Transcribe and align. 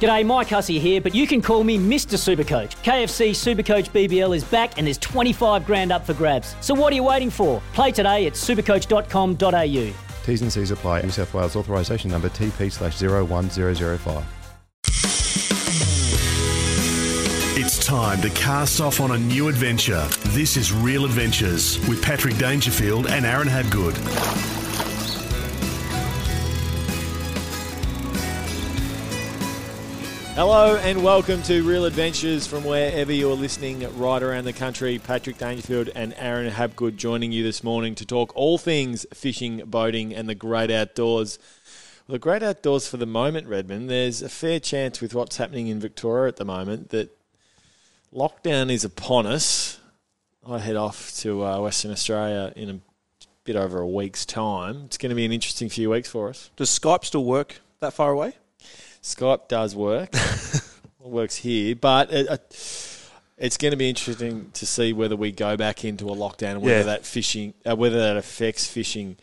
G'day, 0.00 0.26
Mike 0.26 0.48
Hussey 0.48 0.78
here, 0.78 1.00
but 1.00 1.14
you 1.14 1.26
can 1.26 1.40
call 1.40 1.64
me 1.64 1.78
Mr. 1.78 2.16
Supercoach. 2.18 2.76
KFC 2.82 3.30
Supercoach 3.30 3.90
BBL 3.90 4.36
is 4.36 4.44
back 4.44 4.76
and 4.76 4.86
there's 4.86 4.98
25 4.98 5.64
grand 5.64 5.90
up 5.90 6.04
for 6.04 6.12
grabs. 6.14 6.54
So 6.60 6.74
what 6.74 6.92
are 6.92 6.96
you 6.96 7.04
waiting 7.04 7.30
for? 7.30 7.62
Play 7.72 7.92
today 7.92 8.26
at 8.26 8.34
supercoach.com.au. 8.34 9.94
T's 10.26 10.42
and 10.42 10.52
C's 10.52 10.70
apply. 10.70 11.02
New 11.02 11.10
South 11.10 11.32
Wales 11.32 11.56
authorisation 11.56 12.10
number 12.10 12.28
TP 12.28 12.70
slash 12.70 13.00
01005. 13.00 14.24
It's 17.58 17.84
time 17.84 18.20
to 18.20 18.30
cast 18.30 18.80
off 18.80 19.00
on 19.00 19.12
a 19.12 19.18
new 19.18 19.48
adventure. 19.48 20.06
This 20.26 20.56
is 20.56 20.72
Real 20.72 21.04
Adventures 21.04 21.78
with 21.88 22.02
Patrick 22.02 22.36
Dangerfield 22.36 23.06
and 23.06 23.24
Aaron 23.24 23.48
Habgood. 23.48 24.55
Hello 30.36 30.76
and 30.76 31.02
welcome 31.02 31.42
to 31.44 31.62
Real 31.62 31.86
Adventures 31.86 32.46
from 32.46 32.62
wherever 32.62 33.10
you're 33.10 33.34
listening 33.34 33.90
right 33.98 34.22
around 34.22 34.44
the 34.44 34.52
country. 34.52 34.98
Patrick 34.98 35.38
Dangerfield 35.38 35.88
and 35.94 36.12
Aaron 36.18 36.52
Habgood 36.52 36.96
joining 36.96 37.32
you 37.32 37.42
this 37.42 37.64
morning 37.64 37.94
to 37.94 38.04
talk 38.04 38.36
all 38.36 38.58
things 38.58 39.06
fishing, 39.14 39.62
boating, 39.64 40.14
and 40.14 40.28
the 40.28 40.34
great 40.34 40.70
outdoors. 40.70 41.38
Well, 42.06 42.16
the 42.16 42.18
great 42.18 42.42
outdoors 42.42 42.86
for 42.86 42.98
the 42.98 43.06
moment, 43.06 43.46
Redmond, 43.46 43.88
there's 43.88 44.20
a 44.20 44.28
fair 44.28 44.60
chance 44.60 45.00
with 45.00 45.14
what's 45.14 45.38
happening 45.38 45.68
in 45.68 45.80
Victoria 45.80 46.28
at 46.28 46.36
the 46.36 46.44
moment 46.44 46.90
that 46.90 47.16
lockdown 48.14 48.70
is 48.70 48.84
upon 48.84 49.24
us. 49.24 49.80
I 50.46 50.58
head 50.58 50.76
off 50.76 51.16
to 51.20 51.46
uh, 51.46 51.60
Western 51.60 51.92
Australia 51.92 52.52
in 52.54 52.68
a 52.68 52.80
bit 53.44 53.56
over 53.56 53.80
a 53.80 53.88
week's 53.88 54.26
time. 54.26 54.82
It's 54.84 54.98
going 54.98 55.08
to 55.08 55.16
be 55.16 55.24
an 55.24 55.32
interesting 55.32 55.70
few 55.70 55.88
weeks 55.88 56.10
for 56.10 56.28
us. 56.28 56.50
Does 56.56 56.68
Skype 56.68 57.06
still 57.06 57.24
work 57.24 57.62
that 57.80 57.94
far 57.94 58.10
away? 58.10 58.34
Skype 59.06 59.46
does 59.46 59.76
work. 59.76 60.10
it 60.12 60.62
works 61.00 61.36
here, 61.36 61.76
but 61.76 62.12
it, 62.12 62.28
it's 63.38 63.56
going 63.56 63.70
to 63.70 63.76
be 63.76 63.88
interesting 63.88 64.50
to 64.54 64.66
see 64.66 64.92
whether 64.92 65.14
we 65.14 65.30
go 65.30 65.56
back 65.56 65.84
into 65.84 66.08
a 66.08 66.16
lockdown 66.16 66.52
and 66.52 66.62
whether 66.62 66.78
Yeah. 66.78 66.82
that 66.82 67.06
fishing, 67.06 67.54
uh, 67.64 67.76
whether 67.76 67.98
that 67.98 68.16
affects 68.16 68.66
fishing 68.66 69.16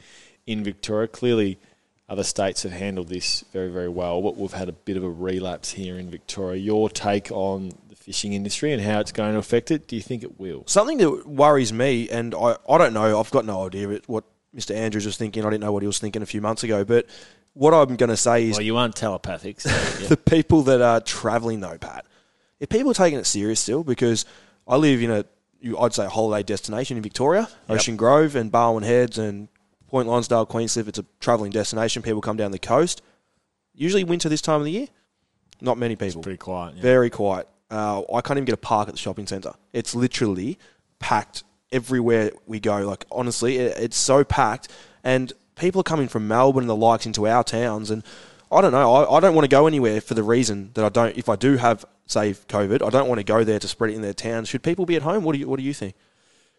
in 0.48 0.64
Victoria. 0.64 1.09
Clearly, 1.09 1.59
other 2.08 2.23
states 2.23 2.64
have 2.64 2.72
handled 2.72 3.09
this 3.09 3.44
very, 3.52 3.70
very 3.70 3.89
well, 3.89 4.22
but 4.22 4.38
we've 4.38 4.54
had 4.54 4.70
a 4.70 4.73
bit 4.73 4.95
of 4.95 5.04
a 5.04 5.09
relapse 5.09 5.72
here 5.73 6.00
in 6.00 6.09
Victoria. 6.09 6.61
Your 6.61 6.89
take 6.89 7.30
on 7.31 7.73
the 7.89 7.95
fishing 7.95 8.31
industry 8.31 8.72
and 8.72 8.81
how 8.81 9.02
it's 9.02 9.11
going 9.11 9.34
to 9.34 9.39
affect 9.39 9.70
it? 9.70 9.88
Do 9.89 9.98
you 9.98 10.02
think 10.02 10.23
it 10.23 10.39
will? 10.39 10.64
Something 10.66 10.98
that 11.00 11.28
worries 11.28 11.73
me, 11.73 12.09
and 12.09 12.34
I, 12.34 12.56
I 12.70 12.78
don't 12.78 12.94
know, 12.94 13.20
I've 13.20 13.31
got 13.31 13.45
no 13.45 13.66
idea 13.67 14.00
what 14.08 14.23
Mr. 14.56 14.73
Andrews 14.73 15.06
was 15.06 15.17
thinking. 15.17 15.44
I 15.44 15.50
didn't 15.50 15.61
know 15.64 15.73
what 15.73 15.84
he 15.84 15.88
was 15.88 16.00
thinking 16.00 16.22
a 16.22 16.26
few 16.26 16.39
months 16.39 16.64
ago, 16.64 16.86
but 16.86 17.06
what 17.54 17.73
I'm 17.73 17.96
going 17.96 18.09
to 18.09 18.18
say 18.18 18.48
is 18.50 18.58
Well, 18.58 18.66
you 18.66 18.78
aren't 18.78 18.96
telepathic, 18.96 19.62
so 19.62 19.70
yeah. 20.02 20.08
the 20.08 20.18
people 20.18 20.64
that 20.64 20.82
are 20.82 21.00
travelling 21.02 21.60
though, 21.60 21.78
Pat, 21.78 22.06
if 22.60 22.70
people 22.70 22.92
are 22.92 22.95
taking 22.95 23.20
it 23.20 23.26
serious 23.26 23.60
still, 23.60 23.84
because 23.84 24.26
I 24.68 24.76
live 24.78 25.02
in 25.02 25.12
a, 25.12 25.26
you- 25.60 25.78
I'd 25.78 25.94
say, 25.94 26.06
a 26.06 26.10
holiday 26.10 26.44
destination 26.44 26.98
in 26.98 27.04
Victoria, 27.04 27.48
Ocean 27.70 27.95
Grove 27.98 28.36
and 28.36 28.52
Barwon 28.52 28.83
Heads 28.83 29.17
and 29.17 29.48
Point 29.88 30.08
Lonsdale, 30.08 30.45
Queenscliff. 30.48 30.88
It's 30.88 30.98
a 31.00 31.05
travelling 31.20 31.52
destination. 31.52 32.02
People 32.02 32.22
come 32.22 32.38
down 32.38 32.52
the 32.52 32.60
coast. 32.60 33.02
Usually 33.76 34.04
winter 34.04 34.30
this 34.30 34.42
time 34.42 34.60
of 34.61 34.66
the 34.66 34.72
year, 34.72 34.88
not 35.61 35.77
many 35.77 35.95
people. 35.95 36.22
pretty 36.23 36.38
quiet. 36.38 36.76
yeah. 36.76 36.82
Very 36.82 37.10
quiet. 37.10 37.48
Uh, 37.70 38.02
I 38.14 38.22
can't 38.22 38.38
even 38.38 38.45
get 38.45 38.54
a 38.54 38.58
park 38.58 38.88
at 38.88 38.94
the 38.94 39.00
shopping 39.00 39.26
centre. 39.27 39.54
It's 39.72 39.94
literally 39.95 40.60
packed 41.00 41.44
everywhere 41.72 42.32
we 42.45 42.60
go. 42.60 42.80
Like 42.88 43.06
honestly, 43.11 43.58
it, 43.58 43.77
it's 43.80 43.98
so 43.98 44.23
packed, 44.23 44.70
and 45.04 45.33
people 45.55 45.81
are 45.81 45.83
coming 45.83 46.08
from 46.08 46.27
Melbourne 46.27 46.64
and 46.64 46.69
the 46.69 46.75
likes 46.75 47.05
into 47.05 47.27
our 47.27 47.43
towns. 47.43 47.91
And 47.91 48.03
I 48.52 48.61
don't 48.61 48.71
know. 48.71 48.93
I, 48.93 49.17
I 49.17 49.19
don't 49.19 49.36
want 49.36 49.45
to 49.45 49.49
go 49.49 49.67
anywhere 49.67 50.02
for 50.02 50.14
the 50.14 50.23
reason 50.23 50.71
that 50.73 50.86
I 50.86 50.89
don't. 50.89 51.17
If 51.17 51.30
I 51.30 51.36
do 51.36 51.58
have 51.58 51.86
say 52.05 52.31
COVID, 52.31 52.86
I 52.86 52.89
don't 52.89 53.08
want 53.08 53.19
to 53.19 53.23
go 53.23 53.43
there 53.43 53.59
to 53.59 53.67
spread 53.67 53.91
it 53.91 53.95
in 53.95 54.02
their 54.02 54.14
town. 54.14 54.45
Should 54.45 54.64
people 54.64 54.86
be 54.86 54.95
at 54.95 55.02
home? 55.02 55.23
What 55.23 55.33
do 55.33 55.39
you 55.39 55.47
What 55.47 55.58
do 55.58 55.64
you 55.64 55.73
think? 55.73 55.95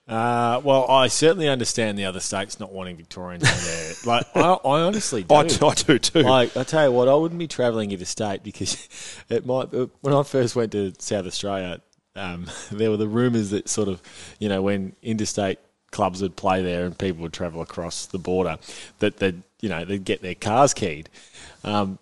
Uh, 0.06 0.60
well, 0.62 0.86
I 0.90 1.06
certainly 1.06 1.48
understand 1.48 1.98
the 1.98 2.04
other 2.04 2.20
states 2.20 2.60
not 2.60 2.70
wanting 2.70 2.96
Victorians 2.96 3.42
in 3.42 3.64
there. 3.64 3.94
Like, 4.04 4.26
I, 4.36 4.40
I 4.40 4.82
honestly 4.82 5.22
do. 5.22 5.34
I 5.34 5.46
do, 5.46 5.66
I 5.66 5.74
do 5.74 5.98
too. 5.98 6.20
Like, 6.20 6.54
I 6.58 6.62
tell 6.64 6.84
you 6.84 6.92
what, 6.92 7.08
I 7.08 7.14
wouldn't 7.14 7.38
be 7.38 7.48
travelling 7.48 7.90
interstate 7.90 8.42
because 8.42 8.86
it 9.30 9.46
might. 9.46 9.72
When 9.72 10.12
I 10.12 10.22
first 10.24 10.54
went 10.54 10.72
to 10.72 10.92
South 10.98 11.26
Australia, 11.26 11.80
um, 12.16 12.46
there 12.70 12.90
were 12.90 12.98
the 12.98 13.08
rumours 13.08 13.50
that 13.50 13.68
sort 13.68 13.88
of, 13.88 14.02
you 14.38 14.50
know, 14.50 14.60
when 14.60 14.94
interstate 15.02 15.58
clubs 15.94 16.20
would 16.20 16.36
play 16.36 16.62
there 16.62 16.84
and 16.84 16.98
people 16.98 17.22
would 17.22 17.32
travel 17.32 17.62
across 17.62 18.06
the 18.06 18.18
border, 18.18 18.58
that 18.98 19.16
they'd, 19.16 19.42
you 19.60 19.68
know, 19.68 19.84
they'd 19.84 20.04
get 20.04 20.20
their 20.20 20.34
cars 20.34 20.74
keyed. 20.74 21.08
Um, 21.62 21.98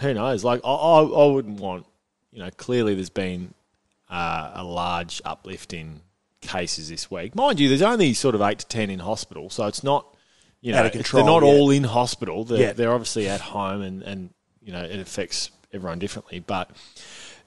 who 0.00 0.12
knows? 0.12 0.44
Like, 0.44 0.60
I, 0.64 0.68
I, 0.68 1.02
I 1.02 1.26
wouldn't 1.32 1.60
want. 1.60 1.86
You 2.32 2.40
know, 2.40 2.50
clearly 2.50 2.94
there's 2.96 3.10
been 3.10 3.54
uh, 4.10 4.50
a 4.54 4.64
large 4.64 5.22
uplift 5.24 5.72
in 5.72 6.00
cases 6.40 6.88
this 6.88 7.08
week. 7.10 7.34
Mind 7.36 7.60
you, 7.60 7.68
there's 7.68 7.80
only 7.80 8.12
sort 8.12 8.34
of 8.34 8.42
eight 8.42 8.58
to 8.58 8.66
ten 8.66 8.90
in 8.90 8.98
hospital, 8.98 9.48
so 9.48 9.66
it's 9.66 9.84
not. 9.84 10.06
You 10.60 10.72
know, 10.72 10.88
control, 10.88 11.22
they're 11.22 11.32
not 11.40 11.46
yeah. 11.46 11.52
all 11.52 11.70
in 11.70 11.84
hospital. 11.84 12.44
They're, 12.44 12.58
Yeah. 12.58 12.72
they're 12.72 12.92
obviously 12.92 13.28
at 13.28 13.40
home, 13.40 13.82
and, 13.82 14.02
and 14.02 14.30
you 14.62 14.72
know 14.72 14.82
it 14.82 14.98
affects 14.98 15.50
everyone 15.72 15.98
differently. 15.98 16.40
But 16.40 16.70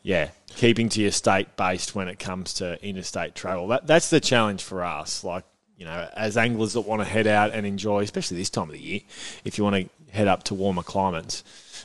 yeah, 0.04 0.30
keeping 0.56 0.88
to 0.90 1.02
your 1.02 1.12
state 1.12 1.58
based 1.58 1.96
when 1.96 2.08
it 2.08 2.20
comes 2.20 2.54
to 2.56 2.82
interstate 2.86 3.36
travel 3.36 3.68
that 3.70 3.88
that's 3.88 4.10
the 4.10 4.20
challenge 4.20 4.64
for 4.64 4.84
us. 4.84 5.24
Like 5.24 5.44
you 5.78 5.86
know, 5.86 6.10
as 6.16 6.38
anglers 6.38 6.74
that 6.74 6.82
want 6.82 7.02
to 7.02 7.08
head 7.08 7.28
out 7.28 7.52
and 7.52 7.66
enjoy, 7.66 8.02
especially 8.02 8.38
this 8.38 8.50
time 8.50 8.64
of 8.70 8.72
the 8.72 8.82
year, 8.82 9.00
if 9.46 9.58
you 9.58 9.64
want 9.64 9.76
to 9.76 9.90
head 10.12 10.28
up 10.28 10.44
to 10.44 10.54
warmer 10.54 10.84
climates, 10.84 11.44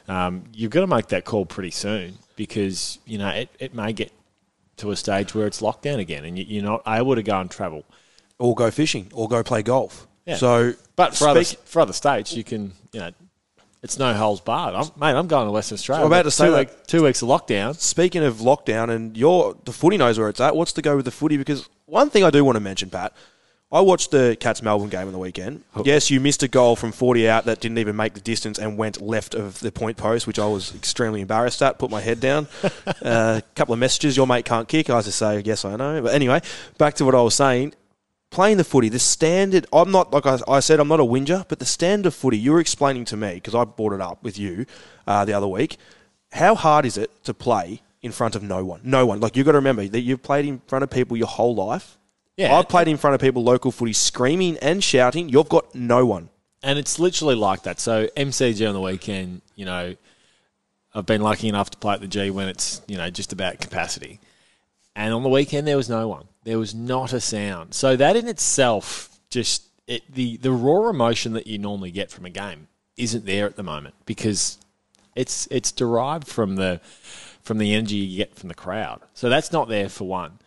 um, 0.09 0.45
you've 0.55 0.71
got 0.71 0.81
to 0.81 0.87
make 0.87 1.09
that 1.09 1.25
call 1.25 1.45
pretty 1.47 1.71
soon 1.71 2.19
because 2.37 2.99
you 3.05 3.19
know 3.19 3.29
it, 3.29 3.51
it 3.59 3.75
may 3.75 3.93
get 3.93 4.11
to 4.79 4.91
a 4.91 4.97
stage 4.97 5.35
where 5.35 5.47
it's 5.47 5.61
locked 5.63 5.83
down 5.83 6.01
again, 6.01 6.25
and 6.25 6.39
you, 6.39 6.45
you're 6.49 6.65
not 6.65 6.83
able 6.87 7.15
to 7.15 7.23
go 7.23 7.39
and 7.39 7.51
travel. 7.51 7.85
Or 8.39 8.55
go 8.57 8.71
fishing, 8.73 9.09
or 9.15 9.29
go 9.29 9.45
play 9.45 9.63
golf. 9.63 10.09
Yeah. 10.27 10.37
So, 10.37 10.73
But 10.97 11.15
for 11.17 11.29
other 11.29 11.45
for 11.45 11.81
other 11.81 11.93
states, 11.93 12.33
you 12.35 12.43
can 12.45 12.73
you 12.93 13.01
know. 13.01 13.11
It's 13.83 13.99
no 13.99 14.15
holes 14.15 14.41
barred. 14.41 14.77
I'm, 14.77 14.85
mate, 14.97 15.19
I'm 15.19 15.27
going 15.27 15.47
to 15.47 15.51
Western 15.51 15.75
Australia. 15.75 16.05
I'm 16.05 16.07
about 16.07 16.23
to 16.23 16.31
say 16.31 16.47
two, 16.47 16.57
week- 16.57 16.87
two 16.87 17.03
weeks 17.03 17.21
of 17.21 17.27
lockdown. 17.29 17.75
Speaking 17.75 18.23
of 18.23 18.37
lockdown, 18.37 18.91
and 18.91 19.17
your 19.17 19.57
the 19.65 19.73
footy 19.73 19.97
knows 19.97 20.21
where 20.21 20.29
it's 20.29 20.41
at. 20.41 20.55
What's 20.55 20.73
to 20.75 20.83
go 20.83 20.95
with 20.95 21.05
the 21.05 21.11
footy? 21.11 21.37
Because 21.37 21.69
one 21.87 22.09
thing 22.09 22.23
I 22.23 22.31
do 22.31 22.45
want 22.45 22.55
to 22.55 22.61
mention, 22.61 22.91
Pat, 22.91 23.13
I 23.73 23.81
watched 23.81 24.11
the 24.11 24.37
Cats 24.39 24.63
Melbourne 24.63 24.91
game 24.91 25.07
on 25.07 25.13
the 25.13 25.19
weekend. 25.19 25.65
Yes, 25.83 26.11
you 26.11 26.21
missed 26.21 26.43
a 26.43 26.49
goal 26.49 26.77
from 26.77 26.93
forty 26.93 27.27
out 27.27 27.47
that 27.47 27.61
didn't 27.61 27.79
even 27.79 27.97
make 27.97 28.13
the 28.13 28.21
distance 28.21 28.59
and 28.59 28.77
went 28.77 29.01
left 29.01 29.35
of 29.35 29.59
the 29.61 29.73
point 29.73 29.97
post, 29.97 30.27
which 30.27 30.39
I 30.39 30.47
was 30.47 30.75
extremely 30.75 31.23
embarrassed 31.23 31.63
at. 31.63 31.79
Put 31.79 31.91
my 31.91 32.03
head 32.03 32.21
down. 32.21 32.49
A 33.01 33.43
couple 33.55 33.73
of 33.73 33.79
messages. 33.79 34.15
Your 34.15 34.27
mate 34.27 34.45
can't 34.45 34.69
kick. 34.69 34.91
I 34.91 35.01
just 35.01 35.19
say, 35.19 35.41
yes, 35.41 35.65
I 35.65 35.77
know. 35.77 36.03
But 36.03 36.13
anyway, 36.13 36.43
back 36.77 36.95
to 36.95 37.07
what 37.07 37.15
I 37.15 37.23
was 37.23 37.35
saying. 37.35 37.73
Playing 38.31 38.59
the 38.59 38.65
footy, 38.65 38.91
the 38.91 38.99
standard. 38.99 39.67
I'm 39.73 39.91
not 39.91 40.13
like 40.13 40.27
I, 40.27 40.39
I 40.47 40.61
said. 40.61 40.79
I'm 40.79 40.89
not 40.89 41.01
a 41.01 41.05
whinger, 41.05 41.47
but 41.49 41.59
the 41.59 41.67
standard 41.67 42.09
of 42.09 42.15
footy. 42.15 42.37
You 42.37 42.53
were 42.53 42.61
explaining 42.61 43.07
to 43.07 43.17
me 43.17 43.35
because 43.35 43.55
I 43.55 43.65
brought 43.65 43.95
it 43.95 44.03
up 44.03 44.23
with 44.23 44.39
you 44.39 44.67
uh, 45.07 45.25
the 45.25 45.33
other 45.33 45.49
week. 45.49 45.79
How 46.33 46.55
hard 46.55 46.85
is 46.85 46.99
it 46.99 47.11
to 47.25 47.33
play 47.33 47.81
in 48.03 48.13
front 48.13 48.35
of 48.35 48.43
no 48.43 48.65
one? 48.65 48.81
No 48.85 49.07
one. 49.07 49.21
Like 49.21 49.35
you've 49.35 49.47
got 49.47 49.53
to 49.53 49.59
remember 49.59 49.87
that 49.89 50.01
you've 50.01 50.23
played 50.23 50.45
in 50.45 50.61
front 50.67 50.83
of 50.83 50.91
people 50.91 51.17
your 51.17 51.27
whole 51.27 51.55
life. 51.55 51.99
Yeah. 52.37 52.55
I've 52.55 52.69
played 52.69 52.89
in 52.89 52.97
front 52.97 53.15
of 53.15 53.21
people 53.21 53.43
local 53.43 53.71
footy, 53.71 53.93
screaming 53.93 54.57
and 54.59 54.83
shouting. 54.83 55.29
You've 55.29 55.49
got 55.49 55.75
no 55.75 56.07
one. 56.07 56.29
And 56.63 56.79
it's 56.79 56.99
literally 56.99 57.35
like 57.35 57.65
that. 57.65 57.81
So 57.81 58.07
MCG 58.17 58.67
on 58.67 58.75
the 58.75 58.81
weekend, 58.81 59.43
you 59.57 59.65
know, 59.65 59.97
I've 60.95 61.07
been 61.07 61.23
lucky 61.23 61.49
enough 61.49 61.71
to 61.71 61.79
play 61.79 61.95
at 61.95 62.01
the 62.01 62.07
G 62.07 62.31
when 62.31 62.49
it's, 62.49 62.83
you 62.87 62.97
know, 62.97 63.11
just 63.11 63.33
about 63.33 63.61
capacity. 63.61 64.21
And 64.95 65.13
on 65.13 65.23
the 65.23 65.29
weekend 65.29 65.67
there 65.67 65.77
was 65.77 65.89
no 65.89 66.09
one. 66.09 66.27
There 66.45 66.59
was 66.59 66.75
not 66.75 67.13
a 67.13 67.21
sound. 67.21 67.75
So 67.75 67.97
that 67.97 68.17
in 68.17 68.29
itself 68.29 69.19
just 69.31 69.65
it 69.87 70.03
the, 70.13 70.37
the 70.37 70.53
raw 70.53 70.89
emotion 70.89 71.33
that 71.33 71.47
you 71.47 71.59
normally 71.59 71.91
get 71.91 72.11
from 72.11 72.27
a 72.27 72.31
game 72.31 72.69
isn't 72.97 73.25
there 73.25 73.47
at 73.47 73.57
the 73.57 73.63
moment 73.63 73.95
because 74.07 74.59
it's 75.17 75.49
it's 75.51 75.73
derived 75.73 76.29
from 76.29 76.57
the 76.57 76.81
from 77.43 77.59
the 77.59 77.75
energy 77.75 77.97
you 77.97 78.19
get 78.19 78.35
from 78.35 78.49
the 78.49 78.55
crowd. 78.55 79.01
So 79.15 79.29
that's 79.29 79.53
not 79.53 79.69
there 79.69 79.89
for 79.89 80.07
one. 80.07 80.39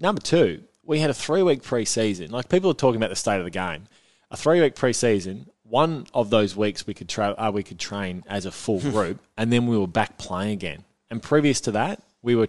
Number 0.00 0.20
two, 0.20 0.64
we 0.84 0.98
had 1.00 1.10
a 1.10 1.14
three 1.14 1.42
week 1.42 1.62
preseason. 1.62 2.30
Like 2.30 2.48
people 2.48 2.70
are 2.70 2.74
talking 2.74 2.96
about 3.00 3.10
the 3.10 3.16
state 3.16 3.38
of 3.38 3.44
the 3.44 3.50
game. 3.50 3.84
A 4.30 4.36
three 4.36 4.60
week 4.60 4.74
preseason. 4.74 5.46
One 5.64 6.06
of 6.12 6.30
those 6.30 6.56
weeks 6.56 6.86
we 6.86 6.94
could 6.94 7.08
tra- 7.08 7.34
uh, 7.38 7.50
we 7.52 7.62
could 7.62 7.78
train 7.78 8.24
as 8.26 8.44
a 8.46 8.50
full 8.52 8.80
group, 8.80 9.20
and 9.36 9.52
then 9.52 9.66
we 9.66 9.76
were 9.78 9.86
back 9.86 10.18
playing 10.18 10.52
again. 10.52 10.84
and 11.10 11.22
previous 11.22 11.60
to 11.62 11.72
that, 11.72 12.00
we 12.22 12.34
were 12.34 12.48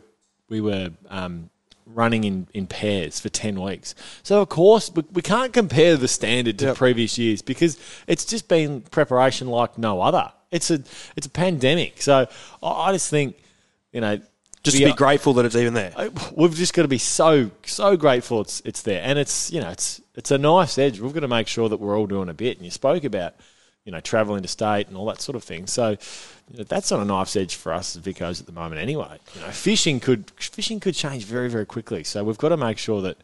we 0.49 0.59
were 0.61 0.91
um, 1.09 1.49
running 1.85 2.23
in, 2.23 2.47
in 2.53 2.65
pairs 2.67 3.19
for 3.19 3.29
10 3.29 3.61
weeks. 3.61 3.93
So, 4.23 4.41
of 4.41 4.49
course, 4.49 4.91
we, 4.93 5.03
we 5.13 5.21
can't 5.21 5.51
compare 5.53 5.95
the 5.97 6.07
standard 6.07 6.57
to 6.59 6.65
Yep. 6.67 6.75
previous 6.77 7.17
years 7.17 7.41
because 7.41 7.77
it's 8.07 8.23
just 8.25 8.47
been 8.47 8.81
preparation 8.81 9.47
like 9.47 9.77
no 9.77 10.01
other. 10.01 10.31
It's 10.51 10.69
a 10.71 10.81
it's 11.15 11.27
a 11.27 11.29
pandemic. 11.29 12.01
So, 12.01 12.27
I, 12.61 12.67
I 12.67 12.91
just 12.93 13.09
think, 13.09 13.35
you 13.91 14.01
know, 14.01 14.19
Just 14.63 14.77
to 14.77 14.85
be 14.85 14.93
grateful 14.93 15.33
that 15.33 15.45
it's 15.45 15.55
even 15.55 15.73
there. 15.73 15.93
We've 16.35 16.55
just 16.55 16.73
got 16.73 16.83
to 16.83 16.87
be 16.87 16.97
so 16.97 17.51
so 17.65 17.97
grateful 17.97 18.41
it's 18.41 18.61
it's 18.63 18.81
there, 18.81 19.01
and 19.03 19.19
it's 19.19 19.51
you 19.51 19.59
know 19.59 19.69
it's 19.69 20.01
it's 20.15 20.31
a 20.31 20.37
nice 20.37 20.77
edge. 20.77 20.99
We've 20.99 21.13
got 21.13 21.19
to 21.21 21.27
make 21.27 21.47
sure 21.47 21.67
that 21.69 21.77
we're 21.77 21.97
all 21.97 22.07
doing 22.07 22.29
a 22.29 22.33
bit. 22.33 22.57
And 22.57 22.65
you 22.65 22.71
spoke 22.71 23.03
about 23.03 23.33
you 23.83 23.91
know 23.91 23.99
travel 23.99 24.37
interstate 24.37 24.87
and 24.87 24.95
all 24.95 25.05
that 25.07 25.19
sort 25.21 25.35
of 25.35 25.43
thing. 25.43 25.67
So 25.67 25.97
you 26.51 26.59
know, 26.59 26.63
that's 26.63 26.91
on 26.93 27.01
a 27.01 27.05
knife's 27.05 27.35
edge 27.35 27.55
for 27.55 27.73
us 27.73 27.97
as 27.97 28.03
Vicos 28.03 28.39
at 28.39 28.45
the 28.45 28.53
moment. 28.53 28.79
Anyway, 28.81 29.19
you 29.35 29.41
know 29.41 29.49
fishing 29.49 29.99
could 29.99 30.31
fishing 30.37 30.79
could 30.79 30.95
change 30.95 31.25
very 31.25 31.49
very 31.49 31.65
quickly. 31.65 32.03
So 32.05 32.23
we've 32.23 32.37
got 32.37 32.49
to 32.49 32.57
make 32.57 32.77
sure 32.77 33.01
that 33.01 33.17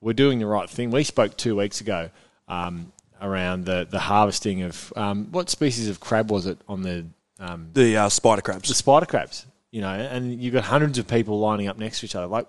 we're 0.00 0.12
doing 0.12 0.40
the 0.40 0.46
right 0.46 0.68
thing. 0.68 0.90
We 0.90 1.04
spoke 1.04 1.36
two 1.36 1.56
weeks 1.56 1.80
ago 1.80 2.10
um, 2.48 2.92
around 3.22 3.64
the 3.64 3.86
the 3.88 4.00
harvesting 4.00 4.62
of 4.62 4.92
um, 4.96 5.26
what 5.30 5.50
species 5.50 5.88
of 5.88 6.00
crab 6.00 6.30
was 6.32 6.46
it 6.46 6.58
on 6.68 6.82
the 6.82 7.06
um, 7.38 7.70
The 7.74 7.96
uh, 7.96 8.08
spider 8.08 8.42
crabs? 8.42 8.68
the 8.68 8.74
spider 8.74 9.06
crabs, 9.06 9.46
you 9.70 9.80
know, 9.80 9.92
and 9.92 10.40
you've 10.40 10.54
got 10.54 10.64
hundreds 10.64 10.98
of 10.98 11.06
people 11.06 11.38
lining 11.38 11.68
up 11.68 11.78
next 11.78 12.00
to 12.00 12.06
each 12.06 12.14
other. 12.14 12.26
Like, 12.26 12.46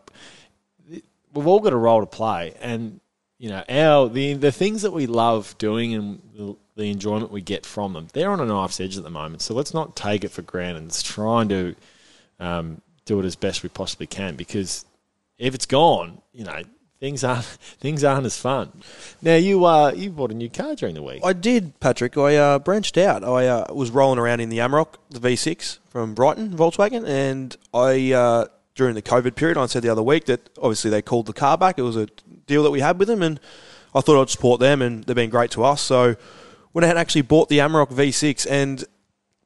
we've 1.33 1.47
all 1.47 1.59
got 1.59 1.73
a 1.73 1.77
role 1.77 1.99
to 1.99 2.05
play, 2.05 2.53
and 2.61 2.99
you 3.37 3.49
know, 3.49 3.63
our 3.69 4.09
the 4.09 4.33
the 4.33 4.51
things 4.51 4.81
that 4.81 4.91
we 4.91 5.07
love 5.07 5.55
doing 5.57 5.93
and 5.93 6.21
the, 6.35 6.55
the 6.75 6.89
enjoyment 6.89 7.31
we 7.31 7.41
get 7.41 7.65
from 7.65 7.93
them, 7.93 8.07
they're 8.13 8.31
on 8.31 8.39
a 8.39 8.45
knife's 8.45 8.79
edge 8.79 8.97
at 8.97 9.03
the 9.03 9.09
moment. 9.09 9.41
So 9.41 9.53
let's 9.53 9.73
not 9.73 9.95
take 9.95 10.23
it 10.23 10.29
for 10.29 10.41
granted. 10.41 10.83
Let's 10.83 11.03
try 11.03 11.41
and 11.41 11.49
do 11.49 11.75
um, 12.39 12.81
do 13.05 13.19
it 13.19 13.25
as 13.25 13.35
best 13.35 13.63
we 13.63 13.69
possibly 13.69 14.07
can, 14.07 14.35
because 14.35 14.85
if 15.37 15.55
it's 15.55 15.65
gone, 15.65 16.21
you 16.33 16.45
know. 16.45 16.61
Things 16.99 17.23
aren't 17.23 17.45
things 17.79 18.03
aren't 18.03 18.25
as 18.25 18.37
fun. 18.37 18.81
Now 19.21 19.35
you 19.35 19.65
uh 19.65 19.91
you 19.95 20.09
bought 20.11 20.31
a 20.31 20.35
new 20.35 20.49
car 20.49 20.75
during 20.75 20.95
the 20.95 21.03
week. 21.03 21.21
I 21.23 21.33
did, 21.33 21.79
Patrick. 21.79 22.17
I 22.17 22.35
uh, 22.35 22.59
branched 22.59 22.97
out. 22.97 23.23
I 23.23 23.47
uh, 23.47 23.73
was 23.73 23.89
rolling 23.89 24.19
around 24.19 24.41
in 24.41 24.49
the 24.49 24.57
Amarok, 24.57 24.95
the 25.09 25.19
V6 25.19 25.79
from 25.89 26.13
Brighton, 26.13 26.55
Volkswagen, 26.55 27.07
and 27.07 27.55
I 27.73 28.11
uh, 28.11 28.45
during 28.79 28.95
the 28.95 29.01
COVID 29.01 29.35
period, 29.35 29.57
I 29.57 29.65
said 29.65 29.83
the 29.83 29.89
other 29.89 30.01
week 30.01 30.25
that 30.25 30.49
obviously 30.57 30.89
they 30.89 31.01
called 31.01 31.25
the 31.25 31.33
car 31.33 31.57
back. 31.57 31.77
It 31.77 31.81
was 31.81 31.97
a 31.97 32.07
deal 32.47 32.63
that 32.63 32.71
we 32.71 32.79
had 32.79 32.97
with 32.97 33.09
them, 33.09 33.21
and 33.21 33.37
I 33.93 33.99
thought 33.99 34.21
I'd 34.21 34.29
support 34.29 34.61
them, 34.61 34.81
and 34.81 35.03
they've 35.03 35.15
been 35.15 35.29
great 35.29 35.51
to 35.51 35.65
us. 35.65 35.81
So 35.81 36.15
went 36.73 36.85
ahead 36.85 36.95
and 36.95 36.99
actually 36.99 37.23
bought 37.23 37.49
the 37.49 37.57
Amarok 37.57 37.89
V6, 37.89 38.47
and 38.49 38.85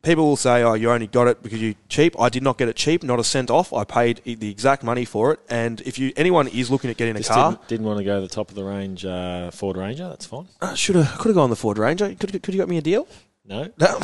people 0.03 0.25
will 0.25 0.35
say, 0.37 0.61
"Oh, 0.63 0.73
you 0.75 0.91
only 0.91 1.07
got 1.07 1.27
it 1.27 1.41
because 1.41 1.61
you 1.61 1.75
cheap." 1.89 2.19
I 2.19 2.29
did 2.29 2.43
not 2.43 2.57
get 2.57 2.67
it 2.69 2.75
cheap, 2.75 3.01
not 3.03 3.19
a 3.19 3.23
cent 3.23 3.49
off. 3.49 3.73
I 3.73 3.83
paid 3.83 4.21
the 4.25 4.49
exact 4.51 4.83
money 4.83 5.05
for 5.05 5.33
it. 5.33 5.39
And 5.49 5.81
if 5.81 5.97
you 5.97 6.13
anyone 6.15 6.47
is 6.49 6.69
looking 6.69 6.89
at 6.91 6.97
getting 6.97 7.15
a 7.15 7.23
car, 7.23 7.51
didn't, 7.53 7.67
didn't 7.67 7.85
want 7.87 7.97
to 7.99 8.03
go 8.03 8.15
to 8.21 8.27
the 8.27 8.33
top 8.33 8.49
of 8.49 8.55
the 8.55 8.63
range 8.63 9.05
uh, 9.05 9.49
Ford 9.51 9.77
Ranger. 9.77 10.07
That's 10.09 10.25
fine. 10.25 10.47
should 10.75 10.95
have 10.95 11.17
could 11.17 11.29
have 11.29 11.35
gone 11.35 11.49
the 11.49 11.55
Ford 11.55 11.77
Ranger. 11.77 12.13
Could 12.15 12.43
could 12.43 12.53
you 12.53 12.59
got 12.59 12.69
me 12.69 12.77
a 12.77 12.81
deal? 12.81 13.07
No, 13.45 13.63
No, 13.77 13.97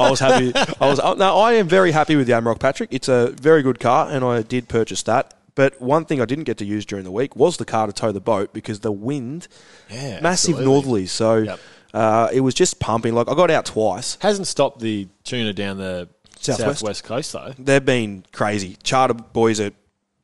I 0.00 0.10
was 0.10 0.18
happy. 0.18 0.52
I 0.80 0.86
was 0.88 0.98
no. 1.18 1.38
I 1.38 1.52
am 1.54 1.68
very 1.68 1.92
happy 1.92 2.16
with 2.16 2.26
the 2.26 2.32
Amarok, 2.32 2.58
Patrick. 2.58 2.88
It's 2.92 3.08
a 3.08 3.28
very 3.40 3.62
good 3.62 3.78
car, 3.78 4.08
and 4.10 4.24
I 4.24 4.42
did 4.42 4.68
purchase 4.68 5.02
that. 5.04 5.34
But 5.54 5.80
one 5.80 6.04
thing 6.04 6.20
I 6.20 6.26
didn't 6.26 6.44
get 6.44 6.58
to 6.58 6.64
use 6.66 6.84
during 6.84 7.04
the 7.04 7.10
week 7.10 7.34
was 7.34 7.56
the 7.56 7.64
car 7.64 7.86
to 7.86 7.92
tow 7.92 8.12
the 8.12 8.20
boat 8.20 8.52
because 8.52 8.80
the 8.80 8.92
wind, 8.92 9.48
Yeah, 9.88 10.20
massive 10.20 10.56
absolutely. 10.58 11.02
northerlies. 11.04 11.08
So 11.08 11.36
Yep. 11.36 11.60
Uh, 11.96 12.28
it 12.30 12.40
was 12.40 12.52
just 12.52 12.78
pumping. 12.78 13.14
Like 13.14 13.28
I 13.28 13.34
got 13.34 13.50
out 13.50 13.64
twice. 13.64 14.18
Hasn't 14.20 14.46
stopped 14.46 14.80
the 14.80 15.08
tuna 15.24 15.54
down 15.54 15.78
the 15.78 16.08
Southwest. 16.38 16.80
southwest, 16.80 17.04
coast 17.04 17.32
though. 17.32 17.54
They've 17.58 17.84
been 17.84 18.24
crazy. 18.32 18.76
Charter 18.82 19.14
boys 19.14 19.60
are. 19.60 19.70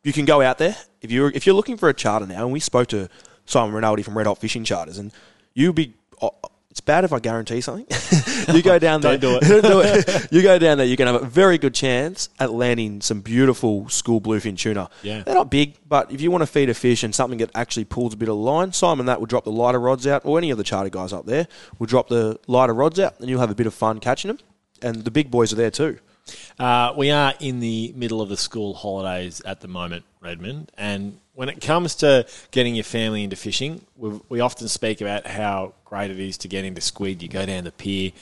You 0.04 0.12
can 0.12 0.26
go 0.26 0.42
out 0.42 0.58
there 0.58 0.76
if 1.00 1.10
you're 1.10 1.30
if 1.30 1.46
you're 1.46 1.54
looking 1.54 1.78
for 1.78 1.88
a 1.88 1.94
charter 1.94 2.26
now. 2.26 2.44
And 2.44 2.52
we 2.52 2.60
spoke 2.60 2.88
to 2.88 3.08
Simon 3.46 3.74
Rinaldi 3.74 4.02
from 4.02 4.18
Red 4.18 4.26
Hot 4.26 4.36
Fishing 4.38 4.64
Charters, 4.64 4.98
and 4.98 5.12
you'll 5.54 5.72
be. 5.72 5.94
It's 6.72 6.80
bad 6.80 7.04
if 7.04 7.12
I 7.12 7.18
guarantee 7.18 7.60
something. 7.60 7.84
you 8.54 8.62
go 8.62 8.78
down 8.78 9.02
there. 9.02 9.18
Don't 9.18 9.40
do 9.42 9.58
it. 9.58 9.62
Do 9.62 9.80
it. 9.84 10.32
You 10.32 10.40
go 10.40 10.58
down 10.58 10.78
there. 10.78 10.86
You 10.86 10.96
can 10.96 11.06
have 11.06 11.22
a 11.22 11.26
very 11.26 11.58
good 11.58 11.74
chance 11.74 12.30
at 12.40 12.50
landing 12.50 13.02
some 13.02 13.20
beautiful 13.20 13.90
school 13.90 14.22
bluefin 14.22 14.56
tuna. 14.56 14.88
Yeah. 15.02 15.22
they're 15.22 15.34
not 15.34 15.50
big, 15.50 15.76
but 15.86 16.10
if 16.10 16.22
you 16.22 16.30
want 16.30 16.40
to 16.40 16.46
feed 16.46 16.70
a 16.70 16.74
fish 16.74 17.02
and 17.02 17.14
something 17.14 17.40
that 17.40 17.50
actually 17.54 17.84
pulls 17.84 18.14
a 18.14 18.16
bit 18.16 18.30
of 18.30 18.36
line, 18.36 18.72
Simon 18.72 19.04
that 19.04 19.20
will 19.20 19.26
drop 19.26 19.44
the 19.44 19.52
lighter 19.52 19.78
rods 19.78 20.06
out, 20.06 20.24
or 20.24 20.38
any 20.38 20.50
of 20.50 20.56
the 20.56 20.64
charter 20.64 20.88
guys 20.88 21.12
up 21.12 21.26
there 21.26 21.46
will 21.78 21.86
drop 21.86 22.08
the 22.08 22.40
lighter 22.46 22.72
rods 22.72 22.98
out, 22.98 23.20
and 23.20 23.28
you'll 23.28 23.40
have 23.40 23.50
a 23.50 23.54
bit 23.54 23.66
of 23.66 23.74
fun 23.74 24.00
catching 24.00 24.28
them. 24.28 24.38
And 24.80 25.04
the 25.04 25.10
big 25.10 25.30
boys 25.30 25.52
are 25.52 25.56
there 25.56 25.70
too. 25.70 25.98
Uh, 26.58 26.94
we 26.96 27.10
are 27.10 27.34
in 27.38 27.60
the 27.60 27.92
middle 27.94 28.22
of 28.22 28.30
the 28.30 28.36
school 28.38 28.72
holidays 28.72 29.42
at 29.44 29.60
the 29.60 29.68
moment, 29.68 30.06
Redmond, 30.22 30.72
and 30.78 31.18
when 31.34 31.48
it 31.48 31.60
comes 31.60 31.94
to 31.96 32.26
getting 32.50 32.74
your 32.74 32.84
family 32.84 33.24
into 33.24 33.36
fishing, 33.36 33.84
we, 33.96 34.20
we 34.28 34.40
often 34.40 34.68
speak 34.68 35.00
about 35.00 35.26
how 35.26 35.74
great 35.84 36.10
it 36.10 36.20
is 36.20 36.36
to 36.38 36.48
get 36.48 36.64
into 36.64 36.80
squid. 36.80 37.22
You 37.22 37.28
go 37.28 37.46
down 37.46 37.64
the 37.64 37.72
pier, 37.72 38.12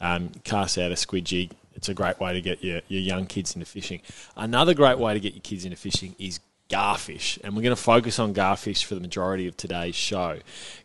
um, 0.00 0.30
cast 0.44 0.78
out 0.78 0.92
a 0.92 0.96
squid 0.96 1.24
jig. 1.24 1.50
It's 1.74 1.88
a 1.88 1.94
great 1.94 2.20
way 2.20 2.32
to 2.32 2.40
get 2.40 2.62
your, 2.62 2.80
your 2.88 3.00
young 3.00 3.26
kids 3.26 3.54
into 3.54 3.66
fishing. 3.66 4.02
Another 4.36 4.74
great 4.74 4.98
way 4.98 5.14
to 5.14 5.20
get 5.20 5.34
your 5.34 5.42
kids 5.42 5.64
into 5.64 5.76
fishing 5.76 6.14
is 6.18 6.40
garfish, 6.68 7.38
and 7.42 7.56
we're 7.56 7.62
going 7.62 7.74
to 7.74 7.82
focus 7.82 8.18
on 8.18 8.32
garfish 8.32 8.84
for 8.84 8.94
the 8.94 9.00
majority 9.00 9.46
of 9.48 9.56
today's 9.56 9.94
show. 9.94 10.38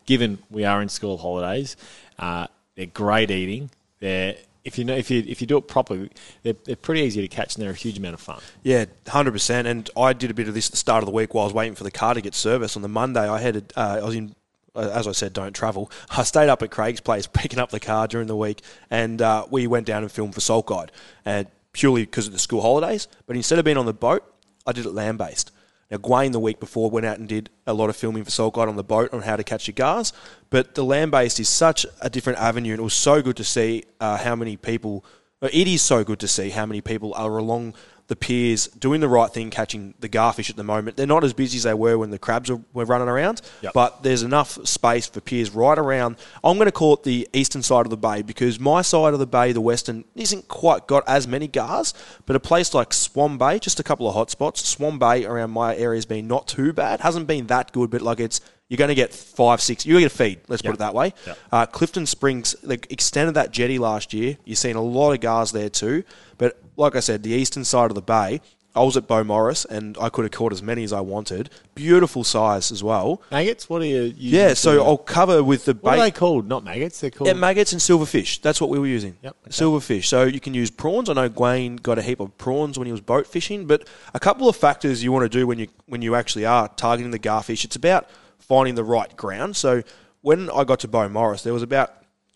Given 0.06 0.40
we 0.50 0.66
are 0.66 0.82
in 0.82 0.90
school 0.90 1.18
holidays, 1.18 1.76
uh, 2.18 2.48
they're 2.76 2.88
great 2.88 3.30
eating. 3.30 3.70
They're 4.00 4.36
if 4.66 4.78
you 4.78 4.84
know 4.84 4.96
if 4.96 5.10
you 5.10 5.24
if 5.28 5.40
you 5.40 5.48
do 5.48 5.58
it 5.58 5.68
properly, 5.68 6.10
they're, 6.44 6.56
they're 6.66 6.76
pretty 6.76 7.02
easy 7.02 7.22
to 7.22 7.28
catch 7.30 7.56
and 7.56 7.64
they're 7.64 7.72
a 7.72 7.76
huge 7.76 7.98
amount 7.98 8.16
of 8.16 8.20
fun. 8.20 8.42
Yeah, 8.64 8.86
hundred 9.08 9.32
percent. 9.32 9.68
And 9.68 9.90
I 9.96 10.12
did 10.14 10.30
a 10.32 10.34
bit 10.34 10.48
of 10.48 10.54
this 10.54 10.68
at 10.68 10.72
the 10.72 10.78
start 10.78 11.02
of 11.04 11.06
the 11.06 11.14
week 11.14 11.34
while 11.34 11.44
I 11.44 11.46
was 11.46 11.54
waiting 11.54 11.76
for 11.76 11.84
the 11.86 11.92
car 11.92 12.14
to 12.16 12.22
get 12.22 12.36
serviced. 12.36 12.76
On 12.76 12.82
the 12.82 12.90
Monday, 12.90 13.30
I 13.30 13.40
headed. 13.40 13.72
Uh, 13.78 14.00
I 14.02 14.06
was 14.06 14.16
in. 14.16 14.36
uh, 14.76 14.90
As 14.94 15.08
I 15.08 15.12
said, 15.14 15.32
don't 15.34 15.54
travel. 15.54 15.90
I 16.10 16.24
stayed 16.24 16.50
up 16.50 16.62
at 16.64 16.72
Craig's 16.72 17.00
place 17.00 17.28
picking 17.34 17.60
up 17.60 17.70
the 17.70 17.80
car 17.80 18.08
during 18.08 18.28
the 18.28 18.36
week, 18.36 18.62
and 18.90 19.22
uh, 19.22 19.46
we 19.50 19.68
went 19.68 19.86
down 19.86 20.02
and 20.04 20.12
filmed 20.12 20.34
for 20.34 20.42
Salt 20.42 20.66
Guide, 20.66 20.92
and 21.24 21.48
purely 21.72 22.04
because 22.06 22.26
of 22.28 22.34
the 22.34 22.40
school 22.40 22.62
holidays. 22.62 23.08
But 23.28 23.36
instead 23.36 23.60
of 23.60 23.66
being 23.66 23.78
on 23.78 23.86
the 23.86 23.94
boat, 23.94 24.24
I 24.66 24.72
did 24.72 24.86
it 24.86 24.92
land 24.94 25.18
based. 25.20 25.52
Now, 25.92 25.98
Gwayne 25.98 26.32
the 26.32 26.40
week 26.40 26.60
before 26.60 26.90
went 26.90 27.06
out 27.06 27.20
and 27.20 27.28
did 27.28 27.50
a 27.68 27.74
lot 27.74 27.90
of 27.90 27.96
filming 27.96 28.24
for 28.24 28.32
Salt 28.32 28.56
Guide 28.56 28.68
on 28.68 28.76
the 28.76 28.84
boat 28.84 29.14
on 29.14 29.22
how 29.22 29.36
to 29.36 29.44
catch 29.44 29.68
your 29.68 29.74
gars. 29.76 30.14
But 30.50 30.74
the 30.74 30.84
land 30.84 31.12
based 31.12 31.40
is 31.40 31.48
such 31.48 31.86
a 32.02 32.10
different 32.10 32.40
avenue, 32.40 32.72
and 32.72 32.80
it 32.80 32.84
was 32.84 32.94
so 32.94 33.22
good 33.22 33.38
to 33.38 33.44
see 33.44 33.84
uh, 34.00 34.18
how 34.18 34.36
many 34.36 34.58
people. 34.58 35.06
uh, 35.42 35.50
It 35.54 35.68
is 35.68 35.82
so 35.84 36.04
good 36.04 36.20
to 36.22 36.28
see 36.28 36.50
how 36.50 36.66
many 36.66 36.82
people 36.82 37.14
are 37.14 37.38
along 37.38 37.76
the 38.08 38.16
piers 38.16 38.68
doing 38.68 39.02
the 39.02 39.08
right 39.08 39.32
thing, 39.32 39.50
catching 39.50 39.96
the 40.00 40.08
garfish 40.08 40.50
at 40.52 40.56
the 40.56 40.64
moment. 40.64 40.96
They're 40.96 41.08
not 41.08 41.24
as 41.24 41.34
busy 41.34 41.58
as 41.58 41.64
they 41.64 41.74
were 41.74 41.98
when 41.98 42.12
the 42.12 42.20
crabs 42.20 42.52
were, 42.52 42.62
were 42.72 42.86
running 42.86 43.08
around, 43.08 43.42
Yep. 43.62 43.74
but 43.74 44.04
there's 44.04 44.22
enough 44.22 44.60
space 44.68 45.08
for 45.08 45.22
piers 45.22 45.50
right 45.50 45.78
around. 45.78 46.18
I'm 46.44 46.58
going 46.58 46.68
to 46.68 46.72
call 46.72 46.94
it 46.94 47.04
the 47.04 47.28
eastern 47.34 47.64
side 47.64 47.86
of 47.86 47.90
the 47.90 47.98
bay 47.98 48.22
because 48.22 48.60
my 48.60 48.84
side 48.84 49.14
of 49.14 49.20
the 49.20 49.26
bay, 49.26 49.54
the 49.54 49.62
western, 49.62 50.06
isn't 50.14 50.48
quite 50.48 50.86
got 50.86 51.04
as 51.08 51.28
many 51.28 51.48
gars, 51.48 51.96
but 52.28 52.36
a 52.36 52.40
place 52.40 52.74
like 52.76 52.94
Swan 52.94 53.40
Bay, 53.40 53.58
just 53.58 53.80
a 53.80 53.84
couple 53.84 54.08
of 54.08 54.14
hot 54.14 54.30
spots. 54.30 54.64
Swan 54.68 55.00
Bay 55.00 55.26
around 55.26 55.50
my 55.50 55.76
area 55.76 55.98
has 55.98 56.06
been 56.06 56.28
not 56.28 56.48
too 56.48 56.74
bad. 56.74 57.00
Hasn't 57.00 57.26
been 57.26 57.48
that 57.48 57.72
good, 57.72 57.90
but 57.90 58.02
like 58.04 58.20
it's 58.20 58.40
you're 58.68 58.78
going 58.78 58.90
to 58.90 58.96
get 58.96 59.14
five, 59.14 59.62
six. 59.62 59.86
You're 59.86 59.94
going 60.00 60.10
to 60.10 60.10
get 60.10 60.14
a 60.14 60.18
feed. 60.18 60.40
Let's 60.48 60.64
Yep. 60.64 60.72
put 60.72 60.76
it 60.76 60.80
that 60.80 60.94
way. 60.96 61.14
Yep. 61.28 61.38
Uh, 61.52 61.66
Clifton 61.68 62.06
Springs 62.08 62.56
they 62.64 62.76
extended 62.90 63.34
that 63.36 63.52
jetty 63.52 63.78
last 63.80 64.12
year. 64.14 64.38
You've 64.46 64.58
seen 64.58 64.76
a 64.76 64.82
lot 64.82 65.12
of 65.14 65.20
gars 65.22 65.52
there 65.52 65.70
too. 65.70 66.04
But 66.40 66.60
like 66.78 66.96
I 66.96 67.00
said, 67.00 67.24
the 67.24 67.32
eastern 67.32 67.64
side 67.64 67.92
of 67.92 67.96
the 67.96 68.02
bay. 68.02 68.42
I 68.78 68.84
was 68.84 68.98
at 68.98 69.08
Beaumaris 69.08 69.66
and 69.66 69.98
I 70.02 70.10
could 70.10 70.26
have 70.26 70.34
caught 70.34 70.52
as 70.52 70.62
many 70.62 70.84
as 70.84 70.92
I 70.92 71.00
wanted. 71.00 71.50
Beautiful 71.76 72.26
size 72.26 72.74
as 72.74 72.84
well. 72.84 73.22
Maggots? 73.32 73.70
What 73.70 73.82
are 73.82 73.86
you? 73.86 74.02
using 74.02 74.18
Yeah, 74.20 74.54
so 74.54 74.84
I'll 74.84 74.98
cover 74.98 75.42
with 75.42 75.64
the 75.64 75.76
what 75.76 75.94
are 75.94 76.02
they 76.02 76.08
bait. 76.08 76.16
called? 76.16 76.50
Not 76.50 76.66
maggots. 76.66 77.00
They're 77.00 77.10
called. 77.10 77.28
Yeah, 77.30 77.34
maggots 77.36 77.72
and 77.72 77.80
silverfish. 77.80 78.42
That's 78.42 78.60
what 78.60 78.70
we 78.70 78.78
were 78.78 78.88
using. 78.88 79.16
Yep, 79.22 79.36
okay. 79.44 79.52
Silverfish. 79.52 80.06
So 80.08 80.24
you 80.24 80.42
can 80.42 80.54
use 80.54 80.70
prawns. 80.72 81.10
I 81.10 81.14
know 81.14 81.30
Gwayne 81.30 81.82
got 81.82 81.98
a 81.98 82.02
heap 82.02 82.20
of 82.20 82.38
prawns 82.38 82.78
when 82.78 82.86
he 82.86 82.92
was 82.92 83.00
boat 83.00 83.28
fishing, 83.28 83.66
but 83.66 83.88
a 84.14 84.20
couple 84.20 84.50
of 84.50 84.58
factors 84.58 85.02
you 85.02 85.12
want 85.14 85.24
to 85.24 85.30
do 85.30 85.48
when 85.48 85.58
you 85.58 85.68
when 85.86 86.02
you 86.02 86.14
actually 86.16 86.46
are 86.46 86.68
targeting 86.68 87.12
the 87.12 87.20
garfish. 87.20 87.64
It's 87.64 87.78
about 87.78 88.10
finding 88.40 88.76
the 88.76 88.84
right 88.84 89.16
ground. 89.16 89.56
So 89.56 89.84
when 90.20 90.50
I 90.50 90.66
got 90.66 90.82
to 90.82 90.90
Beaumaris, 90.90 91.44
there 91.44 91.54
was 91.54 91.64
about 91.64 91.94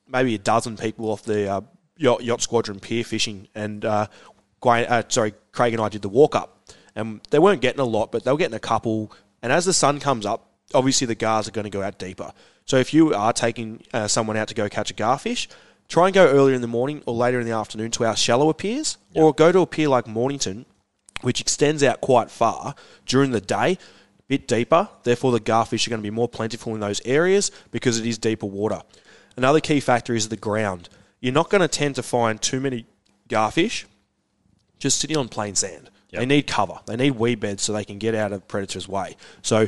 maybe 0.08 0.36
a 0.36 0.40
dozen 0.40 0.78
people 0.78 1.12
off 1.12 1.24
the 1.24 1.52
uh, 1.52 1.62
yacht, 2.00 2.24
yacht 2.24 2.42
squadron 2.42 2.80
pier 2.80 3.04
fishing, 3.04 3.48
and 3.54 3.86
uh, 3.86 4.08
uh, 4.64 5.04
sorry, 5.10 5.34
Craig 5.52 5.74
and 5.74 5.82
I 5.82 5.90
did 5.90 6.02
the 6.02 6.10
walk 6.10 6.36
up, 6.36 6.72
and 6.96 7.22
they 7.30 7.40
weren't 7.40 7.62
getting 7.62 7.80
a 7.80 7.86
lot, 7.86 8.12
but 8.12 8.24
they 8.24 8.32
were 8.32 8.38
getting 8.38 8.56
a 8.56 8.60
couple. 8.60 9.12
And 9.42 9.52
as 9.54 9.66
the 9.66 9.74
sun 9.74 10.00
comes 10.00 10.26
up, 10.26 10.50
obviously 10.74 11.06
the 11.06 11.16
gars 11.16 11.48
are 11.48 11.52
going 11.52 11.66
to 11.66 11.70
go 11.70 11.84
out 11.84 12.00
deeper. 12.00 12.32
So 12.66 12.78
if 12.78 12.94
you 12.94 13.14
are 13.14 13.34
taking 13.34 13.84
uh, 13.94 14.08
someone 14.08 14.38
out 14.38 14.48
to 14.50 14.56
go 14.56 14.70
catch 14.70 14.92
a 14.92 14.94
garfish, 14.94 15.48
try 15.88 16.06
and 16.08 16.14
go 16.14 16.28
earlier 16.28 16.56
in 16.56 16.62
the 16.62 16.68
morning 16.68 17.02
or 17.06 17.14
later 17.14 17.40
in 17.40 17.46
the 17.46 17.54
afternoon 17.54 17.92
to 17.92 18.06
our 18.06 18.16
shallower 18.16 18.54
piers, 18.54 18.98
or 19.16 19.34
go 19.34 19.52
to 19.52 19.60
a 19.60 19.68
pier 19.68 19.90
like 19.90 20.08
Mornington, 20.08 20.66
which 21.22 21.42
extends 21.42 21.84
out 21.84 22.02
quite 22.02 22.30
far 22.30 22.76
during 23.06 23.32
the 23.32 23.42
day, 23.42 23.74
a 23.74 24.24
bit 24.28 24.48
deeper. 24.48 24.90
Therefore, 25.04 25.32
the 25.32 25.40
garfish 25.40 25.88
are 25.88 25.90
going 25.90 26.02
to 26.02 26.04
be 26.04 26.12
more 26.12 26.30
plentiful 26.30 26.74
in 26.76 26.80
those 26.80 27.02
areas 27.06 27.52
because 27.72 28.00
it 28.00 28.06
is 28.06 28.18
deeper 28.18 28.46
water. 28.46 28.82
Another 29.36 29.60
key 29.60 29.80
factor 29.80 30.14
is 30.14 30.30
the 30.30 30.38
ground. 30.38 30.90
You're 31.20 31.34
not 31.34 31.50
going 31.50 31.62
to 31.62 31.68
tend 31.68 31.96
to 31.96 32.04
find 32.04 32.42
too 32.42 32.60
many 32.60 32.86
garfish 33.28 33.86
just 34.80 35.00
sitting 35.00 35.18
on 35.18 35.28
plain 35.28 35.56
sand. 35.56 35.90
Yep. 36.12 36.20
They 36.22 36.26
need 36.26 36.48
cover. 36.48 36.80
They 36.86 36.96
need 36.96 37.12
weed 37.12 37.40
beds 37.40 37.62
so 37.64 37.74
they 37.74 37.86
can 37.86 38.00
get 38.00 38.16
out 38.16 38.32
of 38.32 38.48
predators' 38.48 38.88
way. 38.88 39.16
So 39.42 39.68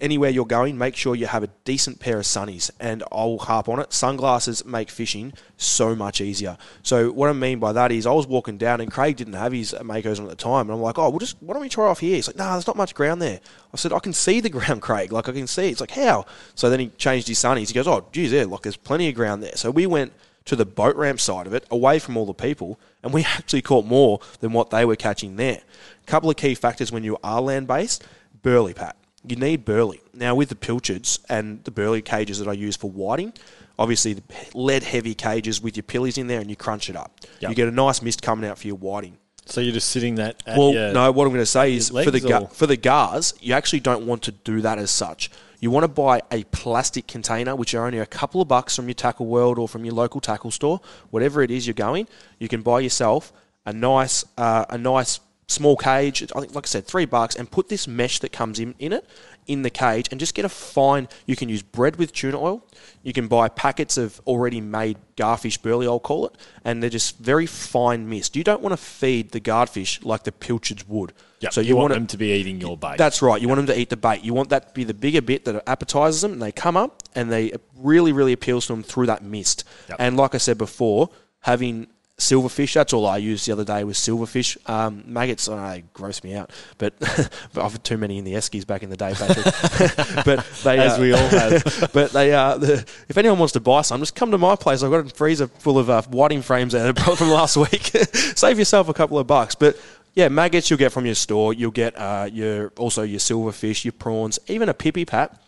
anywhere 0.00 0.30
you're 0.30 0.46
going, 0.46 0.78
make 0.78 0.96
sure 0.96 1.14
you 1.14 1.26
have 1.26 1.42
a 1.42 1.48
decent 1.64 2.00
pair 2.00 2.18
of 2.18 2.24
sunnies. 2.24 2.70
And 2.80 3.02
I'll 3.12 3.38
harp 3.38 3.68
on 3.68 3.80
it. 3.80 3.92
Sunglasses 3.92 4.64
make 4.64 4.90
fishing 4.90 5.32
so 5.56 5.94
much 5.94 6.20
easier. 6.20 6.56
So 6.82 7.10
what 7.12 7.28
I 7.28 7.32
mean 7.32 7.58
by 7.58 7.72
that 7.72 7.92
is 7.92 8.06
I 8.06 8.12
was 8.12 8.26
walking 8.26 8.58
down 8.58 8.80
and 8.80 8.90
Craig 8.90 9.16
didn't 9.16 9.34
have 9.34 9.52
his 9.52 9.72
Makos 9.72 10.18
on 10.18 10.24
at 10.24 10.30
the 10.30 10.36
time. 10.36 10.66
And 10.66 10.72
I'm 10.72 10.80
like, 10.80 10.98
oh, 10.98 11.10
we'll 11.10 11.18
just, 11.18 11.36
why 11.40 11.54
don't 11.54 11.62
we 11.62 11.68
try 11.68 11.86
off 11.86 12.00
here? 12.00 12.16
He's 12.16 12.26
like, 12.26 12.36
nah, 12.36 12.52
there's 12.52 12.66
not 12.66 12.76
much 12.76 12.94
ground 12.94 13.20
there. 13.20 13.40
I 13.72 13.76
said, 13.76 13.92
I 13.92 13.98
can 13.98 14.12
see 14.12 14.40
the 14.40 14.50
ground, 14.50 14.82
Craig. 14.82 15.12
Like, 15.12 15.28
I 15.28 15.32
can 15.32 15.46
see. 15.46 15.68
It's 15.68 15.80
like, 15.80 15.92
how? 15.92 16.26
So 16.54 16.70
then 16.70 16.80
he 16.80 16.88
changed 16.88 17.28
his 17.28 17.38
sunnies. 17.38 17.68
He 17.68 17.74
goes, 17.74 17.88
oh, 17.88 18.06
geez, 18.12 18.32
yeah, 18.32 18.44
like, 18.44 18.62
there's 18.62 18.76
plenty 18.76 19.08
of 19.08 19.14
ground 19.14 19.42
there. 19.42 19.56
So 19.56 19.70
we 19.70 19.86
went 19.86 20.12
to 20.46 20.56
the 20.56 20.66
boat 20.66 20.96
ramp 20.96 21.20
side 21.20 21.46
of 21.46 21.54
it, 21.54 21.66
away 21.70 21.98
from 21.98 22.16
all 22.16 22.26
the 22.26 22.34
people, 22.34 22.78
and 23.02 23.12
we 23.12 23.24
actually 23.36 23.62
caught 23.62 23.84
more 23.84 24.20
than 24.40 24.52
what 24.52 24.70
they 24.70 24.84
were 24.84 24.96
catching 24.96 25.36
there. 25.36 25.60
A 26.02 26.06
couple 26.06 26.30
of 26.30 26.36
key 26.36 26.54
factors 26.54 26.90
when 26.90 27.04
you 27.04 27.18
are 27.22 27.40
land 27.40 27.66
based 27.66 28.04
burley, 28.42 28.74
Pat. 28.74 28.96
You 29.24 29.36
need 29.36 29.64
burley. 29.64 30.00
Now, 30.14 30.34
with 30.34 30.48
the 30.48 30.54
pilchards 30.54 31.18
and 31.28 31.62
the 31.64 31.70
burley 31.70 32.02
cages 32.02 32.38
that 32.38 32.48
I 32.48 32.52
use 32.52 32.76
for 32.76 32.90
whiting, 32.90 33.32
obviously 33.78 34.14
the 34.14 34.22
lead 34.54 34.82
heavy 34.82 35.14
cages 35.14 35.60
with 35.60 35.76
your 35.76 35.82
pillies 35.84 36.16
in 36.18 36.26
there 36.26 36.40
and 36.40 36.48
you 36.48 36.56
crunch 36.56 36.88
it 36.88 36.96
up. 36.96 37.20
Yep. 37.40 37.50
You 37.50 37.54
get 37.54 37.68
a 37.68 37.72
nice 37.72 38.00
mist 38.02 38.22
coming 38.22 38.48
out 38.48 38.58
for 38.58 38.66
your 38.66 38.76
whiting. 38.76 39.18
So 39.46 39.60
you're 39.60 39.72
just 39.72 39.90
sitting 39.90 40.14
that. 40.16 40.42
At 40.46 40.56
Well, 40.58 40.72
your, 40.72 40.92
no. 40.92 41.10
What 41.10 41.24
I'm 41.24 41.30
going 41.32 41.42
to 41.42 41.46
say 41.46 41.74
is 41.74 41.90
for 41.90 42.10
the 42.10 42.20
ga- 42.20 42.46
for 42.46 42.66
the 42.66 42.76
gars, 42.76 43.34
you 43.40 43.52
actually 43.52 43.80
don't 43.80 44.06
want 44.06 44.22
to 44.22 44.32
do 44.32 44.60
that 44.60 44.78
as 44.78 44.90
such. 44.90 45.30
You 45.58 45.70
want 45.70 45.84
to 45.84 45.88
buy 45.88 46.22
a 46.30 46.44
plastic 46.44 47.06
container, 47.06 47.54
which 47.54 47.74
are 47.74 47.84
only 47.84 47.98
a 47.98 48.06
couple 48.06 48.40
of 48.40 48.48
bucks 48.48 48.76
from 48.76 48.86
your 48.86 48.94
tackle 48.94 49.26
world 49.26 49.58
or 49.58 49.68
from 49.68 49.84
your 49.84 49.94
local 49.94 50.20
tackle 50.20 50.50
store, 50.50 50.80
whatever 51.10 51.42
it 51.42 51.50
is 51.50 51.66
you're 51.66 51.74
going. 51.74 52.06
You 52.38 52.48
can 52.48 52.62
buy 52.62 52.80
yourself 52.80 53.32
a 53.66 53.72
nice 53.72 54.24
uh, 54.38 54.64
a 54.70 54.78
nice 54.78 55.20
small 55.50 55.76
cage. 55.76 56.22
I 56.34 56.40
think, 56.40 56.54
like 56.54 56.66
I 56.66 56.68
said, 56.68 56.86
three 56.86 57.04
bucks, 57.04 57.34
and 57.36 57.50
put 57.50 57.68
this 57.68 57.88
mesh 57.88 58.18
that 58.20 58.32
comes 58.32 58.58
in 58.58 58.74
in 58.78 58.92
it 58.92 59.06
in 59.46 59.62
the 59.62 59.70
cage, 59.70 60.08
and 60.10 60.20
just 60.20 60.34
get 60.34 60.44
a 60.44 60.48
fine. 60.48 61.08
You 61.26 61.36
can 61.36 61.48
use 61.48 61.62
bread 61.62 61.96
with 61.96 62.12
tuna 62.12 62.40
oil. 62.40 62.64
You 63.02 63.12
can 63.12 63.26
buy 63.28 63.48
packets 63.48 63.96
of 63.96 64.20
already 64.26 64.60
made 64.60 64.98
garfish 65.16 65.60
burley, 65.60 65.86
I'll 65.86 65.98
call 66.00 66.26
it, 66.26 66.36
and 66.64 66.82
they're 66.82 66.90
just 66.90 67.18
very 67.18 67.46
fine 67.46 68.08
mist. 68.08 68.36
You 68.36 68.44
don't 68.44 68.62
want 68.62 68.72
to 68.72 68.76
feed 68.76 69.32
the 69.32 69.40
garfish 69.40 70.04
like 70.04 70.24
the 70.24 70.32
pilchards 70.32 70.86
would. 70.88 71.12
Yep, 71.40 71.52
So 71.54 71.60
you, 71.62 71.68
you, 71.68 71.76
want 71.76 71.90
want 71.90 71.94
them 71.94 72.06
to 72.06 72.12
to 72.12 72.18
be 72.18 72.32
eating 72.32 72.60
your 72.60 72.76
bait. 72.76 72.98
that's 72.98 73.22
right. 73.22 73.40
You 73.40 73.48
want 73.48 73.58
them 73.58 73.66
to 73.68 73.78
eat 73.80 73.88
the 73.88 73.96
bait. 73.96 74.22
You 74.22 74.34
want 74.34 74.50
that 74.50 74.68
to 74.68 74.74
be 74.74 74.84
the 74.84 74.94
bigger 74.94 75.22
bit 75.22 75.46
that 75.46 75.66
appetizes 75.66 76.20
them, 76.20 76.32
and 76.34 76.42
they 76.42 76.52
come 76.52 76.76
up 76.76 77.02
and 77.14 77.32
they 77.32 77.52
really, 77.76 78.12
really 78.12 78.32
appeals 78.34 78.66
to 78.66 78.74
them 78.74 78.82
through 78.82 79.06
that 79.06 79.22
mist. 79.24 79.64
Yep. 79.88 79.96
And 79.98 80.16
like 80.18 80.34
I 80.34 80.38
said 80.38 80.58
before, 80.58 81.08
having 81.40 81.86
silverfish. 82.20 82.74
That's 82.74 82.92
all 82.92 83.06
I 83.06 83.16
used 83.16 83.46
the 83.46 83.52
other 83.52 83.64
day 83.64 83.84
was 83.84 83.96
silverfish. 83.98 84.56
Um, 84.68 85.02
maggots, 85.06 85.48
oh, 85.48 85.56
they 85.56 85.84
gross 85.92 86.22
me 86.22 86.34
out. 86.34 86.50
But, 86.78 86.98
but 86.98 87.30
I've 87.56 87.72
had 87.72 87.84
too 87.84 87.96
many 87.96 88.18
in 88.18 88.24
the 88.24 88.34
Eskies 88.34 88.66
back 88.66 88.82
in 88.82 88.90
the 88.90 88.96
day, 88.96 89.14
Patrick. 89.14 89.44
but 90.24 90.46
they, 90.62 90.78
As 90.78 90.98
uh, 90.98 91.00
we 91.00 91.12
all 91.12 91.28
have. 91.28 91.90
but 91.92 92.12
they, 92.12 92.32
uh, 92.32 92.56
the, 92.58 92.84
if 93.08 93.18
anyone 93.18 93.38
wants 93.38 93.52
to 93.52 93.60
buy 93.60 93.82
some, 93.82 94.00
just 94.00 94.14
come 94.14 94.30
to 94.30 94.38
my 94.38 94.56
place. 94.56 94.82
I've 94.82 94.90
got 94.90 95.06
a 95.06 95.08
freezer 95.08 95.48
full 95.48 95.78
of 95.78 95.90
uh, 95.90 96.02
whiting 96.02 96.42
frames 96.42 96.74
out 96.74 96.98
from 96.98 97.30
last 97.30 97.56
week. 97.56 97.90
Save 98.36 98.58
yourself 98.58 98.88
a 98.88 98.94
couple 98.94 99.18
of 99.18 99.26
bucks. 99.26 99.54
But 99.54 99.76
yeah, 100.14 100.28
maggots 100.28 100.70
you'll 100.70 100.78
get 100.78 100.92
from 100.92 101.06
your 101.06 101.14
store. 101.14 101.54
You'll 101.54 101.70
get 101.70 101.96
uh, 101.96 102.28
your 102.32 102.68
also 102.76 103.02
your 103.02 103.20
silverfish, 103.20 103.84
your 103.84 103.92
prawns, 103.92 104.38
even 104.48 104.68
a 104.68 104.74
pippy 104.74 105.06
pat. 105.06 105.40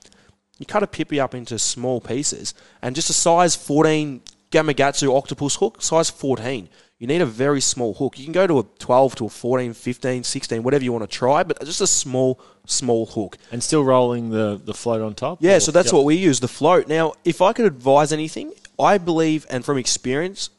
You 0.58 0.66
cut 0.66 0.82
a 0.82 0.86
pippy 0.86 1.18
up 1.20 1.34
into 1.34 1.58
small 1.58 2.00
pieces, 2.00 2.54
and 2.82 2.94
just 2.94 3.10
a 3.10 3.12
size 3.12 3.56
14 3.56 4.20
Gamakatsu 4.52 5.14
octopus 5.16 5.56
hook, 5.56 5.82
size 5.82 6.10
14. 6.10 6.68
You 6.98 7.06
need 7.08 7.20
a 7.20 7.26
very 7.26 7.60
small 7.60 7.94
hook. 7.94 8.16
You 8.18 8.24
can 8.24 8.32
go 8.32 8.46
to 8.46 8.60
a 8.60 8.64
12 8.78 9.16
to 9.16 9.26
a 9.26 9.28
14, 9.28 9.72
15, 9.74 10.22
16, 10.22 10.62
whatever 10.62 10.84
you 10.84 10.92
want 10.92 11.02
to 11.10 11.18
try, 11.18 11.42
but 11.42 11.58
just 11.64 11.80
a 11.80 11.86
small, 11.86 12.38
small 12.66 13.06
hook. 13.06 13.38
and 13.50 13.60
still 13.62 13.82
rolling 13.82 14.30
the, 14.30 14.60
the 14.64 14.74
float 14.74 15.00
on 15.02 15.14
top? 15.14 15.38
Yeah, 15.40 15.56
Or- 15.56 15.60
so 15.60 15.72
that's 15.72 15.86
Yep. 15.88 15.94
what 15.94 16.04
we 16.04 16.14
use, 16.14 16.38
the 16.40 16.46
float. 16.48 16.86
Now, 16.86 17.14
if 17.24 17.42
I 17.42 17.52
could 17.52 17.64
advise 17.66 18.12
anything, 18.12 18.52
I 18.78 18.98
believe, 18.98 19.46
and 19.50 19.64
from 19.64 19.78
experience, 19.78 20.50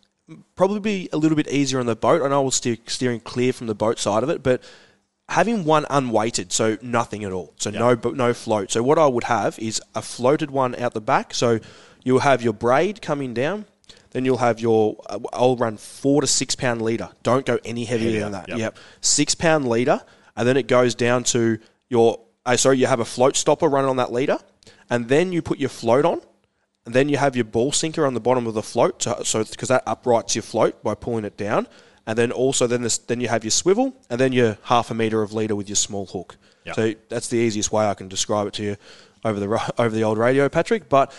probably 0.55 0.79
be 0.81 1.09
a 1.13 1.17
little 1.17 1.37
bit 1.37 1.47
easier 1.49 1.79
on 1.79 1.85
the 1.85 1.95
boat. 1.95 2.21
I 2.21 2.27
know 2.27 2.41
I 2.41 2.43
was 2.43 2.55
steer, 2.55 2.77
steering 2.87 3.21
clear 3.21 3.53
from 3.53 3.67
the 3.67 3.75
boat 3.75 3.97
side 3.99 4.23
of 4.23 4.29
it, 4.29 4.43
but 4.43 4.61
having 5.29 5.63
one 5.63 5.85
unweighted, 5.89 6.51
so 6.51 6.77
nothing 6.81 7.23
at 7.23 7.31
all, 7.31 7.53
so 7.57 7.69
no 7.69 7.93
no 8.03 8.11
no 8.11 8.33
float. 8.33 8.69
So 8.71 8.83
what 8.83 8.99
I 8.99 9.07
would 9.07 9.25
have 9.25 9.57
is 9.59 9.81
a 9.95 10.01
floated 10.01 10.51
one 10.51 10.75
out 10.75 10.93
the 10.93 11.01
back. 11.01 11.33
So 11.33 11.59
you'll 12.03 12.19
have 12.19 12.41
your 12.41 12.53
braid 12.53 13.01
coming 13.01 13.33
down. 13.33 13.65
Then 14.13 14.25
you'll 14.25 14.37
have 14.37 14.59
your. 14.59 15.01
uh, 15.07 15.19
I'll 15.33 15.57
run 15.57 15.77
four 15.77 16.21
to 16.21 16.27
six 16.27 16.55
pound 16.55 16.81
leader. 16.81 17.09
Don't 17.23 17.45
go 17.45 17.59
any 17.65 17.85
heavier 17.85 18.07
Heavier, 18.11 18.23
than 18.23 18.31
that. 18.31 18.49
yep. 18.49 18.57
Yep, 18.57 18.77
six 19.01 19.35
pound 19.35 19.67
leader, 19.67 20.01
and 20.35 20.47
then 20.47 20.55
it 20.55 20.67
goes 20.67 20.95
down 20.95 21.23
to 21.25 21.59
your. 21.89 22.19
Uh, 22.45 22.55
sorry, 22.57 22.77
you 22.77 22.87
have 22.87 22.99
a 22.99 23.05
float 23.05 23.35
stopper 23.35 23.67
running 23.67 23.89
on 23.89 23.97
that 23.97 24.11
leader, 24.11 24.37
and 24.89 25.07
then 25.09 25.31
you 25.31 25.41
put 25.41 25.59
your 25.59 25.69
float 25.69 26.05
on, 26.05 26.21
and 26.85 26.93
then 26.93 27.09
you 27.09 27.17
have 27.17 27.35
your 27.35 27.45
ball 27.45 27.71
sinker 27.71 28.05
on 28.05 28.13
the 28.13 28.19
bottom 28.19 28.47
of 28.47 28.53
the 28.53 28.63
float, 28.63 28.99
to, 29.01 29.23
so 29.25 29.43
because 29.43 29.69
that 29.69 29.83
uprights 29.87 30.35
your 30.35 30.43
float 30.43 30.83
by 30.83 30.93
pulling 30.93 31.25
it 31.25 31.37
down, 31.37 31.67
and 32.05 32.17
then 32.17 32.31
also 32.31 32.67
then 32.67 32.81
this, 32.81 32.97
then 32.97 33.21
you 33.21 33.29
have 33.29 33.43
your 33.43 33.51
swivel, 33.51 33.95
and 34.09 34.19
then 34.19 34.33
your 34.33 34.57
half 34.63 34.91
a 34.91 34.93
meter 34.93 35.21
of 35.21 35.33
leader 35.33 35.55
with 35.55 35.69
your 35.69 35.75
small 35.77 36.05
hook. 36.05 36.37
Yep. 36.65 36.75
So 36.75 36.93
that's 37.09 37.27
the 37.29 37.37
easiest 37.37 37.71
way 37.71 37.85
I 37.85 37.93
can 37.93 38.07
describe 38.09 38.47
it 38.47 38.53
to 38.55 38.63
you 38.63 38.77
over 39.25 39.39
the 39.39 39.73
over 39.81 39.95
the 39.95 40.03
old 40.03 40.17
radio, 40.17 40.49
Patrick. 40.49 40.89
But 40.89 41.13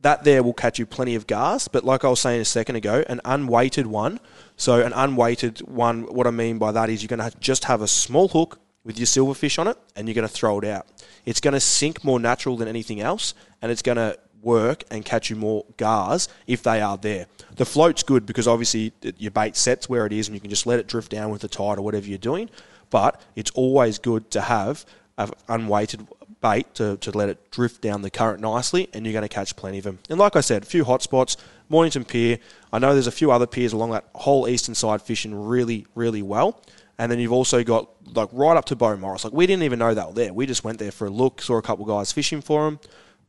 that 0.00 0.24
there 0.24 0.42
will 0.42 0.52
catch 0.52 0.78
you 0.78 0.86
plenty 0.86 1.14
of 1.14 1.26
gas. 1.26 1.68
But 1.68 1.84
like 1.84 2.04
I 2.04 2.08
was 2.08 2.20
saying 2.20 2.40
a 2.40 2.44
second 2.44 2.76
ago, 2.76 3.04
an 3.08 3.20
unweighted 3.24 3.86
one. 3.86 4.20
So 4.56 4.80
an 4.84 4.92
unweighted 4.92 5.60
one. 5.60 6.02
What 6.12 6.26
I 6.26 6.30
mean 6.30 6.58
by 6.58 6.72
that 6.72 6.88
is 6.90 7.02
you're 7.02 7.16
going 7.16 7.30
to 7.30 7.36
just 7.38 7.64
have 7.64 7.82
a 7.82 7.88
small 7.88 8.28
hook 8.28 8.60
with 8.84 8.98
your 8.98 9.06
silverfish 9.06 9.58
on 9.58 9.68
it, 9.68 9.76
and 9.96 10.08
you're 10.08 10.14
going 10.14 10.26
to 10.26 10.32
throw 10.32 10.58
it 10.58 10.64
out. 10.64 10.86
It's 11.26 11.40
going 11.40 11.54
to 11.54 11.60
sink 11.60 12.04
more 12.04 12.18
natural 12.18 12.56
than 12.56 12.68
anything 12.68 13.00
else, 13.00 13.34
and 13.60 13.70
it's 13.70 13.82
going 13.82 13.96
to 13.96 14.18
work 14.40 14.84
and 14.90 15.04
catch 15.04 15.30
you 15.30 15.36
more 15.36 15.66
gars 15.76 16.28
if 16.46 16.62
they 16.62 16.80
are 16.80 16.96
there. 16.96 17.26
The 17.56 17.66
float's 17.66 18.02
good 18.02 18.24
because 18.24 18.46
obviously 18.46 18.92
your 19.18 19.32
bait 19.32 19.56
sets 19.56 19.88
where 19.88 20.06
it 20.06 20.12
is, 20.12 20.28
and 20.28 20.34
you 20.34 20.40
can 20.40 20.48
just 20.48 20.66
let 20.66 20.78
it 20.78 20.86
drift 20.86 21.10
down 21.10 21.30
with 21.30 21.42
the 21.42 21.48
tide 21.48 21.76
or 21.78 21.82
whatever 21.82 22.06
you're 22.06 22.18
doing. 22.18 22.48
But 22.88 23.20
it's 23.36 23.50
always 23.50 23.98
good 23.98 24.30
to 24.30 24.40
have 24.40 24.86
an 25.18 25.32
unweighted 25.48 26.06
bait 26.40 26.74
to, 26.74 26.96
to 26.98 27.10
let 27.10 27.28
it 27.28 27.50
drift 27.50 27.80
down 27.80 28.02
the 28.02 28.10
current 28.10 28.40
nicely, 28.40 28.88
and 28.92 29.04
you're 29.04 29.12
going 29.12 29.22
to 29.22 29.28
catch 29.28 29.56
plenty 29.56 29.78
of 29.78 29.84
them. 29.84 29.98
And 30.08 30.18
like 30.18 30.36
I 30.36 30.40
said, 30.40 30.62
a 30.62 30.66
few 30.66 30.84
hot 30.84 31.02
spots, 31.02 31.36
Mornington 31.68 32.04
Pier. 32.04 32.38
I 32.72 32.78
know 32.78 32.92
there's 32.92 33.06
a 33.06 33.12
few 33.12 33.30
other 33.30 33.46
piers 33.46 33.72
along 33.72 33.90
that 33.90 34.08
whole 34.14 34.48
eastern 34.48 34.74
side 34.74 35.02
fishing 35.02 35.34
really, 35.34 35.86
really 35.94 36.22
well. 36.22 36.62
And 36.98 37.12
then 37.12 37.18
you've 37.20 37.32
also 37.32 37.62
got 37.62 37.88
like 38.14 38.28
right 38.32 38.56
up 38.56 38.64
to 38.66 38.76
Beaumaris. 38.76 39.24
Like 39.24 39.32
we 39.32 39.46
didn't 39.46 39.62
even 39.62 39.78
know 39.78 39.94
they 39.94 40.02
were 40.02 40.12
there. 40.12 40.32
We 40.32 40.46
just 40.46 40.64
went 40.64 40.78
there 40.78 40.90
for 40.90 41.06
a 41.06 41.10
look, 41.10 41.40
saw 41.40 41.56
a 41.56 41.62
couple 41.62 41.84
guys 41.84 42.10
fishing 42.10 42.40
for 42.40 42.64
them, 42.64 42.80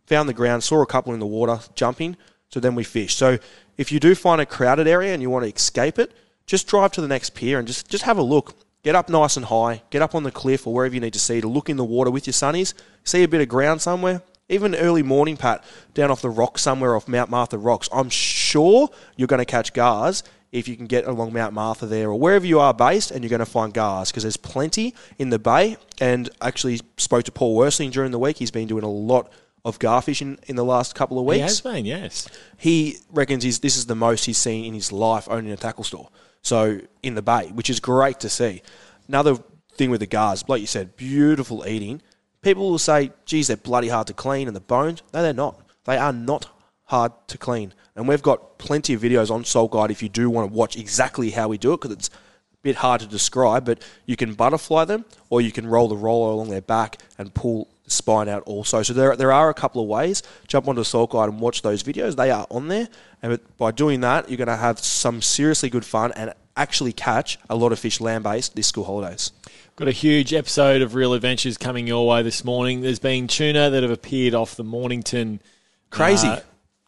found 0.07 0.27
the 0.27 0.33
ground, 0.33 0.63
saw 0.63 0.81
a 0.81 0.87
couple 0.87 1.13
in 1.13 1.19
the 1.19 1.27
water 1.27 1.59
jumping. 1.75 2.17
So 2.49 2.59
then 2.59 2.73
we 2.73 2.83
fished. 2.83 3.17
So 3.17 3.37
if 3.77 3.91
you 3.91 3.99
do 3.99 4.15
find 4.15 4.41
a 4.41 4.45
crowded 4.45 4.87
area 4.87 5.13
and 5.13 5.21
you 5.21 5.29
want 5.29 5.45
to 5.45 5.53
escape 5.53 5.99
it, 5.99 6.13
just 6.47 6.67
drive 6.67 6.91
to 6.93 7.01
the 7.01 7.07
next 7.07 7.35
pier 7.35 7.59
and 7.59 7.67
just 7.67 7.87
just 7.89 8.03
have 8.05 8.17
a 8.17 8.23
look. 8.23 8.55
Get 8.83 8.95
up 8.95 9.09
nice 9.09 9.35
and 9.35 9.45
high. 9.45 9.83
Get 9.89 10.01
up 10.01 10.15
on 10.15 10.23
the 10.23 10.31
cliff 10.31 10.65
or 10.65 10.73
wherever 10.73 10.93
you 10.93 11.01
need 11.01 11.13
to 11.13 11.19
see 11.19 11.41
to 11.41 11.47
look 11.47 11.69
in 11.69 11.77
the 11.77 11.83
water 11.83 12.09
with 12.09 12.27
your 12.27 12.33
sunnies. 12.33 12.73
See 13.03 13.23
a 13.23 13.27
bit 13.27 13.41
of 13.41 13.49
ground 13.49 13.81
somewhere. 13.81 14.21
Even 14.47 14.73
early 14.73 15.03
morning, 15.03 15.37
Pat, 15.37 15.63
down 15.93 16.09
off 16.09 16.21
the 16.21 16.29
rocks 16.29 16.61
somewhere 16.61 16.95
off 16.95 17.07
Mount 17.07 17.29
Martha 17.29 17.57
rocks. 17.57 17.87
I'm 17.93 18.09
sure 18.09 18.89
you're 19.15 19.27
going 19.27 19.39
to 19.39 19.45
catch 19.45 19.73
gars 19.73 20.23
if 20.51 20.67
you 20.67 20.75
can 20.75 20.87
get 20.87 21.05
along 21.05 21.33
Mount 21.33 21.53
Martha 21.53 21.85
there 21.85 22.09
or 22.09 22.19
wherever 22.19 22.45
you 22.45 22.59
are 22.59 22.73
based, 22.73 23.11
and 23.11 23.23
you're 23.23 23.29
going 23.29 23.39
to 23.39 23.45
find 23.45 23.71
gars 23.73 24.09
because 24.09 24.23
there's 24.23 24.37
plenty 24.37 24.95
in 25.19 25.29
the 25.29 25.37
bay. 25.37 25.77
And 26.01 26.29
actually 26.41 26.79
spoke 26.97 27.25
to 27.25 27.31
Paul 27.31 27.57
Worsling 27.57 27.91
during 27.91 28.11
the 28.11 28.19
week. 28.19 28.37
He's 28.37 28.49
been 28.49 28.67
doing 28.67 28.83
a 28.83 28.89
lot 28.89 29.31
of 29.65 29.77
gar 29.77 30.01
fishing 30.01 30.39
in 30.47 30.55
the 30.55 30.65
last 30.65 30.95
couple 30.95 31.19
of 31.19 31.25
weeks. 31.25 31.37
He 31.37 31.41
has 31.41 31.61
been, 31.61 31.85
yes. 31.85 32.27
he 32.57 32.97
reckons 33.11 33.43
he's, 33.43 33.59
this 33.59 33.75
is 33.77 33.85
the 33.85 33.95
most 33.95 34.25
he's 34.25 34.37
seen 34.37 34.65
in 34.65 34.73
his 34.73 34.91
life 34.91 35.27
owning 35.29 35.51
a 35.51 35.57
tackle 35.57 35.83
store. 35.83 36.09
So 36.41 36.79
in 37.03 37.15
the 37.15 37.21
bay, 37.21 37.51
which 37.53 37.69
is 37.69 37.79
great 37.79 38.19
to 38.21 38.29
see. 38.29 38.61
Another 39.07 39.37
thing 39.73 39.89
with 39.89 39.99
the 39.99 40.07
gars, 40.07 40.43
like 40.47 40.61
you 40.61 40.67
said, 40.67 40.95
beautiful 40.95 41.65
eating. 41.67 42.01
People 42.41 42.69
will 42.69 42.79
say, 42.79 43.11
geez, 43.25 43.47
they're 43.47 43.57
bloody 43.57 43.89
hard 43.89 44.07
to 44.07 44.13
clean 44.13 44.47
and 44.47 44.55
the 44.55 44.61
bones. 44.61 45.01
No, 45.13 45.21
they're 45.21 45.33
not. 45.33 45.59
They 45.85 45.97
are 45.97 46.13
not 46.13 46.47
hard 46.85 47.11
to 47.27 47.37
clean. 47.37 47.73
And 47.95 48.07
we've 48.07 48.21
got 48.21 48.57
plenty 48.57 48.93
of 48.93 49.01
videos 49.01 49.29
on 49.29 49.43
Salt 49.43 49.71
Guide 49.71 49.91
if 49.91 50.01
you 50.01 50.09
do 50.09 50.29
want 50.29 50.49
to 50.49 50.55
watch 50.55 50.77
exactly 50.77 51.31
how 51.31 51.47
we 51.47 51.57
do 51.57 51.73
it 51.73 51.81
because 51.81 51.91
it's 51.91 52.09
a 52.09 52.57
bit 52.61 52.77
hard 52.77 53.01
to 53.01 53.07
describe, 53.07 53.65
but 53.65 53.83
you 54.05 54.15
can 54.15 54.33
butterfly 54.33 54.85
them 54.85 55.05
or 55.29 55.41
you 55.41 55.51
can 55.51 55.67
roll 55.67 55.87
the 55.87 55.97
roller 55.97 56.31
along 56.31 56.49
their 56.49 56.61
back 56.61 57.01
and 57.17 57.33
pull 57.33 57.67
spine 57.91 58.29
out 58.29 58.43
also. 58.43 58.81
So 58.83 58.93
there, 58.93 59.15
there 59.15 59.31
are 59.31 59.49
a 59.49 59.53
couple 59.53 59.81
of 59.81 59.87
ways. 59.87 60.23
Jump 60.47 60.67
onto 60.67 60.83
Salt 60.83 61.11
Guide 61.11 61.29
and 61.29 61.39
watch 61.39 61.61
those 61.61 61.83
videos. 61.83 62.15
They 62.15 62.31
are 62.31 62.47
on 62.49 62.67
there. 62.67 62.87
And 63.21 63.39
by 63.57 63.71
doing 63.71 64.01
that, 64.01 64.29
you're 64.29 64.37
going 64.37 64.47
to 64.47 64.55
have 64.55 64.79
some 64.79 65.21
seriously 65.21 65.69
good 65.69 65.85
fun 65.85 66.11
and 66.13 66.33
actually 66.55 66.93
catch 66.93 67.37
a 67.49 67.55
lot 67.55 67.71
of 67.71 67.79
fish 67.79 68.01
land 68.01 68.23
based 68.23 68.55
this 68.55 68.67
school 68.67 68.83
holidays. 68.83 69.31
Got 69.75 69.87
a 69.87 69.91
huge 69.91 70.33
episode 70.33 70.81
of 70.81 70.93
Real 70.93 71.13
Adventures 71.13 71.57
coming 71.57 71.87
your 71.87 72.05
way 72.05 72.21
this 72.21 72.43
morning. 72.43 72.81
There's 72.81 72.99
been 72.99 73.27
tuna 73.27 73.69
that 73.69 73.81
have 73.81 73.91
appeared 73.91 74.33
off 74.33 74.55
the 74.55 74.63
Mornington. 74.63 75.41
Crazy. 75.89 76.27
Uh, 76.27 76.41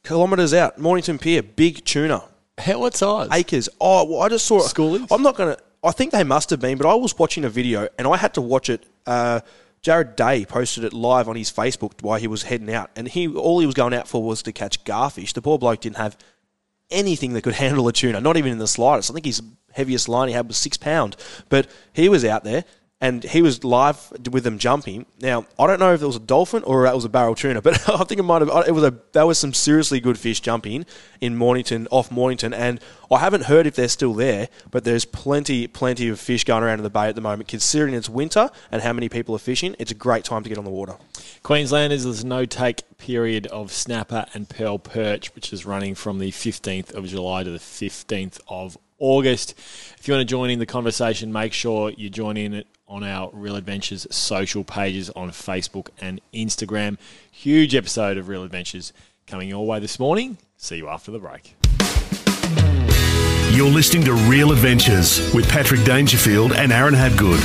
Kilometres 0.03 0.53
out. 0.53 0.77
Mornington 0.77 1.17
Pier, 1.17 1.41
big 1.43 1.85
tuna. 1.85 2.23
how, 2.57 2.79
what 2.79 2.95
size? 2.95 3.29
Acres. 3.31 3.69
Oh, 3.79 4.03
well, 4.05 4.21
I 4.21 4.29
just 4.29 4.45
saw 4.45 4.57
it. 4.59 4.63
Schoolies? 4.63 5.07
I'm 5.11 5.21
not 5.21 5.35
going 5.35 5.55
to. 5.55 5.61
I 5.83 5.91
think 5.91 6.11
they 6.11 6.23
must 6.23 6.49
have 6.49 6.59
been, 6.59 6.77
but 6.77 6.87
I 6.87 6.93
was 6.95 7.17
watching 7.17 7.45
a 7.45 7.49
video 7.49 7.87
and 7.97 8.07
I 8.07 8.17
had 8.17 8.33
to 8.35 8.41
watch 8.41 8.69
it. 8.69 8.85
Uh, 9.05 9.39
Jared 9.81 10.15
Day 10.15 10.45
posted 10.45 10.83
it 10.83 10.93
live 10.93 11.27
on 11.27 11.35
his 11.35 11.51
Facebook 11.51 12.01
while 12.01 12.19
he 12.19 12.27
was 12.27 12.43
heading 12.43 12.71
out, 12.71 12.91
and 12.95 13.07
he 13.07 13.27
all 13.27 13.59
he 13.59 13.65
was 13.65 13.75
going 13.75 13.93
out 13.93 14.07
for 14.07 14.21
was 14.23 14.43
to 14.43 14.51
catch 14.51 14.83
garfish. 14.83 15.33
The 15.33 15.41
poor 15.41 15.57
bloke 15.57 15.81
didn't 15.81 15.97
have 15.97 16.17
anything 16.91 17.33
that 17.33 17.41
could 17.41 17.53
handle 17.65 17.87
a 17.87 17.93
tuna, 17.93 18.21
not 18.21 18.37
even 18.37 18.51
in 18.51 18.59
the 18.59 18.67
slightest. 18.67 19.09
I 19.09 19.13
think 19.13 19.25
his 19.25 19.41
heaviest 19.73 20.07
line 20.07 20.27
he 20.27 20.33
had 20.33 20.47
was 20.47 20.57
six 20.57 20.77
pound, 20.77 21.15
but 21.49 21.67
he 21.93 22.09
was 22.09 22.23
out 22.23 22.43
there 22.43 22.65
and 23.01 23.23
he 23.23 23.41
was 23.41 23.63
live 23.63 24.13
with 24.31 24.43
them 24.43 24.59
jumping. 24.59 25.07
Now 25.19 25.45
I 25.59 25.65
don't 25.65 25.79
know 25.79 25.93
if 25.93 26.01
it 26.01 26.05
was 26.05 26.15
a 26.15 26.19
dolphin 26.19 26.63
or 26.63 26.85
it 26.85 26.95
was 26.95 27.03
a 27.03 27.09
barrel 27.09 27.35
tuna, 27.35 27.61
but 27.63 27.89
I 27.89 28.03
think 28.03 28.19
it 28.19 28.23
might 28.23 28.41
have. 28.41 28.67
It 28.67 28.71
was 28.71 28.83
a 28.83 28.95
that 29.13 29.23
was 29.23 29.39
some 29.39 29.53
seriously 29.53 29.99
good 29.99 30.19
fish 30.19 30.39
jumping 30.39 30.85
in 31.19 31.35
Mornington 31.35 31.87
off 31.89 32.11
Mornington, 32.11 32.53
and 32.53 32.79
I 33.11 33.17
haven't 33.17 33.45
heard 33.45 33.67
if 33.67 33.75
they're 33.75 33.89
still 33.89 34.13
there, 34.13 34.47
but 34.69 34.83
there's 34.83 35.03
plenty 35.03 35.67
plenty 35.67 36.07
of 36.07 36.19
fish 36.19 36.43
going 36.43 36.63
around 36.63 36.79
in 36.79 36.83
the 36.83 36.89
bay 36.89 37.07
at 37.07 37.15
the 37.15 37.21
moment. 37.21 37.49
Considering 37.49 37.95
it's 37.95 38.07
winter 38.07 38.49
and 38.71 38.83
how 38.83 38.93
many 38.93 39.09
people 39.09 39.35
are 39.35 39.39
fishing, 39.39 39.75
it's 39.79 39.91
a 39.91 39.95
great 39.95 40.23
time 40.23 40.43
to 40.43 40.49
get 40.49 40.59
on 40.59 40.63
the 40.63 40.71
water. 40.71 40.95
Queenslanders, 41.43 42.03
there's 42.03 42.23
no 42.23 42.45
take 42.45 42.83
period 42.97 43.47
of 43.47 43.71
snapper 43.71 44.25
and 44.35 44.47
pearl 44.47 44.77
perch, 44.77 45.33
which 45.33 45.51
is 45.51 45.65
running 45.65 45.95
from 45.95 46.19
the 46.19 46.31
15th 46.31 46.93
of 46.93 47.07
July 47.07 47.43
to 47.43 47.49
the 47.49 47.57
15th 47.57 48.39
of 48.47 48.77
August. 48.99 49.55
If 49.97 50.07
you 50.07 50.13
want 50.13 50.21
to 50.21 50.31
join 50.31 50.51
in 50.51 50.59
the 50.59 50.67
conversation, 50.67 51.33
make 51.33 51.51
sure 51.51 51.89
you 51.89 52.09
join 52.09 52.37
in 52.37 52.63
on 52.91 53.05
our 53.05 53.29
Real 53.31 53.55
Adventures 53.55 54.05
social 54.11 54.65
pages 54.65 55.09
on 55.11 55.29
Facebook 55.29 55.87
and 56.01 56.19
Instagram. 56.33 56.97
Huge 57.31 57.73
episode 57.73 58.17
of 58.17 58.27
Real 58.27 58.43
Adventures 58.43 58.91
coming 59.25 59.47
your 59.47 59.65
way 59.65 59.79
this 59.79 59.97
morning. 59.97 60.37
See 60.57 60.75
you 60.75 60.89
after 60.89 61.09
the 61.09 61.17
break. 61.17 61.55
You're 63.55 63.69
listening 63.69 64.03
to 64.03 64.13
Real 64.29 64.51
Adventures 64.51 65.33
with 65.33 65.49
Patrick 65.49 65.85
Dangerfield 65.85 66.51
and 66.51 66.73
Aaron 66.73 66.93
Habgood. 66.93 67.39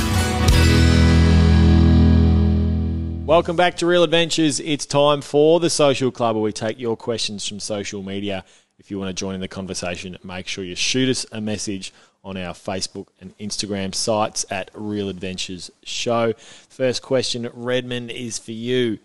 Welcome 3.25 3.55
back 3.55 3.77
to 3.77 3.85
Real 3.85 4.03
Adventures. 4.03 4.59
It's 4.59 4.85
time 4.85 5.21
for 5.21 5.61
the 5.61 5.69
Social 5.69 6.11
Club 6.11 6.35
where 6.35 6.43
we 6.43 6.51
take 6.51 6.77
your 6.77 6.97
questions 6.97 7.47
from 7.47 7.61
social 7.61 8.03
media. 8.03 8.43
If 8.79 8.91
you 8.91 8.99
want 8.99 9.09
to 9.09 9.13
join 9.13 9.33
in 9.33 9.41
the 9.41 9.47
conversation, 9.47 10.17
make 10.23 10.47
sure 10.47 10.63
you 10.63 10.75
shoot 10.75 11.09
us 11.09 11.25
a 11.31 11.39
message 11.39 11.93
on 12.23 12.37
our 12.37 12.53
Facebook 12.53 13.07
and 13.21 13.37
Instagram 13.37 13.93
sites 13.95 14.45
at 14.49 14.69
Real 14.73 15.09
Adventures 15.09 15.71
Show. 15.83 16.33
First 16.69 17.01
question, 17.01 17.49
Redmond, 17.53 18.11
is 18.11 18.37
for 18.37 18.51
you. 18.51 18.99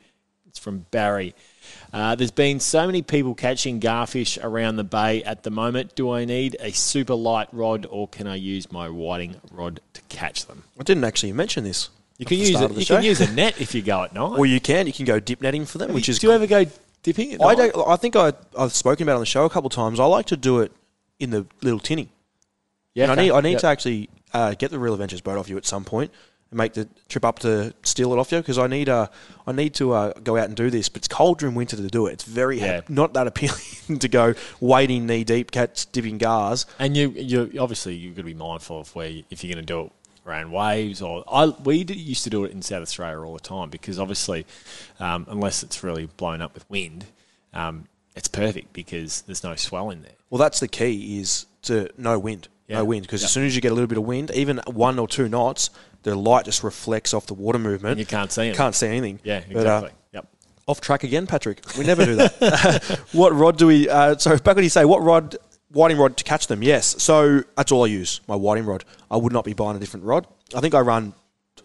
It's 0.47 0.59
from 0.59 0.87
Barry. 0.91 1.35
Uh, 1.93 2.15
there's 2.15 2.31
been 2.31 2.59
so 2.61 2.85
many 2.87 3.01
people 3.03 3.35
catching 3.35 3.81
garfish 3.81 4.37
around 4.43 4.77
the 4.77 4.85
bay 4.85 5.23
at 5.25 5.43
the 5.45 5.51
moment. 5.51 5.95
Do 5.95 6.11
I 6.11 6.25
need 6.25 6.57
a 6.61 6.73
super 6.73 7.15
light 7.15 7.49
rod 7.53 7.87
or 7.89 8.09
can 8.09 8.27
I 8.27 8.35
use 8.35 8.71
my 8.73 8.89
whiting 8.89 9.37
rod 9.51 9.81
to 9.95 10.01
catch 10.09 10.47
them? 10.47 10.65
I 10.79 10.83
didn't 10.83 11.05
actually 11.05 11.33
mention 11.33 11.65
this. 11.65 11.89
You 12.19 12.27
can 12.27 12.39
use 12.39 12.51
start 12.51 12.65
it. 12.65 12.71
of 12.71 12.75
the 12.75 12.81
You 12.83 12.85
show. 12.87 12.95
can 12.97 13.05
use 13.05 13.21
a 13.21 13.33
net 13.33 13.61
if 13.61 13.75
you 13.75 13.83
go 13.83 14.03
at 14.03 14.13
night. 14.13 14.39
or 14.39 14.45
you 14.47 14.61
can 14.61 14.87
you 14.87 14.93
can 14.93 15.07
go 15.07 15.19
dip 15.21 15.41
netting 15.41 15.65
for 15.65 15.79
them, 15.79 15.93
which 15.95 16.09
is 16.09 16.19
do 16.19 16.27
you 16.27 16.33
ever 16.33 16.47
go 16.47 16.67
dipping? 17.03 17.35
At 17.35 17.43
I 17.43 17.55
don't. 17.55 17.75
I 17.89 17.97
think 17.97 18.15
I, 18.17 18.33
I've 18.59 18.73
spoken 18.75 19.05
about 19.05 19.13
it 19.13 19.17
on 19.17 19.21
the 19.23 19.27
show 19.27 19.45
a 19.45 19.51
couple 19.51 19.69
of 19.69 19.73
times. 19.73 19.99
I 19.99 20.05
like 20.05 20.27
to 20.27 20.37
do 20.37 20.61
it 20.61 20.73
in 21.19 21.31
the 21.31 21.47
little 21.63 21.81
tinny. 21.81 22.11
Yeah, 22.95 23.05
And 23.05 23.13
okay. 23.13 23.21
I 23.21 23.25
need 23.25 23.31
I 23.33 23.41
need 23.41 23.53
Yep. 23.53 23.61
to 23.63 23.67
actually 23.69 24.11
uh, 24.35 24.55
get 24.55 24.71
the 24.71 24.79
Real 24.79 24.93
Adventures 24.95 25.21
boat 25.21 25.39
off 25.39 25.49
you 25.49 25.57
at 25.57 25.65
some 25.67 25.85
point 25.85 26.11
and 26.51 26.59
make 26.59 26.75
the 26.75 26.87
trip 27.09 27.25
up 27.25 27.39
to 27.41 27.73
steal 27.83 28.13
it 28.13 28.19
off 28.19 28.31
you 28.33 28.39
because 28.39 28.59
I 28.59 28.67
need 28.67 28.89
uh, 28.89 29.07
I 29.47 29.53
need 29.53 29.75
to 29.75 29.93
uh, 29.93 30.13
go 30.23 30.37
out 30.37 30.47
and 30.49 30.57
do 30.57 30.69
this. 30.71 30.89
But 30.89 30.99
it's 31.01 31.09
cold 31.09 31.39
during 31.39 31.55
winter 31.55 31.77
to 31.77 31.87
do 31.89 32.07
it. 32.07 32.13
It's 32.15 32.25
very 32.25 32.61
Yeah. 32.61 32.83
not 32.89 33.15
that 33.15 33.27
appealing 33.27 33.99
to 33.99 34.09
go 34.09 34.35
wading 34.61 35.07
knee 35.07 35.25
deep, 35.25 35.51
cats 35.51 35.85
dipping 35.87 36.19
gars. 36.19 36.67
And 36.79 36.97
you, 36.97 37.11
you 37.11 37.51
obviously 37.59 37.95
you've 37.95 38.15
got 38.17 38.21
to 38.23 38.27
be 38.27 38.35
mindful 38.35 38.81
of 38.81 38.95
where 38.95 39.09
you, 39.09 39.25
if 39.31 39.43
you're 39.43 39.55
going 39.55 39.65
to 39.65 39.73
do 39.73 39.81
it 39.87 39.93
around 40.27 40.53
waves 40.53 41.01
or 41.03 41.25
I 41.31 41.47
we 41.47 41.83
did, 41.85 41.97
used 41.97 42.25
to 42.25 42.31
do 42.31 42.45
it 42.45 42.53
in 42.53 42.61
South 42.63 42.83
Australia 42.83 43.19
all 43.21 43.35
the 43.35 43.41
time 43.41 43.71
because 43.71 43.99
obviously 43.99 44.45
um, 45.01 45.27
unless 45.31 45.63
it's 45.63 45.83
really 45.83 46.07
blown 46.17 46.41
up 46.43 46.53
with 46.55 46.69
wind, 46.71 47.07
um, 47.55 47.87
it's 48.15 48.29
perfect 48.29 48.73
because 48.75 49.23
there's 49.23 49.43
no 49.43 49.57
swell 49.57 49.89
in 49.91 50.03
there. 50.03 50.13
Well, 50.31 50.39
that's 50.39 50.61
the 50.61 50.69
key 50.69 51.19
is 51.19 51.47
to 51.63 51.89
no 51.97 52.19
wind, 52.19 52.49
Yeah. 52.73 52.79
no 52.79 52.85
wind 52.85 53.03
because 53.03 53.23
Yeah. 53.23 53.27
as 53.27 53.33
soon 53.33 53.45
as 53.47 53.55
you 53.55 53.61
get 53.61 53.71
a 53.73 53.75
little 53.75 53.87
bit 53.89 53.99
of 53.99 54.05
wind, 54.05 54.31
even 54.35 54.61
one 54.67 54.99
or 54.99 55.07
two 55.09 55.29
knots, 55.29 55.71
the 56.03 56.15
light 56.17 56.45
just 56.47 56.63
reflects 56.65 57.15
off 57.15 57.27
the 57.27 57.35
water 57.35 57.59
movement. 57.59 57.93
And 57.93 58.01
you 58.01 58.07
can't 58.07 58.33
see 58.33 58.49
it. 58.49 58.57
Can't 58.57 58.75
see 58.75 58.89
anything. 58.89 59.21
Yeah, 59.25 59.41
But, 59.49 59.57
uh, 59.57 59.61
exactly. 59.61 59.91
yep. 60.13 60.27
off 60.67 60.81
track 60.81 61.05
again, 61.05 61.27
Patrick. 61.27 61.61
We 61.79 61.85
never 61.85 62.05
do 62.05 62.17
that. 62.17 63.01
what 63.13 63.33
rod 63.35 63.57
do 63.59 63.67
we? 63.69 63.89
Uh, 63.89 64.17
so 64.19 64.37
back 64.39 64.57
when 64.57 64.65
you 64.65 64.71
say 64.71 64.85
what 64.85 65.03
rod, 65.03 65.37
whiting 65.71 65.97
rod 65.99 66.17
to 66.17 66.25
catch 66.25 66.47
them? 66.49 66.63
Yes. 66.63 67.01
So 67.03 67.43
that's 67.57 67.71
all 67.73 67.85
I 67.85 67.89
use. 67.89 68.21
My 68.27 68.35
whiting 68.37 68.67
rod. 68.67 68.85
I 69.11 69.17
would 69.17 69.33
not 69.33 69.45
be 69.45 69.53
buying 69.55 69.77
a 69.77 69.81
different 69.81 70.05
rod. 70.07 70.27
I 70.55 70.61
think 70.61 70.75
I 70.75 70.81
run. 70.81 71.15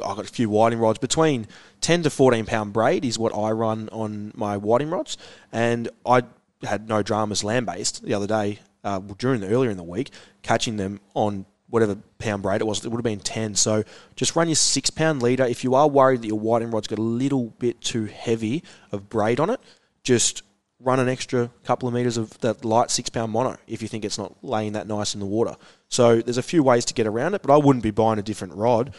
I've 0.06 0.16
got 0.18 0.26
a 0.26 0.32
few 0.32 0.50
whiting 0.50 0.78
rods 0.80 1.00
between 1.00 1.48
ten 1.82 2.04
to 2.04 2.10
fourteen 2.12 2.46
pound 2.46 2.72
braid 2.74 3.04
is 3.04 3.18
what 3.18 3.36
I 3.36 3.50
run 3.52 3.90
on 3.92 4.32
my 4.36 4.56
whiting 4.58 4.90
rods, 4.92 5.18
and 5.52 5.90
I 6.06 6.22
had 6.64 6.88
no 6.88 7.02
dramas 7.02 7.44
land 7.44 7.66
based 7.66 8.04
the 8.04 8.14
other 8.14 8.28
day 8.28 8.60
uh, 8.84 9.00
during 9.18 9.42
the 9.42 9.48
earlier 9.48 9.70
in 9.70 9.78
the 9.78 9.84
week 9.84 10.12
catching 10.42 10.78
them 10.78 11.00
on 11.14 11.46
whatever 11.70 11.98
pound 12.18 12.44
braid 12.44 12.62
it 12.62 12.64
was. 12.66 12.84
It 12.86 12.90
would 12.90 12.98
have 12.98 13.04
been 13.04 13.20
ten. 13.20 13.56
So 13.56 13.84
just 14.16 14.36
run 14.36 14.48
your 14.48 14.56
six 14.56 14.90
pound 14.90 15.22
leader. 15.22 15.46
If 15.46 15.64
you 15.64 15.76
are 15.76 15.88
worried 15.88 16.22
that 16.22 16.28
your 16.28 16.40
whiting 16.40 16.72
rod's 16.72 16.88
got 16.88 17.00
a 17.00 17.02
little 17.02 17.48
bit 17.60 17.82
too 17.82 18.06
heavy 18.06 18.64
of 18.92 19.10
braid 19.10 19.40
on 19.40 19.50
it, 19.50 19.60
just 20.04 20.44
run 20.80 21.00
an 21.00 21.10
extra 21.10 21.50
couple 21.64 21.88
of 21.88 21.94
meters 21.94 22.18
of 22.18 22.38
that 22.40 22.64
light 22.64 22.92
six 22.92 23.10
pound 23.10 23.32
mono 23.32 23.58
if 23.68 23.82
you 23.82 23.88
think 23.88 24.06
it's 24.06 24.18
not 24.18 24.36
laying 24.44 24.74
that 24.74 24.88
nice 24.88 25.14
in 25.14 25.20
the 25.20 25.26
water. 25.26 25.56
So 25.90 26.22
there's 26.22 26.38
a 26.38 26.44
few 26.44 26.64
ways 26.64 26.86
to 26.86 26.94
get 26.94 27.08
around 27.08 27.34
it, 27.34 27.42
but 27.42 27.52
I 27.52 27.58
wouldn't 27.58 27.84
be 27.84 27.92
buying 27.92 28.20
a 28.20 28.24
different 28.24 28.54
rod. 28.54 28.94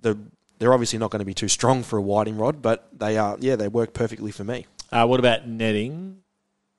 The 0.00 0.18
they're 0.58 0.72
obviously 0.72 1.00
not 1.00 1.10
going 1.10 1.18
to 1.18 1.26
be 1.26 1.34
too 1.34 1.48
strong 1.48 1.82
for 1.82 1.98
a 1.98 2.02
whiting 2.02 2.38
rod, 2.38 2.62
but 2.62 2.88
they 2.96 3.18
are 3.18 3.36
yeah 3.40 3.56
they 3.56 3.68
work 3.68 3.92
perfectly 3.92 4.30
for 4.30 4.44
me. 4.44 4.66
Uh, 4.92 5.06
what 5.06 5.18
about 5.18 5.48
netting? 5.48 6.18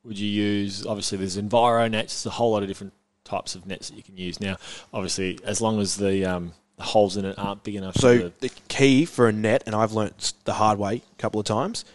Would 0.05 0.19
you 0.19 0.29
use? 0.29 0.85
Obviously, 0.85 1.17
there's 1.17 1.37
enviro 1.37 1.89
nets. 1.89 2.23
There's 2.23 2.33
a 2.33 2.35
whole 2.37 2.51
lot 2.51 2.61
of 2.61 2.67
different 2.67 2.93
types 3.23 3.55
of 3.55 3.65
nets 3.65 3.89
that 3.89 3.95
you 3.95 4.03
can 4.03 4.17
use 4.17 4.39
now. 4.39 4.57
Obviously, 4.93 5.39
as 5.43 5.61
long 5.61 5.79
as 5.79 5.97
the 5.97 6.25
um, 6.25 6.53
the 6.77 6.83
holes 6.83 7.17
in 7.17 7.25
it 7.25 7.37
aren't 7.37 7.63
big 7.63 7.75
enough. 7.75 7.95
So 7.95 8.31
the 8.39 8.51
key 8.67 9.05
for 9.05 9.27
a 9.27 9.31
net, 9.31 9.63
and 9.65 9.75
I've 9.75 9.93
learnt 9.93 10.33
the 10.43 10.53
hard 10.53 10.77
way 10.77 11.01
a 11.11 11.15
couple 11.21 11.39
of 11.39 11.45
times, 11.45 11.85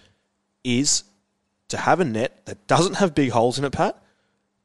is 0.64 1.04
to 1.68 1.76
have 1.76 2.00
a 2.00 2.04
net 2.04 2.44
that 2.46 2.66
doesn't 2.66 2.94
have 2.94 3.14
big 3.14 3.30
holes 3.30 3.58
in 3.58 3.64
it, 3.64 3.72
Pat, 3.72 4.02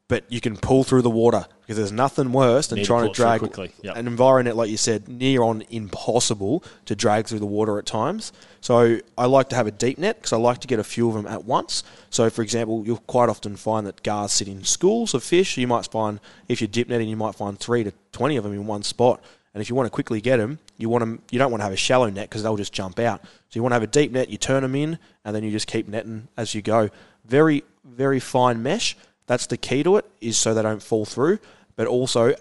but 0.08 0.24
you 0.32 0.40
can 0.40 0.56
pull 0.56 0.84
through 0.84 1.02
the 1.02 1.10
water 1.10 1.46
because 1.62 1.78
there's 1.78 1.92
nothing 1.92 2.32
worse 2.32 2.68
than 2.68 2.78
Need 2.78 2.84
to 2.84 2.88
trying 2.88 3.06
pull 3.06 3.14
to 3.14 3.22
drag 3.22 3.40
quickly, 3.40 3.72
yep. 3.82 3.96
an 3.96 4.06
environment 4.06 4.56
like 4.56 4.70
you 4.70 4.78
said 4.78 5.08
near 5.08 5.42
on 5.42 5.64
impossible 5.70 6.64
to 6.86 6.96
drag 6.96 7.26
through 7.26 7.40
the 7.40 7.46
water 7.46 7.80
at 7.80 7.86
times. 7.86 8.32
So 8.62 9.00
I 9.18 9.26
like 9.26 9.50
to 9.50 9.56
have 9.56 9.66
a 9.66 9.72
deep 9.72 9.98
net 9.98 10.18
because 10.18 10.34
I 10.34 10.38
like 10.38 10.60
to 10.60 10.68
get 10.68 10.78
a 10.78 10.84
few 10.84 11.08
of 11.08 11.16
them 11.16 11.26
at 11.26 11.46
once. 11.46 11.84
So 12.12 12.30
for 12.30 12.44
example, 12.44 12.84
you'll 12.86 12.98
quite 12.98 13.30
often 13.30 13.56
find 13.56 13.88
that 13.88 14.04
gars 14.04 14.32
sit 14.32 14.48
in 14.48 14.64
schools 14.64 15.14
of 15.14 15.24
fish. 15.24 15.58
You 15.58 15.68
might 15.68 15.88
find 15.88 16.20
if 16.48 16.62
you're 16.62 16.68
dip 16.68 16.88
netting, 16.88 17.10
you 17.10 17.18
might 17.18 17.36
find 17.36 17.60
three 17.60 17.84
to 17.84 17.92
twenty 18.12 18.38
of 18.38 18.44
them 18.44 18.54
in 18.54 18.68
one 18.68 18.84
spot. 18.84 19.24
And 19.56 19.62
if 19.62 19.70
you 19.70 19.76
want 19.76 19.88
to 19.88 19.90
quickly 19.92 20.20
get 20.20 20.38
them, 20.38 20.60
you 20.78 20.90
want 20.90 21.02
them. 21.02 21.22
You 21.32 21.40
don't 21.40 21.50
want 21.50 21.62
to 21.62 21.64
have 21.64 21.72
a 21.72 21.78
shallow 21.78 22.10
net 22.10 22.30
because 22.30 22.44
they'll 22.44 22.58
just 22.58 22.74
jump 22.74 23.00
out. 23.00 23.24
So 23.24 23.30
you 23.54 23.64
want 23.64 23.72
to 23.72 23.76
have 23.76 23.84
a 23.84 23.88
deep 23.88 24.12
net. 24.12 24.30
You 24.30 24.38
turn 24.38 24.64
them 24.64 24.76
in, 24.76 25.00
and 25.24 25.34
then 25.34 25.46
you 25.46 25.52
just 25.52 25.68
keep 25.68 25.88
netting 25.88 26.28
as 26.36 26.54
you 26.54 26.62
go. 26.62 26.90
Very, 27.24 27.64
very 27.86 28.20
fine 28.20 28.62
mesh. 28.62 28.98
That's 29.28 29.48
the 29.48 29.58
key 29.58 29.84
to 29.84 29.98
it. 29.98 30.06
Is 30.22 30.38
so 30.38 30.54
they 30.54 30.62
don't 30.62 30.84
fall 30.84 31.06
through, 31.06 31.40
but 31.76 31.88
also 31.88 32.36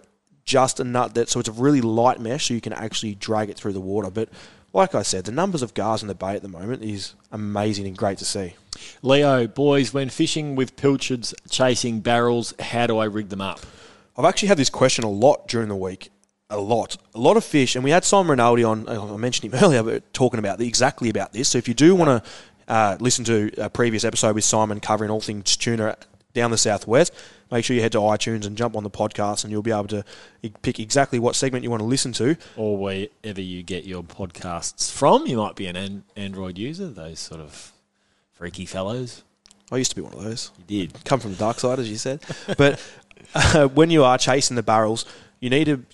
just 0.44 0.80
a 0.80 0.84
nut 0.84 1.14
that 1.14 1.28
so 1.28 1.40
it's 1.40 1.48
a 1.48 1.52
really 1.52 1.80
light 1.80 2.20
mesh, 2.20 2.48
so 2.48 2.54
you 2.54 2.60
can 2.60 2.72
actually 2.72 3.14
drag 3.14 3.50
it 3.50 3.56
through 3.56 3.72
the 3.72 3.80
water. 3.80 4.10
But 4.10 4.28
like 4.74 4.94
I 4.94 5.02
said, 5.02 5.24
the 5.24 5.32
numbers 5.32 5.62
of 5.62 5.72
gars 5.72 6.02
in 6.02 6.08
the 6.08 6.14
bay 6.14 6.34
at 6.34 6.42
the 6.42 6.48
moment 6.48 6.82
is 6.82 7.14
amazing 7.32 7.86
and 7.86 7.96
great 7.96 8.18
to 8.18 8.24
see. 8.24 8.54
Leo, 9.02 9.46
boys, 9.46 9.94
when 9.94 10.10
fishing 10.10 10.56
with 10.56 10.76
pilchards 10.76 11.32
chasing 11.48 12.00
barrels, 12.00 12.52
how 12.58 12.86
do 12.86 12.98
I 12.98 13.04
rig 13.04 13.28
them 13.28 13.40
up? 13.40 13.60
I've 14.16 14.24
actually 14.24 14.48
had 14.48 14.58
this 14.58 14.70
question 14.70 15.04
a 15.04 15.10
lot 15.10 15.48
during 15.48 15.68
the 15.68 15.76
week. 15.76 16.10
A 16.50 16.58
lot. 16.58 16.96
A 17.14 17.18
lot 17.18 17.36
of 17.36 17.44
fish. 17.44 17.74
And 17.74 17.84
we 17.84 17.90
had 17.90 18.04
Simon 18.04 18.30
Rinaldi 18.30 18.64
on, 18.64 18.88
I 18.88 19.16
mentioned 19.16 19.52
him 19.52 19.60
earlier, 19.62 19.82
but 19.82 20.12
talking 20.12 20.38
about 20.38 20.58
the, 20.58 20.66
exactly 20.66 21.08
about 21.08 21.32
this. 21.32 21.48
So 21.48 21.58
if 21.58 21.68
you 21.68 21.74
do 21.74 21.94
want 21.94 22.24
to 22.24 22.30
uh, 22.72 22.96
listen 23.00 23.24
to 23.26 23.50
a 23.58 23.70
previous 23.70 24.04
episode 24.04 24.34
with 24.34 24.44
Simon 24.44 24.80
covering 24.80 25.10
all 25.10 25.20
things 25.20 25.56
tuna 25.56 25.96
down 26.34 26.50
the 26.50 26.58
southwest, 26.58 27.14
make 27.50 27.64
sure 27.64 27.74
you 27.74 27.80
head 27.80 27.92
to 27.92 27.98
iTunes 27.98 28.44
and 28.46 28.56
jump 28.56 28.76
on 28.76 28.82
the 28.82 28.90
podcast 28.90 29.44
and 29.44 29.50
you'll 29.50 29.62
be 29.62 29.70
able 29.70 29.86
to 29.86 30.04
pick 30.62 30.78
exactly 30.78 31.18
what 31.18 31.34
segment 31.34 31.64
you 31.64 31.70
want 31.70 31.80
to 31.80 31.86
listen 31.86 32.12
to. 32.12 32.36
Or 32.56 32.76
wherever 32.76 33.40
you 33.40 33.62
get 33.62 33.84
your 33.84 34.02
podcasts 34.02 34.92
from. 34.92 35.26
You 35.26 35.38
might 35.38 35.54
be 35.54 35.66
an, 35.66 35.76
an 35.76 36.04
Android 36.16 36.58
user, 36.58 36.88
those 36.88 37.20
sort 37.20 37.40
of 37.40 37.72
freaky 38.32 38.66
fellows. 38.66 39.22
I 39.72 39.78
used 39.78 39.90
to 39.92 39.96
be 39.96 40.02
one 40.02 40.12
of 40.12 40.22
those. 40.22 40.50
You 40.68 40.86
did. 40.86 41.04
come 41.04 41.20
from 41.20 41.30
the 41.30 41.38
dark 41.38 41.58
side, 41.58 41.78
as 41.78 41.88
you 41.88 41.96
said. 41.96 42.22
But 42.58 42.82
uh, 43.34 43.68
when 43.68 43.90
you 43.90 44.04
are 44.04 44.18
chasing 44.18 44.56
the 44.56 44.62
barrels, 44.62 45.06
you 45.40 45.48
need 45.48 45.64
to 45.64 45.84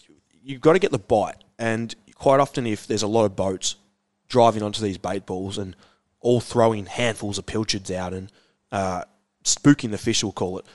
you've 0.42 0.60
got 0.60 0.72
to 0.72 0.78
get 0.78 0.90
the 0.90 0.98
bite. 0.98 1.36
And 1.58 1.94
quite 2.14 2.40
often, 2.40 2.66
if 2.66 2.86
there's 2.86 3.02
a 3.02 3.06
lot 3.06 3.24
of 3.24 3.36
boats 3.36 3.76
driving 4.28 4.62
onto 4.62 4.82
these 4.82 4.98
bait 4.98 5.26
balls 5.26 5.58
and 5.58 5.76
all 6.20 6.40
throwing 6.40 6.86
handfuls 6.86 7.38
of 7.38 7.46
pilchards 7.46 7.90
out 7.90 8.12
and 8.12 8.30
uh, 8.72 9.04
spooking 9.56 9.90
the 9.90 9.98
fish, 9.98 10.22
we'll 10.22 10.32
call 10.32 10.58
it, 10.58 10.66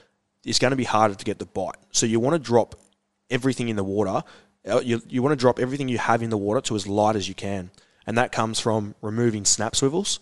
it's 0.43 0.59
going 0.59 0.71
to 0.71 0.77
be 0.77 0.83
harder 0.83 1.15
to 1.15 1.25
get 1.25 1.39
the 1.39 1.45
bite. 1.45 1.77
So 1.91 2.05
you 2.05 2.19
want 2.19 2.35
to 2.35 2.39
drop 2.39 2.75
everything 3.29 3.69
in 3.69 3.75
the 3.75 3.83
water 3.83 4.23
Uh, 4.67 4.81
You, 4.83 5.01
you 5.07 5.21
want 5.23 5.33
to 5.33 5.43
drop 5.43 5.59
everything 5.59 5.89
you 5.89 5.99
have 5.99 6.23
in 6.23 6.29
the 6.29 6.37
water 6.37 6.61
to 6.61 6.75
as 6.75 6.87
light 6.87 7.15
as 7.15 7.27
you 7.27 7.35
can. 7.35 7.69
And 8.07 8.17
that 8.17 8.31
comes 8.31 8.59
from 8.59 8.95
removing 9.01 9.45
snap 9.45 9.75
swivels. 9.75 10.19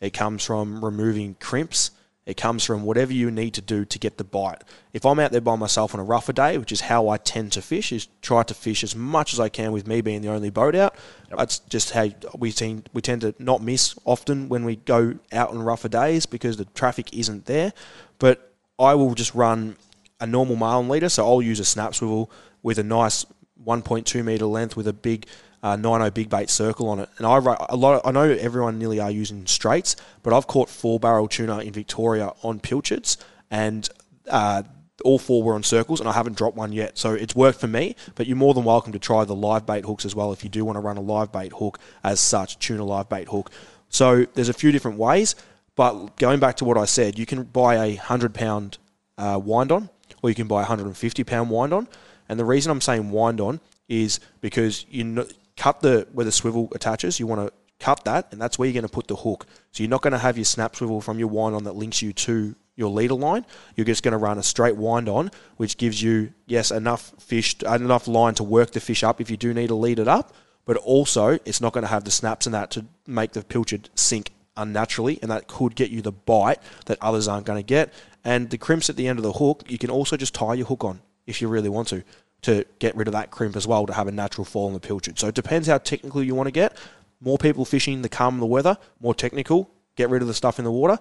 It 0.00 0.12
comes 0.12 0.44
from 0.44 0.84
removing 0.84 1.36
crimps. 1.40 1.90
It 2.26 2.38
comes 2.38 2.64
from 2.64 2.84
whatever 2.84 3.12
you 3.12 3.30
need 3.30 3.52
to 3.54 3.60
do 3.60 3.84
to 3.84 3.98
get 3.98 4.16
the 4.16 4.24
bite. 4.24 4.62
If 4.94 5.04
I'm 5.04 5.18
out 5.18 5.30
there 5.30 5.42
by 5.42 5.56
myself 5.56 5.92
on 5.92 6.00
a 6.00 6.04
rougher 6.04 6.32
day, 6.32 6.56
which 6.56 6.72
is 6.72 6.82
how 6.82 7.08
I 7.08 7.18
tend 7.18 7.52
to 7.52 7.62
fish, 7.62 7.92
is 7.92 8.08
try 8.22 8.42
to 8.44 8.54
fish 8.54 8.82
as 8.82 8.96
much 8.96 9.34
as 9.34 9.40
I 9.40 9.50
can 9.50 9.72
with 9.72 9.86
me 9.86 10.00
being 10.00 10.22
the 10.22 10.30
only 10.30 10.48
boat 10.48 10.74
out. 10.74 10.96
That's 11.36 11.58
just 11.58 11.90
how 11.90 12.08
we 12.38 12.50
tend, 12.50 12.88
we 12.94 13.02
tend 13.02 13.20
to 13.22 13.34
not 13.38 13.62
miss 13.62 13.94
often 14.06 14.48
when 14.48 14.64
we 14.64 14.76
go 14.76 15.18
out 15.32 15.50
on 15.50 15.62
rougher 15.62 15.88
days 15.88 16.24
because 16.24 16.56
the 16.56 16.64
traffic 16.66 17.12
isn't 17.12 17.44
there. 17.44 17.74
But 18.18 18.54
I 18.78 18.94
will 18.94 19.14
just 19.14 19.34
run 19.34 19.76
a 20.18 20.26
normal 20.26 20.56
marlin 20.56 20.88
leader, 20.88 21.10
so 21.10 21.26
I'll 21.26 21.42
use 21.42 21.60
a 21.60 21.64
snap 21.64 21.94
swivel 21.94 22.30
with 22.62 22.78
a 22.78 22.84
nice 22.84 23.26
1.2 23.66 24.24
meter 24.24 24.46
length 24.46 24.76
with 24.76 24.88
a 24.88 24.92
big 24.94 25.26
uh, 25.64 25.76
90 25.76 26.10
big 26.10 26.28
bait 26.28 26.50
circle 26.50 26.88
on 26.90 27.00
it. 27.00 27.08
And 27.16 27.26
I 27.26 27.38
ru- 27.38 27.56
a 27.68 27.74
lot. 27.74 28.02
I 28.04 28.12
know 28.12 28.30
everyone 28.30 28.78
nearly 28.78 29.00
are 29.00 29.10
using 29.10 29.46
straights, 29.46 29.96
but 30.22 30.34
I've 30.34 30.46
caught 30.46 30.68
four 30.68 31.00
barrel 31.00 31.26
tuna 31.26 31.60
in 31.60 31.72
Victoria 31.72 32.32
on 32.42 32.60
pilchards, 32.60 33.16
and 33.50 33.88
uh, 34.28 34.62
all 35.04 35.18
four 35.18 35.42
were 35.42 35.54
on 35.54 35.62
circles, 35.62 36.00
and 36.00 36.08
I 36.08 36.12
haven't 36.12 36.36
dropped 36.36 36.56
one 36.56 36.72
yet. 36.72 36.98
So 36.98 37.14
it's 37.14 37.34
worked 37.34 37.58
for 37.58 37.66
me. 37.66 37.96
But 38.14 38.26
you're 38.26 38.36
more 38.36 38.52
than 38.52 38.64
welcome 38.64 38.92
to 38.92 38.98
try 38.98 39.24
the 39.24 39.34
live 39.34 39.64
bait 39.64 39.86
hooks 39.86 40.04
as 40.04 40.14
well 40.14 40.32
if 40.32 40.44
you 40.44 40.50
do 40.50 40.66
want 40.66 40.76
to 40.76 40.80
run 40.80 40.98
a 40.98 41.00
live 41.00 41.32
bait 41.32 41.54
hook 41.54 41.78
as 42.04 42.20
such, 42.20 42.58
tuna 42.58 42.84
live 42.84 43.08
bait 43.08 43.28
hook. 43.28 43.50
So 43.88 44.26
there's 44.34 44.50
a 44.50 44.54
few 44.54 44.70
different 44.70 44.98
ways. 44.98 45.34
But 45.76 46.16
going 46.16 46.40
back 46.40 46.56
to 46.58 46.66
what 46.66 46.76
I 46.76 46.84
said, 46.84 47.18
you 47.18 47.24
can 47.24 47.42
buy 47.42 47.86
a 47.86 47.96
hundred 47.96 48.34
pound 48.34 48.76
uh, 49.16 49.40
wind 49.42 49.72
on, 49.72 49.88
or 50.22 50.28
you 50.28 50.36
can 50.36 50.46
buy 50.46 50.56
a 50.56 50.68
150 50.68 51.24
pound 51.24 51.50
wind 51.50 51.72
on. 51.72 51.88
And 52.28 52.38
the 52.38 52.44
reason 52.44 52.70
I'm 52.70 52.82
saying 52.82 53.10
wind 53.10 53.40
on 53.40 53.60
is 53.88 54.20
because 54.40 54.86
you 54.90 55.14
kn- 55.14 55.28
cut 55.56 55.80
the 55.80 56.06
where 56.12 56.24
the 56.24 56.32
swivel 56.32 56.68
attaches. 56.74 57.20
You 57.20 57.26
want 57.26 57.46
to 57.46 57.52
cut 57.80 58.04
that, 58.04 58.28
and 58.32 58.40
that's 58.40 58.58
where 58.58 58.66
you're 58.66 58.74
going 58.74 58.88
to 58.88 58.92
put 58.92 59.08
the 59.08 59.16
hook. 59.16 59.46
So 59.72 59.82
you're 59.82 59.90
not 59.90 60.02
going 60.02 60.12
to 60.12 60.18
have 60.18 60.38
your 60.38 60.44
snap 60.44 60.76
swivel 60.76 61.00
from 61.00 61.18
your 61.18 61.28
wind 61.28 61.54
on 61.54 61.64
that 61.64 61.76
links 61.76 62.02
you 62.02 62.12
to 62.12 62.54
your 62.76 62.90
leader 62.90 63.14
line. 63.14 63.46
You're 63.76 63.84
just 63.84 64.02
going 64.02 64.12
to 64.12 64.18
run 64.18 64.38
a 64.38 64.42
straight 64.42 64.76
wind 64.76 65.08
on, 65.08 65.30
which 65.56 65.76
gives 65.76 66.02
you 66.02 66.32
yes 66.46 66.70
enough 66.70 67.12
fish, 67.18 67.56
enough 67.62 68.08
line 68.08 68.34
to 68.34 68.42
work 68.42 68.72
the 68.72 68.80
fish 68.80 69.04
up 69.04 69.20
if 69.20 69.30
you 69.30 69.36
do 69.36 69.54
need 69.54 69.68
to 69.68 69.74
lead 69.74 69.98
it 69.98 70.08
up. 70.08 70.34
But 70.64 70.78
also, 70.78 71.38
it's 71.44 71.60
not 71.60 71.72
going 71.72 71.82
to 71.82 71.90
have 71.90 72.04
the 72.04 72.10
snaps 72.10 72.46
and 72.46 72.54
that 72.54 72.70
to 72.72 72.86
make 73.06 73.32
the 73.32 73.42
pilchard 73.42 73.90
sink 73.94 74.30
unnaturally, 74.56 75.18
and 75.20 75.30
that 75.30 75.46
could 75.46 75.74
get 75.74 75.90
you 75.90 76.00
the 76.00 76.12
bite 76.12 76.58
that 76.86 76.98
others 77.00 77.28
aren't 77.28 77.46
going 77.46 77.58
to 77.58 77.66
get. 77.66 77.92
And 78.24 78.48
the 78.50 78.58
crimps 78.58 78.88
at 78.88 78.96
the 78.96 79.06
end 79.06 79.18
of 79.18 79.22
the 79.22 79.32
hook, 79.32 79.64
you 79.68 79.78
can 79.78 79.90
also 79.90 80.16
just 80.16 80.34
tie 80.34 80.54
your 80.54 80.66
hook 80.66 80.84
on 80.84 81.00
if 81.26 81.42
you 81.42 81.48
really 81.48 81.68
want 81.68 81.88
to, 81.88 82.02
to 82.44 82.64
get 82.78 82.94
rid 82.96 83.08
of 83.08 83.12
that 83.12 83.30
crimp 83.30 83.56
as 83.56 83.66
well, 83.66 83.86
to 83.86 83.92
have 83.92 84.06
a 84.06 84.12
natural 84.12 84.44
fall 84.44 84.68
in 84.68 84.74
the 84.74 84.80
pilchard. 84.80 85.18
So 85.18 85.28
it 85.28 85.34
depends 85.34 85.66
how 85.66 85.78
technical 85.78 86.22
you 86.22 86.34
want 86.34 86.46
to 86.46 86.52
get. 86.52 86.76
More 87.20 87.38
people 87.38 87.64
fishing, 87.64 88.02
the 88.02 88.08
calmer 88.08 88.40
the 88.40 88.46
weather, 88.46 88.76
more 89.00 89.14
technical, 89.14 89.70
get 89.96 90.10
rid 90.10 90.22
of 90.22 90.28
the 90.28 90.34
stuff 90.34 90.58
in 90.58 90.64
the 90.64 90.70
water. 90.70 90.98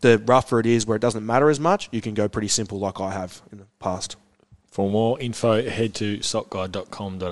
The 0.00 0.18
rougher 0.18 0.60
it 0.60 0.66
is, 0.66 0.86
where 0.86 0.96
it 0.96 1.00
doesn't 1.02 1.26
matter 1.26 1.50
as 1.50 1.58
much, 1.58 1.88
you 1.90 2.00
can 2.00 2.14
go 2.14 2.28
pretty 2.28 2.48
simple 2.48 2.78
like 2.78 3.00
I 3.00 3.10
have 3.10 3.42
in 3.50 3.58
the 3.58 3.66
past. 3.80 4.16
For 4.78 4.88
more 4.88 5.18
info, 5.18 5.68
head 5.68 5.92
to 5.96 6.18
saltguide.com.au. 6.18 7.26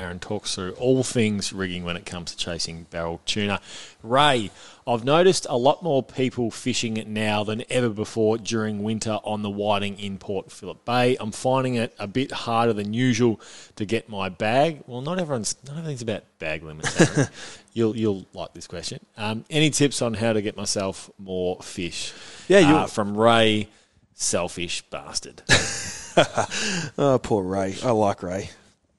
Aaron 0.00 0.20
talks 0.20 0.54
through 0.54 0.74
all 0.74 1.02
things 1.02 1.52
rigging 1.52 1.82
when 1.82 1.96
it 1.96 2.06
comes 2.06 2.30
to 2.30 2.36
chasing 2.36 2.84
barrel 2.92 3.20
tuna. 3.26 3.60
Ray, 4.04 4.52
I've 4.86 5.04
noticed 5.04 5.44
a 5.50 5.56
lot 5.56 5.82
more 5.82 6.04
people 6.04 6.52
fishing 6.52 6.96
it 6.96 7.08
now 7.08 7.42
than 7.42 7.64
ever 7.68 7.88
before 7.88 8.38
during 8.38 8.84
winter 8.84 9.18
on 9.24 9.42
the 9.42 9.50
whiting 9.50 9.98
in 9.98 10.16
Port 10.18 10.52
Phillip 10.52 10.84
Bay. 10.84 11.16
I'm 11.18 11.32
finding 11.32 11.74
it 11.74 11.92
a 11.98 12.06
bit 12.06 12.30
harder 12.30 12.72
than 12.72 12.94
usual 12.94 13.40
to 13.74 13.84
get 13.84 14.08
my 14.08 14.28
bag. 14.28 14.84
Well, 14.86 15.00
not 15.00 15.18
everyone's 15.18 15.56
not 15.66 15.78
everything's 15.78 16.02
about 16.02 16.22
bag 16.38 16.62
limits. 16.62 17.28
You'll 17.74 17.96
you'll 17.96 18.26
like 18.32 18.54
this 18.54 18.68
question. 18.68 19.00
Um, 19.16 19.44
any 19.50 19.70
tips 19.70 20.02
on 20.02 20.14
how 20.14 20.34
to 20.34 20.40
get 20.40 20.56
myself 20.56 21.10
more 21.18 21.60
fish? 21.62 22.12
Yeah, 22.46 22.60
you- 22.60 22.76
uh, 22.76 22.86
from 22.86 23.16
Ray, 23.16 23.70
selfish 24.14 24.82
bastard. 24.82 25.42
Oh, 26.98 27.18
poor 27.22 27.42
Ray. 27.42 27.76
I 27.82 27.90
like 27.90 28.22
Ray. 28.22 28.50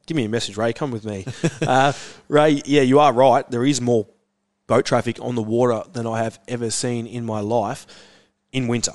Give 0.06 0.18
me 0.18 0.26
a 0.26 0.30
message, 0.30 0.58
Ray. 0.58 0.74
Come 0.74 0.92
with 0.92 1.06
me. 1.06 1.26
uh, 1.62 1.94
Ray, 2.28 2.62
yeah, 2.66 2.82
you 2.82 3.00
are 3.00 3.14
right. 3.14 3.50
There 3.50 3.66
is 3.66 3.80
more 3.80 4.08
boat 4.68 4.86
traffic 4.86 5.20
on 5.22 5.36
the 5.36 5.42
water 5.44 5.84
than 5.92 6.08
I 6.08 6.24
have 6.24 6.40
ever 6.48 6.70
seen 6.70 7.08
in 7.08 7.26
my 7.26 7.40
life 7.40 7.86
in 8.52 8.68
winter. 8.68 8.94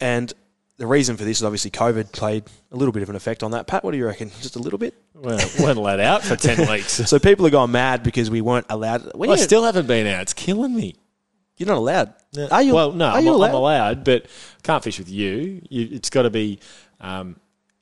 And 0.00 0.32
the 0.78 0.86
reason 0.86 1.16
for 1.16 1.24
this 1.24 1.38
is 1.38 1.44
obviously 1.44 1.70
COVID 1.72 2.12
played 2.12 2.44
a 2.70 2.76
little 2.76 2.92
bit 2.92 3.02
of 3.02 3.10
an 3.10 3.16
effect 3.16 3.42
on 3.42 3.50
that. 3.50 3.66
Pat, 3.66 3.84
what 3.84 3.90
do 3.90 3.98
you 3.98 4.06
reckon? 4.06 4.30
Just 4.40 4.56
a 4.56 4.60
little 4.60 4.78
bit? 4.78 4.94
well, 5.14 5.38
weren't 5.60 5.78
allowed 5.78 6.00
out 6.00 6.22
for 6.22 6.36
ten 6.36 6.68
weeks. 6.70 6.92
So 6.92 7.18
people 7.18 7.46
are 7.46 7.50
going 7.50 7.72
mad 7.72 8.02
because 8.02 8.30
we 8.30 8.40
weren't 8.40 8.66
allowed. 8.70 9.14
When 9.14 9.30
I 9.30 9.36
still 9.36 9.64
haven't 9.64 9.86
been 9.86 10.06
out. 10.06 10.22
It's 10.22 10.34
killing 10.34 10.74
me. 10.74 10.94
you're 11.56 11.66
not 11.66 11.78
allowed. 11.78 12.14
Are 12.50 12.62
you? 12.62 12.74
well, 12.74 12.92
no, 12.92 13.08
I'm, 13.08 13.26
allowed? 13.26 13.48
I'm 13.48 13.54
allowed, 13.54 14.04
but 14.04 14.26
can't 14.62 14.84
fish 14.84 14.98
with 14.98 15.10
you. 15.10 15.62
you 15.68 15.88
it's 15.92 16.10
got 16.10 16.22
to 16.22 16.30
be, 16.30 16.60
um, 17.00 17.36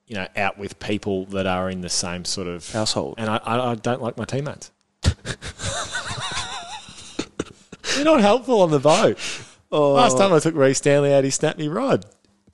you 0.07 0.15
know, 0.17 0.27
out 0.37 0.59
with 0.59 0.79
people 0.79 1.27
that 1.27 1.47
are 1.47 1.69
in 1.69 1.81
the 1.81 1.89
same 1.89 2.25
sort 2.25 2.47
of 2.47 2.71
Household. 2.71 3.17
And 3.19 3.29
I, 3.29 3.37
I, 3.39 3.73
I 3.73 3.75
don't 3.75 4.01
like 4.03 4.17
my 4.17 4.25
teammates. 4.25 4.71
You're 7.97 8.05
not 8.05 8.21
helpful 8.21 8.61
on 8.61 8.71
the 8.71 8.79
boat. 8.79 9.19
Last 9.71 10.19
time 10.19 10.33
I 10.33 10.39
took 10.39 10.55
Ray 10.55 10.75
Stanley 10.75 11.13
out, 11.13 11.25
he 11.25 11.31
snapped 11.31 11.59
me 11.59 11.69
rod. 11.69 12.05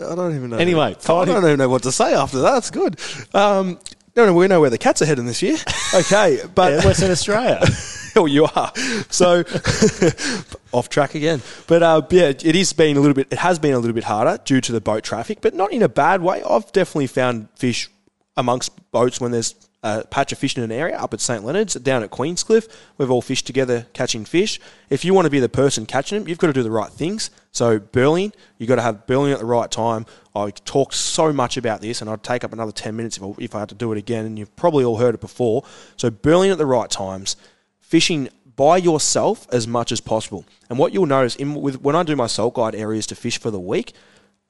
I 0.01 0.15
don't 0.15 0.35
even 0.35 0.51
know. 0.51 0.57
Anyway, 0.57 0.97
I 0.97 1.25
don't 1.25 1.45
even 1.45 1.59
know 1.59 1.69
what 1.69 1.83
to 1.85 1.93
say 1.93 2.15
after 2.15 2.41
that. 2.41 2.51
That's 2.53 2.71
good. 2.71 2.99
Um, 3.35 3.79
no, 4.17 4.27
no, 4.27 4.35
we 4.35 4.47
know 4.47 4.61
where 4.61 4.71
the 4.71 4.79
cats 4.79 5.03
are 5.03 5.07
heading 5.07 5.27
this 5.27 5.43
year. 5.43 5.57
Okay, 5.95 6.41
but 6.55 6.73
Yeah, 6.73 6.87
Western 6.87 7.11
Australia. 7.11 7.61
oh, 8.17 8.25
you 8.25 8.47
are. 8.47 8.73
So 9.11 9.41
off 10.73 10.89
track 10.89 11.15
again. 11.15 11.43
But 11.67 11.83
uh, 11.83 12.01
yeah, 12.09 12.29
it 12.29 12.57
is 12.57 12.73
been 12.73 12.97
a 12.97 13.01
little 13.01 13.13
bit. 13.13 13.29
It 13.31 13.39
has 13.41 13.59
been 13.59 13.75
a 13.75 13.79
little 13.79 13.93
bit 13.93 14.05
harder 14.05 14.39
due 14.43 14.63
to 14.63 14.73
the 14.73 14.81
boat 14.81 15.05
traffic, 15.05 15.43
but 15.43 15.53
not 15.53 15.71
in 15.71 15.83
a 15.83 15.91
bad 15.91 16.23
way. 16.23 16.43
I've 16.43 16.73
definitely 16.73 17.09
found 17.09 17.49
fish 17.57 17.91
amongst 18.39 18.91
boats 18.91 19.21
when 19.21 19.33
there's 19.33 19.55
Uh, 19.85 20.03
a 20.05 20.07
patch 20.07 20.31
of 20.31 20.39
fish 20.39 20.57
in 20.57 20.63
an 20.63 20.71
area 20.71 20.97
up 20.97 21.13
at 21.13 21.21
St 21.21 21.45
Leonard's, 21.45 21.75
down 21.75 22.05
at 22.05 22.11
Queenscliff. 22.11 22.69
We've 22.99 23.11
all 23.11 23.21
fished 23.21 23.47
together 23.47 23.87
catching 23.93 24.25
fish. 24.25 24.61
If 24.91 25.05
you 25.05 25.13
want 25.13 25.27
to 25.27 25.31
be 25.31 25.41
the 25.41 25.49
person 25.49 25.87
catching 25.87 26.19
them, 26.19 26.29
you've 26.29 26.39
got 26.39 26.47
to 26.47 26.53
do 26.53 26.63
the 26.63 26.71
right 26.71 26.91
things. 26.91 27.31
So 27.51 27.81
burling, 27.81 28.33
you've 28.59 28.69
got 28.69 28.77
to 28.77 28.83
have 28.83 29.09
burling 29.09 29.33
at 29.33 29.41
the 29.41 29.45
right 29.45 29.69
time. 29.69 30.07
I 30.37 30.51
talk 30.51 30.93
so 30.93 31.33
much 31.33 31.57
about 31.57 31.81
this, 31.81 32.01
and 32.01 32.09
I'd 32.09 32.23
take 32.23 32.45
up 32.45 32.53
another 32.53 32.71
10 32.71 32.95
minutes 32.95 33.17
if 33.17 33.25
I, 33.25 33.33
if 33.39 33.55
I 33.57 33.59
had 33.59 33.71
to 33.71 33.75
do 33.75 33.91
it 33.91 33.99
again, 33.99 34.25
and 34.25 34.39
you've 34.39 34.55
probably 34.55 34.85
all 34.85 34.99
heard 34.99 35.17
it 35.17 35.21
before. 35.21 35.65
So 35.97 36.11
burling 36.11 36.53
at 36.53 36.59
the 36.59 36.67
right 36.67 36.89
times, 36.89 37.35
fishing 37.81 38.29
by 38.55 38.77
yourself 38.77 39.49
as 39.53 39.67
much 39.67 39.91
as 39.91 40.01
possible. 40.01 40.45
And 40.71 40.79
what 40.79 40.93
you'll 40.93 41.07
notice 41.07 41.35
in, 41.37 41.55
with 41.55 41.81
when 41.81 41.97
I 41.97 42.05
do 42.05 42.15
my 42.15 42.29
salt 42.29 42.55
guide 42.55 42.77
areas 42.77 43.07
to 43.09 43.17
fish 43.17 43.39
for 43.39 43.51
the 43.51 43.59
week, 43.59 43.95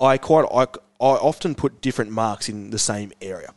I 0.01 0.18
quite 0.18 0.45
I, 0.53 0.64
I 1.03 1.16
often 1.16 1.55
put 1.55 1.81
different 1.81 2.11
marks 2.11 2.49
in 2.49 2.71
the 2.71 2.79
same 2.79 3.12
area. 3.23 3.55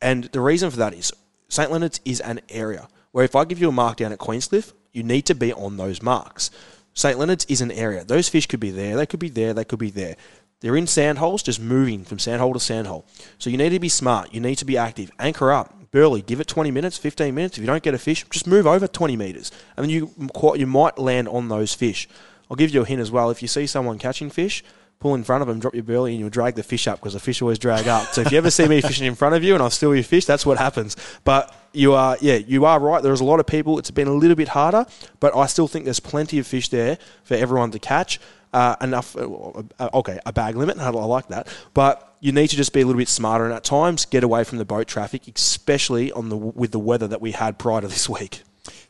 And 0.00 0.24
the 0.24 0.40
reason 0.40 0.70
for 0.70 0.76
that 0.78 0.94
is 0.94 1.12
St. 1.48 1.70
Leonard's 1.70 2.00
is 2.04 2.20
an 2.20 2.40
area 2.48 2.88
where 3.12 3.24
if 3.24 3.34
I 3.34 3.44
give 3.44 3.60
you 3.60 3.68
a 3.68 3.72
mark 3.72 3.96
down 3.98 4.12
at 4.12 4.18
Queenscliff, 4.18 4.72
you 4.92 5.02
need 5.02 5.22
to 5.26 5.34
be 5.34 5.52
on 5.52 5.76
those 5.76 6.02
marks. 6.02 6.50
St. 6.94 7.18
Leonard's 7.18 7.44
is 7.46 7.60
an 7.60 7.70
area. 7.70 8.04
Those 8.04 8.28
fish 8.28 8.46
could 8.46 8.60
be 8.60 8.70
there, 8.70 8.96
they 8.96 9.06
could 9.06 9.20
be 9.20 9.28
there, 9.28 9.54
they 9.54 9.64
could 9.64 9.78
be 9.78 9.90
there. 9.90 10.16
They're 10.60 10.76
in 10.76 10.86
sandholes, 10.86 11.44
just 11.44 11.60
moving 11.60 12.04
from 12.04 12.18
sandhole 12.18 12.54
to 12.54 12.58
sandhole. 12.58 13.04
So 13.38 13.50
you 13.50 13.58
need 13.58 13.70
to 13.70 13.78
be 13.78 13.90
smart. 13.90 14.32
You 14.32 14.40
need 14.40 14.56
to 14.56 14.64
be 14.64 14.78
active. 14.78 15.10
Anchor 15.18 15.52
up, 15.52 15.90
burley. 15.90 16.22
Give 16.22 16.40
it 16.40 16.46
20 16.46 16.70
minutes, 16.70 16.96
15 16.96 17.34
minutes. 17.34 17.58
If 17.58 17.60
you 17.60 17.66
don't 17.66 17.82
get 17.82 17.92
a 17.92 17.98
fish, 17.98 18.24
just 18.30 18.46
move 18.46 18.66
over 18.66 18.88
20 18.88 19.16
meters, 19.16 19.52
and 19.76 19.84
then 19.84 19.90
you 19.90 20.12
you 20.54 20.66
might 20.66 20.98
land 20.98 21.28
on 21.28 21.48
those 21.48 21.74
fish. 21.74 22.08
I'll 22.50 22.56
give 22.56 22.70
you 22.70 22.82
a 22.82 22.86
hint 22.86 23.00
as 23.00 23.10
well. 23.10 23.30
If 23.30 23.42
you 23.42 23.48
see 23.48 23.66
someone 23.66 23.98
catching 23.98 24.30
fish, 24.30 24.64
pull 24.98 25.14
in 25.14 25.24
front 25.24 25.42
of 25.42 25.48
them, 25.48 25.58
drop 25.58 25.74
your 25.74 25.84
burley, 25.84 26.12
and 26.12 26.20
you'll 26.20 26.30
drag 26.30 26.54
the 26.54 26.62
fish 26.62 26.88
up 26.88 26.98
because 26.98 27.12
the 27.12 27.20
fish 27.20 27.42
always 27.42 27.58
drag 27.58 27.86
up. 27.86 28.08
So 28.08 28.22
if 28.22 28.32
you 28.32 28.38
ever 28.38 28.50
see 28.50 28.66
me 28.66 28.80
fishing 28.80 29.06
in 29.06 29.14
front 29.14 29.34
of 29.34 29.44
you 29.44 29.54
and 29.54 29.62
I 29.62 29.68
steal 29.68 29.94
your 29.94 30.04
fish, 30.04 30.24
that's 30.24 30.46
what 30.46 30.58
happens. 30.58 30.96
But 31.24 31.54
you 31.72 31.92
are, 31.92 32.16
yeah, 32.20 32.36
you 32.36 32.64
are 32.64 32.80
right. 32.80 33.02
There's 33.02 33.20
a 33.20 33.24
lot 33.24 33.40
of 33.40 33.46
people. 33.46 33.78
It's 33.78 33.90
been 33.90 34.08
a 34.08 34.14
little 34.14 34.36
bit 34.36 34.48
harder, 34.48 34.86
but 35.20 35.36
I 35.36 35.46
still 35.46 35.68
think 35.68 35.84
there's 35.84 36.00
plenty 36.00 36.38
of 36.38 36.46
fish 36.46 36.68
there 36.70 36.98
for 37.24 37.34
everyone 37.34 37.70
to 37.72 37.78
catch. 37.78 38.18
Uh, 38.52 38.74
enough, 38.80 39.14
uh, 39.16 39.62
uh, 39.78 39.90
okay, 39.92 40.18
a 40.24 40.32
bag 40.32 40.56
limit. 40.56 40.78
I 40.80 40.88
like 40.88 41.28
that, 41.28 41.48
but 41.74 42.16
you 42.20 42.32
need 42.32 42.48
to 42.48 42.56
just 42.56 42.72
be 42.72 42.80
a 42.80 42.86
little 42.86 42.98
bit 42.98 43.08
smarter 43.08 43.44
and 43.44 43.52
at 43.52 43.64
times 43.64 44.06
get 44.06 44.24
away 44.24 44.44
from 44.44 44.56
the 44.56 44.64
boat 44.64 44.86
traffic, 44.86 45.28
especially 45.34 46.10
on 46.12 46.30
the 46.30 46.36
with 46.36 46.70
the 46.70 46.78
weather 46.78 47.06
that 47.08 47.20
we 47.20 47.32
had 47.32 47.58
prior 47.58 47.82
to 47.82 47.88
this 47.88 48.08
week. 48.08 48.42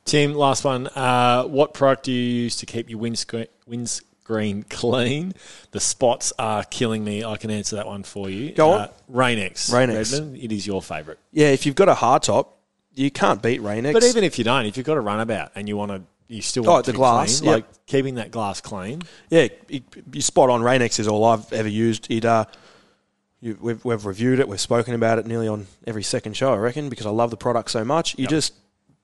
Tim, 0.04 0.34
last 0.34 0.64
one. 0.64 0.86
Uh, 0.86 1.44
what 1.44 1.74
product 1.74 2.04
do 2.04 2.12
you 2.12 2.42
use 2.42 2.56
to 2.58 2.66
keep 2.66 2.88
your 2.88 3.00
windscreen, 3.00 3.48
windscreen 4.28 4.64
clean? 4.68 5.34
The 5.70 5.80
spots 5.80 6.32
are 6.38 6.64
killing 6.64 7.04
me. 7.04 7.24
I 7.24 7.36
can 7.36 7.50
answer 7.50 7.76
that 7.76 7.86
one 7.86 8.02
for 8.02 8.28
you. 8.30 8.52
Go 8.52 8.70
on. 8.72 8.80
Uh, 8.82 8.88
Rain-X. 9.08 9.72
Rain-X. 9.72 10.12
Redmond, 10.12 10.36
it 10.36 10.52
is 10.52 10.66
your 10.66 10.82
favourite. 10.82 11.18
Yeah, 11.32 11.48
if 11.48 11.66
you've 11.66 11.74
got 11.74 11.88
a 11.88 11.94
hard 11.94 12.22
top, 12.22 12.58
you 12.94 13.10
can't 13.10 13.42
beat 13.42 13.62
Rain-X. 13.62 13.92
But 13.92 14.04
even 14.04 14.24
if 14.24 14.38
you 14.38 14.44
don't, 14.44 14.66
if 14.66 14.76
you've 14.76 14.86
got 14.86 14.96
a 14.96 15.00
runabout 15.00 15.52
and 15.54 15.68
you 15.68 15.76
want 15.76 15.92
to, 15.92 16.02
you 16.28 16.42
still 16.42 16.68
Oh, 16.68 16.74
want 16.74 16.86
the 16.86 16.92
glass, 16.92 17.40
clean, 17.40 17.50
yep. 17.50 17.56
like 17.56 17.86
keeping 17.86 18.14
that 18.16 18.30
glass 18.30 18.60
clean. 18.60 19.02
yeah, 19.30 19.48
it, 19.68 19.84
you 20.12 20.20
spot 20.20 20.50
on. 20.50 20.62
Rain-X 20.62 20.98
is 20.98 21.08
all 21.08 21.24
I've 21.24 21.52
ever 21.52 21.68
used. 21.68 22.10
It 22.10 22.24
uh, 22.24 22.46
You, 23.40 23.56
we've, 23.60 23.84
we've 23.84 24.04
reviewed 24.04 24.40
it. 24.40 24.48
We've 24.48 24.60
spoken 24.60 24.94
about 24.94 25.18
it 25.18 25.26
nearly 25.26 25.46
on 25.46 25.66
every 25.86 26.02
second 26.02 26.36
show, 26.36 26.52
I 26.52 26.56
reckon, 26.56 26.88
because 26.88 27.06
I 27.06 27.10
love 27.10 27.30
the 27.30 27.36
product 27.36 27.70
so 27.70 27.84
much. 27.84 28.18
You 28.18 28.26
just 28.26 28.54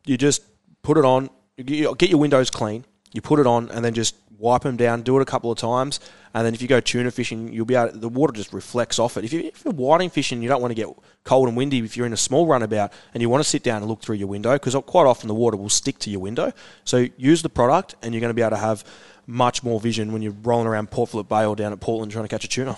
you 0.04 0.16
just 0.16 0.42
put 0.82 0.96
it 0.98 1.04
on. 1.04 1.30
You 1.56 1.94
get 1.94 2.10
your 2.10 2.18
windows 2.18 2.50
clean. 2.50 2.84
You 3.12 3.20
put 3.20 3.38
it 3.38 3.46
on, 3.46 3.68
and 3.68 3.84
then 3.84 3.92
just 3.94 4.16
wipe 4.42 4.62
them 4.62 4.76
down. 4.76 5.02
Do 5.02 5.16
it 5.18 5.22
a 5.22 5.24
couple 5.24 5.50
of 5.50 5.56
times, 5.56 6.00
and 6.34 6.44
then 6.44 6.52
if 6.52 6.60
you 6.60 6.68
go 6.68 6.80
tuna 6.80 7.10
fishing, 7.10 7.52
you'll 7.52 7.64
be 7.64 7.76
able. 7.76 7.98
The 7.98 8.08
water 8.08 8.32
just 8.32 8.52
reflects 8.52 8.98
off 8.98 9.16
it. 9.16 9.24
If, 9.24 9.32
you, 9.32 9.50
you're 9.64 9.72
whiting 9.72 10.10
fishing, 10.10 10.42
you 10.42 10.48
don't 10.48 10.60
want 10.60 10.72
to 10.72 10.74
get 10.74 10.88
cold 11.24 11.48
and 11.48 11.56
windy. 11.56 11.78
If 11.78 11.96
you're 11.96 12.06
in 12.06 12.12
a 12.12 12.18
small 12.18 12.46
runabout 12.46 12.92
and 13.14 13.22
you 13.22 13.30
want 13.30 13.42
to 13.42 13.48
sit 13.48 13.62
down 13.62 13.78
and 13.78 13.86
look 13.86 14.02
through 14.02 14.16
your 14.16 14.28
window, 14.28 14.52
because 14.52 14.74
quite 14.86 15.06
often 15.06 15.28
the 15.28 15.34
water 15.34 15.56
will 15.56 15.70
stick 15.70 15.98
to 16.00 16.10
your 16.10 16.20
window. 16.20 16.52
So 16.84 17.06
use 17.16 17.42
the 17.42 17.48
product, 17.48 17.94
and 18.02 18.12
you're 18.12 18.20
going 18.20 18.30
to 18.30 18.34
be 18.34 18.42
able 18.42 18.50
to 18.50 18.56
have 18.56 18.84
much 19.26 19.62
more 19.62 19.80
vision 19.80 20.12
when 20.12 20.20
you're 20.20 20.36
rolling 20.42 20.66
around 20.66 20.90
Port 20.90 21.10
Phillip 21.10 21.28
Bay 21.28 21.46
or 21.46 21.54
down 21.54 21.72
at 21.72 21.80
Portland 21.80 22.10
trying 22.12 22.24
to 22.24 22.28
catch 22.28 22.44
a 22.44 22.48
tuna. 22.48 22.76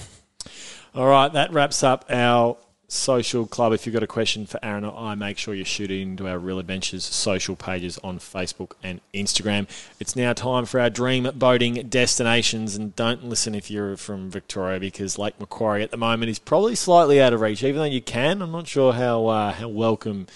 All 0.95 1.09
right, 1.09 1.33
that 1.33 1.53
wraps 1.53 1.83
up 1.83 2.05
our 2.11 2.57
social 2.95 3.47
club. 3.47 3.73
If 3.73 3.87
you've 3.87 3.93
got 3.93 4.03
a 4.03 4.07
question 4.07 4.47
for 4.47 4.59
Aaron 4.63 4.85
or 4.85 4.97
I, 4.97 5.15
make 5.15 5.37
sure 5.37 5.55
you 5.55 5.65
shoot 5.65 5.91
it 5.91 6.01
into 6.01 6.29
our 6.29 6.39
Real 6.39 6.59
Adventures 6.59 7.05
social 7.05 7.57
pages 7.57 7.99
on 8.05 8.19
Facebook 8.19 8.73
and 8.83 9.01
Instagram. 9.13 9.67
It's 10.01 10.17
now 10.17 10.33
time 10.33 10.65
for 10.65 10.81
our 10.81 10.91
dream 10.91 11.29
boating 11.35 11.75
destinations, 11.89 12.77
and 12.77 12.95
don't 12.97 13.25
listen 13.25 13.55
if 13.55 13.71
you're 13.71 13.97
from 13.97 14.31
Victoria 14.31 14.81
because 14.81 15.19
Lake 15.19 15.39
Macquarie 15.41 15.83
at 15.83 15.91
the 15.91 15.97
moment 15.97 16.31
is 16.31 16.39
probably 16.39 16.75
slightly 16.75 17.21
out 17.21 17.33
of 17.33 17.41
reach. 17.41 17.63
Even 17.63 17.79
though 17.79 17.85
you 17.85 18.03
can, 18.03 18.41
I'm 18.41 18.53
not 18.53 18.69
sure 18.69 18.93
how 18.93 19.27
uh, 19.27 19.53
how 19.53 19.69
welcome 19.69 20.27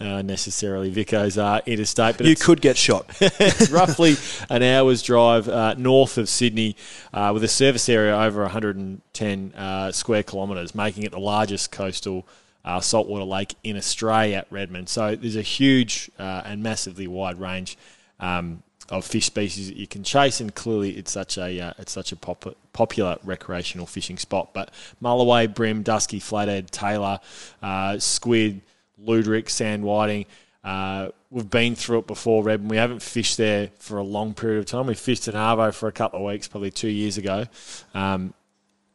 uh, 0.00 0.22
necessarily 0.22 0.92
Vicos 0.92 1.42
are 1.42 1.62
interstate. 1.66 2.18
But 2.18 2.26
you 2.26 2.36
could 2.36 2.60
get 2.60 2.76
shot. 2.76 3.06
it's 3.20 3.70
roughly 3.70 4.16
an 4.48 4.62
hour's 4.62 5.02
drive 5.02 5.48
uh, 5.48 5.74
north 5.74 6.18
of 6.18 6.28
Sydney, 6.28 6.76
uh, 7.12 7.30
with 7.32 7.44
a 7.44 7.48
service 7.48 7.88
area 7.88 8.16
over 8.16 8.42
110 8.42 9.54
uh, 9.54 9.92
square 9.92 10.22
kilometres, 10.22 10.74
making 10.74 11.04
it 11.04 11.12
the 11.12 11.20
largest 11.20 11.70
coastal 12.00 12.26
uh, 12.64 12.80
saltwater 12.80 13.24
lake 13.24 13.54
in 13.64 13.76
Australia 13.76 14.38
at 14.38 14.46
Redmond. 14.50 14.88
So 14.88 15.16
there's 15.16 15.36
a 15.36 15.42
huge 15.42 16.10
uh, 16.18 16.42
and 16.44 16.62
massively 16.62 17.06
wide 17.06 17.40
range 17.40 17.78
um, 18.18 18.62
of 18.90 19.04
fish 19.04 19.26
species 19.26 19.68
that 19.68 19.76
you 19.76 19.86
can 19.86 20.02
chase, 20.02 20.40
and 20.40 20.54
clearly 20.54 20.90
it's 20.90 21.12
such 21.12 21.38
a 21.38 21.60
uh, 21.60 21.72
it's 21.78 21.92
such 21.92 22.12
a 22.12 22.16
pop- 22.16 22.56
popular 22.72 23.16
recreational 23.24 23.86
fishing 23.86 24.18
spot. 24.18 24.52
But 24.52 24.72
mulloway, 25.02 25.52
bream, 25.54 25.82
dusky, 25.82 26.20
flathead, 26.20 26.70
tailor, 26.70 27.20
uh, 27.62 27.98
squid, 27.98 28.60
luderick, 29.02 29.48
sand 29.48 29.84
whiting. 29.84 30.26
Uh, 30.62 31.08
we've 31.30 31.48
been 31.48 31.74
through 31.74 32.00
it 32.00 32.06
before, 32.06 32.42
Reb, 32.42 32.60
and 32.60 32.68
we 32.68 32.76
haven't 32.76 33.00
fished 33.00 33.38
there 33.38 33.70
for 33.78 33.96
a 33.96 34.02
long 34.02 34.34
period 34.34 34.58
of 34.58 34.66
time. 34.66 34.86
We 34.86 34.94
fished 34.94 35.28
in 35.28 35.34
Arvo 35.34 35.72
for 35.72 35.88
a 35.88 35.92
couple 35.92 36.18
of 36.18 36.26
weeks, 36.26 36.48
probably 36.48 36.70
two 36.70 36.88
years 36.88 37.16
ago, 37.16 37.46
um, 37.94 38.34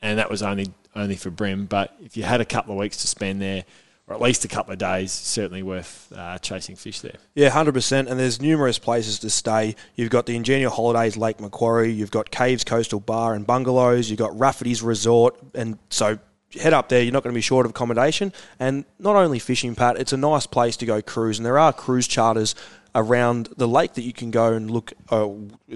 and 0.03 0.19
that 0.19 0.29
was 0.29 0.43
only 0.43 0.67
only 0.95 1.15
for 1.15 1.29
Bream, 1.29 1.65
But 1.65 1.95
if 2.03 2.15
you 2.17 2.23
had 2.23 2.41
a 2.41 2.45
couple 2.45 2.73
of 2.73 2.79
weeks 2.79 2.97
to 2.97 3.07
spend 3.07 3.41
there, 3.41 3.65
or 4.07 4.15
at 4.15 4.21
least 4.21 4.45
a 4.45 4.47
couple 4.47 4.71
of 4.71 4.77
days, 4.77 5.11
certainly 5.11 5.63
worth 5.63 6.13
uh, 6.15 6.37
chasing 6.37 6.75
fish 6.75 6.99
there. 6.99 7.15
Yeah, 7.33 7.49
hundred 7.49 7.73
percent. 7.73 8.07
And 8.07 8.19
there's 8.19 8.39
numerous 8.39 8.77
places 8.77 9.19
to 9.19 9.29
stay. 9.31 9.75
You've 9.95 10.11
got 10.11 10.27
the 10.27 10.37
Ingenia 10.37 10.69
Holidays 10.69 11.17
Lake 11.17 11.39
Macquarie. 11.39 11.91
You've 11.91 12.11
got 12.11 12.29
Caves 12.29 12.63
Coastal 12.63 12.99
Bar 12.99 13.33
and 13.33 13.47
Bungalows. 13.47 14.09
You've 14.09 14.19
got 14.19 14.37
Rafferty's 14.37 14.83
Resort, 14.83 15.35
and 15.55 15.79
so 15.89 16.19
head 16.53 16.73
up 16.73 16.89
there. 16.89 17.01
You're 17.01 17.13
not 17.13 17.23
going 17.23 17.33
to 17.33 17.37
be 17.37 17.41
short 17.41 17.65
of 17.65 17.71
accommodation, 17.71 18.31
and 18.59 18.85
not 18.99 19.15
only 19.15 19.39
fishing, 19.39 19.73
Pat. 19.73 19.97
It's 19.97 20.13
a 20.13 20.17
nice 20.17 20.45
place 20.45 20.77
to 20.77 20.85
go 20.85 21.01
cruise, 21.01 21.39
and 21.39 21.45
there 21.45 21.57
are 21.57 21.73
cruise 21.73 22.07
charters 22.07 22.53
around 22.95 23.49
the 23.57 23.67
lake 23.67 23.93
that 23.93 24.01
you 24.01 24.13
can 24.13 24.31
go 24.31 24.53
and 24.53 24.71
look. 24.71 24.93
Uh, 25.11 25.27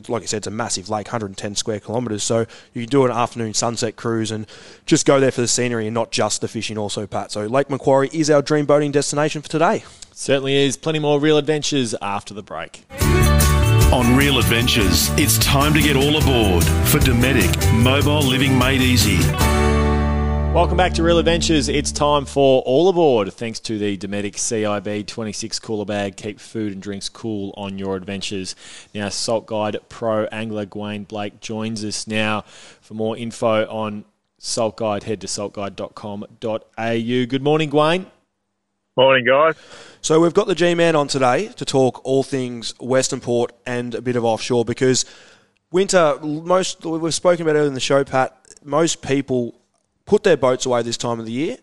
like 0.08 0.24
I 0.24 0.26
said, 0.26 0.38
it's 0.38 0.48
a 0.48 0.52
massive 0.52 0.90
lake, 0.90 1.08
110 1.08 1.56
square 1.56 1.80
kilometres. 1.80 2.24
So 2.24 2.46
you 2.74 2.82
can 2.82 2.90
do 2.90 3.06
an 3.06 3.12
afternoon 3.12 3.54
sunset 3.54 3.98
cruise 3.98 4.32
and 4.32 4.48
just 4.86 5.06
go 5.06 5.20
there 5.20 5.32
for 5.32 5.42
the 5.42 5.48
scenery 5.48 5.86
and 5.86 5.94
not 5.94 6.12
just 6.12 6.42
the 6.42 6.48
fishing, 6.48 6.78
also, 6.78 7.06
Pat. 7.06 7.32
So 7.32 7.46
Lake 7.46 7.70
Macquarie 7.70 8.10
is 8.14 8.30
our 8.32 8.42
dream 8.42 8.66
boating 8.66 8.92
destination 8.92 9.42
for 9.42 9.50
today. 9.50 9.84
Certainly 10.14 10.56
is. 10.56 10.78
Plenty 10.78 11.00
more 11.00 11.20
real 11.20 11.38
adventures 11.38 11.94
after 12.02 12.34
the 12.34 12.44
break. 12.44 12.86
On 13.92 14.16
Real 14.16 14.38
Adventures, 14.38 15.10
it's 15.18 15.40
time 15.40 15.74
to 15.74 15.82
get 15.82 15.96
all 15.96 16.18
aboard 16.18 16.64
for 16.64 17.00
Dometic 17.00 17.74
Mobile 17.74 18.22
Living 18.22 18.58
Made 18.58 18.82
Easy. 18.82 19.18
Welcome 20.54 20.78
back 20.78 20.94
to 20.94 21.04
Real 21.04 21.20
Adventures. 21.20 21.70
It's 21.70 21.92
time 21.92 22.26
for 22.26 22.64
All 22.64 22.90
Aboard, 22.90 23.32
thanks 23.32 23.60
to 23.62 23.78
the 23.78 23.96
Dometic 23.98 24.34
CIB 24.34 25.06
26 25.06 25.60
cooler 25.60 25.86
bag. 25.86 26.18
Keep 26.18 26.40
food 26.40 26.74
and 26.74 26.82
drinks 26.82 27.08
cool 27.08 27.54
on 27.56 27.78
your 27.78 27.96
adventures. 27.96 28.56
Now, 28.94 29.10
Salt 29.10 29.46
Guide 29.46 29.78
Pro 29.90 30.26
Angler 30.32 30.66
Gwayne 30.66 31.08
Blake 31.08 31.40
joins 31.40 31.86
us 31.86 32.08
now 32.08 32.42
for 32.82 32.96
more 32.96 33.16
info 33.16 33.68
on 33.70 34.06
Salt 34.40 34.76
Guide. 34.78 35.04
Head 35.04 35.22
to 35.22 35.28
saltguide.com.au. 35.28 37.26
Good 37.28 37.44
morning, 37.44 37.70
Gwayne. 37.70 38.08
Morning, 38.98 39.26
guys. 39.26 39.54
So 40.02 40.20
we've 40.20 40.34
got 40.34 40.48
the 40.48 40.56
G-Man 40.56 40.96
on 40.96 41.08
today 41.08 41.50
to 41.58 41.64
talk 41.64 42.02
all 42.04 42.24
things 42.24 42.74
Western 42.80 43.22
Port 43.22 43.54
and 43.68 43.94
a 43.94 44.02
bit 44.02 44.16
of 44.16 44.26
offshore 44.26 44.66
because 44.66 45.06
winter, 45.72 46.18
most 46.22 46.84
we've 46.84 47.14
spoken 47.14 47.48
about 47.48 47.56
it 47.56 47.68
in 47.68 47.76
the 47.76 47.80
show, 47.80 48.04
Pat. 48.04 48.36
Most 48.66 49.04
people 49.04 49.59
put 50.10 50.24
their 50.24 50.38
boats 50.38 50.66
away 50.66 50.82
this 50.82 50.98
time 50.98 51.20
of 51.20 51.26
the 51.26 51.32
year. 51.32 51.58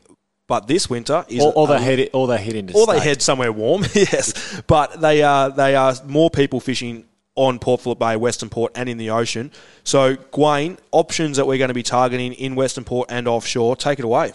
But 0.47 0.69
this 0.69 0.89
winter 0.89 1.25
is 1.29 1.43
Or, 1.43 1.53
or 1.57 1.67
they 1.67 1.83
head, 1.83 2.09
or 2.13 2.29
they 2.29 2.39
head 2.39 2.55
into 2.55 2.73
or 2.75 2.87
they 2.87 3.01
head 3.01 3.21
somewhere 3.21 3.51
warm. 3.51 3.83
yes, 3.95 4.63
but 4.69 5.01
they 5.01 5.25
are 5.25 5.51
they 5.51 5.75
are 5.75 5.93
more 6.07 6.31
people 6.31 6.61
fishing 6.61 7.05
on 7.35 7.59
Port 7.59 7.81
Phillip 7.81 7.99
Bay, 7.99 8.17
Western 8.17 8.49
Port, 8.49 8.71
and 8.77 8.89
in 8.89 8.97
the 8.97 9.11
ocean. 9.11 9.51
So, 9.83 10.15
Gwayne, 10.15 10.79
options 10.93 11.37
that 11.37 11.47
we're 11.49 11.59
going 11.59 11.69
to 11.69 11.75
be 11.75 11.83
targeting 11.83 12.33
in 12.33 12.55
Western 12.55 12.85
Port 12.85 13.11
and 13.11 13.27
offshore. 13.27 13.75
Take 13.75 13.99
it 13.99 14.05
away. 14.05 14.33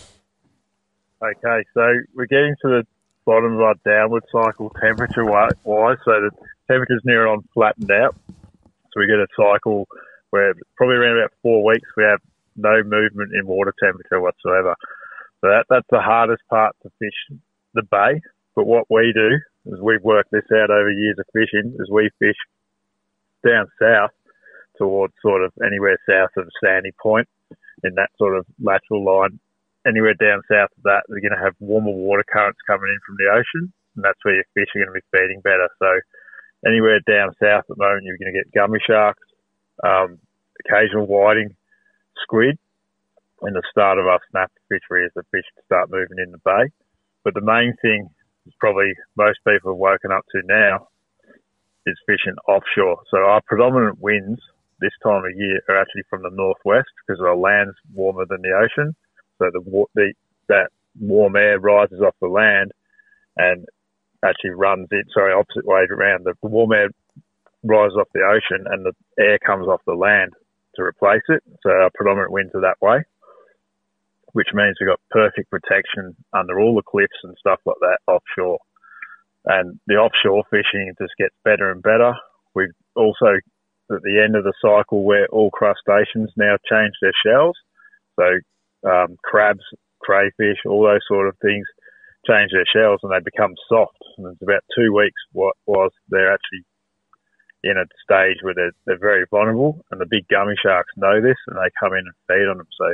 Okay, 1.23 1.63
so 1.73 1.81
we're 2.13 2.25
getting 2.25 2.55
to 2.61 2.67
the 2.67 2.87
bottom 3.25 3.53
of 3.53 3.61
our 3.61 3.75
downward 3.85 4.23
cycle 4.31 4.69
temperature 4.81 5.23
wi- 5.23 5.49
wise, 5.63 5.97
so 6.03 6.11
the 6.11 6.31
temperature's 6.69 7.01
near 7.05 7.25
on 7.25 7.41
flattened 7.53 7.89
out. 7.89 8.15
So 8.27 8.99
we 8.99 9.07
get 9.07 9.15
a 9.15 9.27
cycle 9.37 9.87
where 10.31 10.53
probably 10.75 10.97
around 10.97 11.19
about 11.19 11.31
four 11.41 11.63
weeks 11.63 11.87
we 11.95 12.03
have 12.03 12.19
no 12.55 12.83
movement 12.83 13.31
in 13.33 13.47
water 13.47 13.73
temperature 13.81 14.19
whatsoever. 14.19 14.75
So 15.41 15.47
that, 15.47 15.65
that's 15.69 15.87
the 15.89 16.01
hardest 16.01 16.43
part 16.49 16.75
to 16.83 16.89
fish 16.99 17.37
the 17.73 17.83
bay. 17.83 18.21
But 18.55 18.67
what 18.67 18.85
we 18.89 19.13
do 19.13 19.39
is 19.73 19.79
we've 19.81 20.03
worked 20.03 20.31
this 20.31 20.49
out 20.53 20.69
over 20.69 20.91
years 20.91 21.17
of 21.19 21.25
fishing 21.33 21.75
is 21.79 21.89
we 21.89 22.09
fish 22.19 22.37
down 23.45 23.67
south 23.81 24.11
towards 24.77 25.13
sort 25.21 25.43
of 25.43 25.51
anywhere 25.65 25.97
south 26.07 26.31
of 26.37 26.49
Sandy 26.63 26.91
Point 27.01 27.27
in 27.83 27.95
that 27.95 28.09
sort 28.17 28.37
of 28.37 28.45
lateral 28.59 29.03
line 29.03 29.39
anywhere 29.87 30.13
down 30.13 30.41
south 30.49 30.69
of 30.77 30.83
that, 30.83 31.03
they're 31.07 31.23
going 31.23 31.37
to 31.37 31.43
have 31.43 31.55
warmer 31.59 31.91
water 31.91 32.25
currents 32.27 32.59
coming 32.67 32.89
in 32.89 32.99
from 33.05 33.17
the 33.17 33.29
ocean, 33.33 33.73
and 33.95 34.05
that's 34.05 34.19
where 34.23 34.35
your 34.35 34.49
fish 34.53 34.69
are 34.75 34.81
going 34.85 34.93
to 34.93 34.99
be 35.01 35.11
feeding 35.13 35.41
better. 35.41 35.69
So 35.79 35.89
anywhere 36.65 37.01
down 37.05 37.33
south 37.41 37.65
at 37.65 37.73
the 37.73 37.81
moment, 37.81 38.05
you're 38.05 38.21
going 38.21 38.33
to 38.33 38.39
get 38.39 38.53
gummy 38.53 38.79
sharks, 38.85 39.25
um, 39.83 40.19
occasional 40.65 41.07
whiting, 41.07 41.55
squid, 42.23 42.57
and 43.41 43.55
the 43.55 43.63
start 43.69 43.97
of 43.97 44.07
our 44.07 44.19
snapper 44.29 44.61
fishery 44.69 45.05
as 45.05 45.11
the 45.15 45.23
fish 45.31 45.45
start 45.65 45.89
moving 45.89 46.17
in 46.23 46.31
the 46.31 46.41
bay. 46.45 46.69
But 47.23 47.33
the 47.33 47.41
main 47.41 47.75
thing 47.81 48.09
is 48.45 48.53
probably 48.59 48.93
most 49.17 49.39
people 49.47 49.73
have 49.73 49.79
woken 49.79 50.11
up 50.11 50.25
to 50.31 50.41
now 50.45 50.87
is 51.85 51.97
fishing 52.05 52.37
offshore. 52.47 53.01
So 53.09 53.17
our 53.17 53.41
predominant 53.47 53.99
winds 53.99 54.39
this 54.79 54.93
time 55.03 55.23
of 55.25 55.35
year 55.35 55.61
are 55.69 55.81
actually 55.81 56.03
from 56.09 56.23
the 56.23 56.29
northwest 56.33 56.89
because 57.01 57.21
our 57.21 57.35
land's 57.35 57.77
warmer 57.93 58.25
than 58.29 58.41
the 58.41 58.53
ocean. 58.53 58.95
So 59.37 59.49
the, 59.51 59.85
the 59.95 60.13
that 60.49 60.69
warm 60.99 61.35
air 61.35 61.59
rises 61.59 62.01
off 62.01 62.15
the 62.21 62.27
land 62.27 62.71
and 63.37 63.65
actually 64.23 64.51
runs 64.51 64.87
it. 64.91 65.07
Sorry, 65.13 65.33
opposite 65.33 65.65
way 65.65 65.85
around. 65.89 66.25
The 66.25 66.35
warm 66.41 66.73
air 66.73 66.89
rises 67.63 67.97
off 67.99 68.09
the 68.13 68.21
ocean 68.21 68.65
and 68.69 68.85
the 68.85 68.93
air 69.19 69.39
comes 69.45 69.67
off 69.67 69.81
the 69.85 69.93
land 69.93 70.33
to 70.75 70.83
replace 70.83 71.25
it. 71.29 71.43
So 71.63 71.69
our 71.69 71.89
predominant 71.93 72.31
winds 72.31 72.53
are 72.55 72.61
that 72.61 72.81
way, 72.81 73.03
which 74.33 74.47
means 74.53 74.77
we've 74.79 74.89
got 74.89 74.99
perfect 75.11 75.49
protection 75.49 76.15
under 76.33 76.59
all 76.59 76.75
the 76.75 76.87
cliffs 76.87 77.21
and 77.23 77.35
stuff 77.39 77.59
like 77.65 77.79
that 77.81 77.99
offshore. 78.07 78.59
And 79.45 79.79
the 79.87 79.95
offshore 79.95 80.43
fishing 80.49 80.93
just 81.01 81.13
gets 81.17 81.35
better 81.43 81.71
and 81.71 81.81
better. 81.81 82.13
We've 82.53 82.75
also 82.95 83.39
at 83.91 84.01
the 84.03 84.23
end 84.23 84.35
of 84.35 84.43
the 84.43 84.53
cycle 84.61 85.03
where 85.03 85.27
all 85.27 85.51
crustaceans 85.51 86.31
now 86.37 86.55
change 86.69 86.93
their 87.01 87.15
shells. 87.25 87.57
So 88.15 88.25
um, 88.87 89.17
crabs, 89.23 89.63
crayfish, 89.99 90.63
all 90.65 90.83
those 90.83 91.03
sort 91.07 91.27
of 91.27 91.35
things 91.41 91.65
change 92.27 92.51
their 92.53 92.69
shells 92.69 92.99
and 93.03 93.11
they 93.11 93.19
become 93.23 93.53
soft. 93.67 93.97
And 94.17 94.27
it's 94.31 94.41
about 94.41 94.63
two 94.75 94.93
weeks 94.93 95.19
what 95.33 95.55
was 95.65 95.91
they're 96.09 96.31
actually 96.31 96.63
in 97.63 97.77
a 97.77 97.85
stage 98.03 98.37
where 98.41 98.53
they're, 98.53 98.71
they're 98.85 98.99
very 98.99 99.25
vulnerable 99.29 99.83
and 99.91 100.01
the 100.01 100.05
big 100.09 100.27
gummy 100.29 100.55
sharks 100.61 100.91
know 100.97 101.21
this 101.21 101.37
and 101.47 101.57
they 101.57 101.69
come 101.79 101.93
in 101.93 102.05
and 102.05 102.15
feed 102.27 102.49
on 102.49 102.57
them. 102.57 102.67
So 102.77 102.93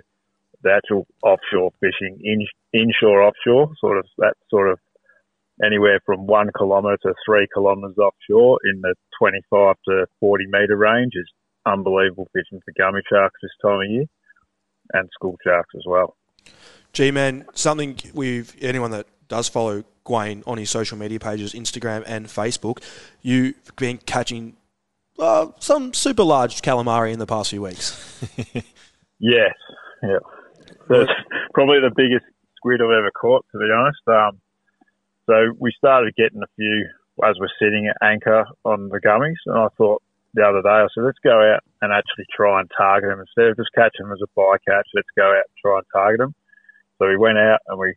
the 0.63 0.73
actual 0.73 1.07
offshore 1.23 1.71
fishing, 1.79 2.19
in, 2.23 2.45
inshore, 2.73 3.23
offshore, 3.23 3.71
sort 3.79 3.97
of 3.97 4.05
that 4.17 4.33
sort 4.49 4.69
of 4.69 4.79
anywhere 5.63 5.99
from 6.05 6.27
one 6.27 6.49
kilometre 6.55 6.97
to 7.03 7.13
three 7.25 7.47
kilometres 7.53 7.97
offshore 7.97 8.59
in 8.71 8.81
the 8.81 8.93
25 9.19 9.75
to 9.87 10.05
40 10.19 10.45
metre 10.47 10.75
range 10.75 11.13
is 11.15 11.29
unbelievable 11.65 12.27
fishing 12.33 12.61
for 12.63 12.73
gummy 12.77 13.01
sharks 13.09 13.39
this 13.41 13.51
time 13.61 13.81
of 13.81 13.89
year 13.89 14.05
and 14.93 15.09
school 15.13 15.35
sharks 15.43 15.73
as 15.75 15.83
well. 15.85 16.15
G 16.93 17.11
man, 17.11 17.45
something 17.53 17.97
we've 18.13 18.55
anyone 18.61 18.91
that 18.91 19.07
does 19.27 19.49
follow 19.49 19.83
Gwayne 20.07 20.43
on 20.47 20.57
his 20.57 20.69
social 20.69 20.97
media 20.97 21.19
pages, 21.19 21.53
Instagram 21.53 22.03
and 22.07 22.27
Facebook, 22.27 22.83
you've 23.21 23.55
been 23.75 23.97
catching 23.97 24.55
uh, 25.19 25.47
some 25.59 25.93
super 25.93 26.23
large 26.23 26.61
calamari 26.61 27.11
in 27.11 27.19
the 27.19 27.27
past 27.27 27.49
few 27.49 27.61
weeks. 27.61 28.23
Yes, 29.19 29.53
yeah. 30.03 30.19
That's 30.89 31.11
probably 31.53 31.79
the 31.79 31.93
biggest 31.95 32.25
squid 32.55 32.81
I've 32.81 32.93
ever 32.93 33.11
caught, 33.11 33.45
to 33.51 33.57
be 33.57 33.65
honest. 33.73 34.01
Um, 34.07 34.39
so 35.25 35.53
we 35.59 35.73
started 35.77 36.15
getting 36.15 36.41
a 36.41 36.51
few 36.55 36.87
as 37.25 37.35
we're 37.39 37.49
sitting 37.59 37.87
at 37.89 37.97
anchor 38.05 38.45
on 38.63 38.89
the 38.89 39.01
gummies, 39.01 39.41
and 39.47 39.57
I 39.57 39.67
thought 39.77 40.03
the 40.33 40.43
other 40.45 40.61
day, 40.61 40.69
I 40.69 40.87
said, 40.93 41.03
let's 41.03 41.17
go 41.23 41.33
out 41.33 41.63
and 41.81 41.91
actually 41.91 42.25
try 42.35 42.59
and 42.59 42.69
target 42.77 43.09
them 43.09 43.19
instead 43.19 43.49
of 43.49 43.57
just 43.57 43.73
catching 43.73 44.05
them 44.05 44.13
as 44.13 44.21
a 44.21 44.39
bycatch. 44.39 44.85
Let's 44.93 45.09
go 45.17 45.25
out 45.25 45.49
and 45.49 45.57
try 45.59 45.77
and 45.77 45.87
target 45.91 46.19
them. 46.19 46.35
So 46.99 47.07
we 47.07 47.17
went 47.17 47.39
out 47.39 47.59
and 47.67 47.79
we 47.79 47.95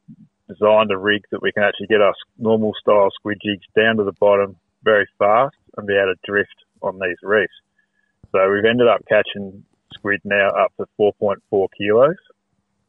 designed 0.51 0.91
a 0.91 0.99
rig 0.99 1.23
that 1.31 1.43
we 1.43 1.53
can 1.53 1.63
actually 1.63 1.87
get 1.87 2.01
our 2.01 2.15
normal 2.39 2.73
style 2.81 3.11
squid 3.15 3.39
jigs 3.45 3.65
down 3.77 3.97
to 3.97 4.05
the 4.05 4.13
bottom 4.13 4.57
very 4.83 5.07
fast 5.19 5.57
and 5.77 5.87
be 5.87 5.95
able 5.95 6.15
to 6.15 6.21
drift 6.25 6.55
on 6.83 6.99
these 6.99 7.17
reefs. 7.23 7.53
So 8.33 8.39
we've 8.51 8.65
ended 8.65 8.89
up 8.89 9.03
catching 9.09 9.65
squid 9.95 10.21
now 10.25 10.49
up 10.49 10.73
to 10.79 10.87
4.4 10.99 11.69
kilos, 11.77 12.17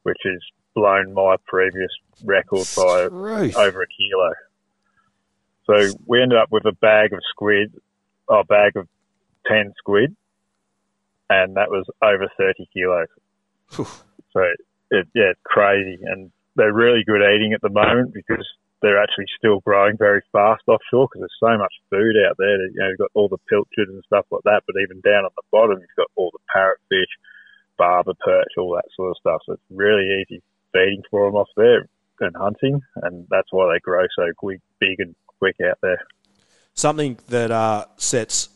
which 0.04 0.17
has 0.24 0.39
blown 0.74 1.13
my 1.13 1.36
previous 1.47 1.91
record 2.24 2.67
by 2.76 3.10
over 3.56 3.82
a 3.82 3.88
kilo. 3.88 4.34
So 5.65 6.00
we 6.06 6.21
ended 6.21 6.38
up 6.38 6.52
with 6.52 6.65
a 6.65 6.74
bag 6.74 7.13
of 7.13 7.19
squid, 7.30 7.74
a 8.30 8.43
bag 8.43 8.76
of 8.78 8.88
10 9.47 9.74
squid, 9.78 10.15
and 11.30 11.56
that 11.56 11.69
was 11.69 11.86
over 12.02 12.28
30 12.38 12.67
kilos. 12.74 13.08
So 14.34 14.41
it, 14.91 15.08
yeah, 15.13 15.32
it's 15.32 15.39
crazy. 15.43 16.00
And 16.04 16.32
they're 16.56 16.74
really 16.74 17.04
good 17.06 17.22
eating 17.22 17.54
at 17.54 17.62
the 17.62 17.70
moment 17.70 18.14
because 18.14 18.46
they're 18.82 19.02
actually 19.02 19.30
still 19.38 19.60
growing 19.62 19.96
very 19.98 20.22
fast 20.32 20.64
offshore 20.68 21.08
because 21.08 21.22
there's 21.22 21.40
so 21.40 21.58
much 21.58 21.74
food 21.90 22.16
out 22.28 22.36
there. 22.38 22.58
That, 22.58 22.72
you 22.74 22.80
know, 22.82 22.90
you've 22.90 22.98
got 22.98 23.12
all 23.14 23.30
the 23.30 23.38
pilchards 23.50 23.94
and 23.94 24.04
stuff 24.06 24.26
like 24.32 24.44
that, 24.44 24.64
but 24.66 24.76
even 24.82 25.02
down 25.02 25.26
at 25.26 25.36
the 25.36 25.46
bottom, 25.52 25.80
you've 25.80 25.98
got 25.98 26.10
all 26.16 26.32
the 26.34 26.44
parrotfish, 26.50 27.14
barber 27.78 28.14
perch, 28.26 28.58
all 28.58 28.74
that 28.76 28.90
sort 28.96 29.12
of 29.12 29.18
stuff. 29.18 29.42
So 29.46 29.54
it's 29.54 29.70
really 29.70 30.22
easy 30.22 30.42
feeding 30.74 31.04
for 31.10 31.28
them 31.28 31.36
off 31.36 31.50
there 31.56 31.88
and 32.20 32.36
hunting, 32.36 32.82
and 33.04 33.26
that's 33.30 33.48
why 33.52 33.72
they 33.74 33.80
grow 33.80 34.06
so 34.16 34.26
quick, 34.38 34.62
big 34.80 35.00
and 35.00 35.16
quick 35.40 35.56
out 35.68 35.78
there. 35.82 36.00
Something 36.74 37.18
that 37.30 37.52
uh, 37.52 37.86
sets 37.98 38.50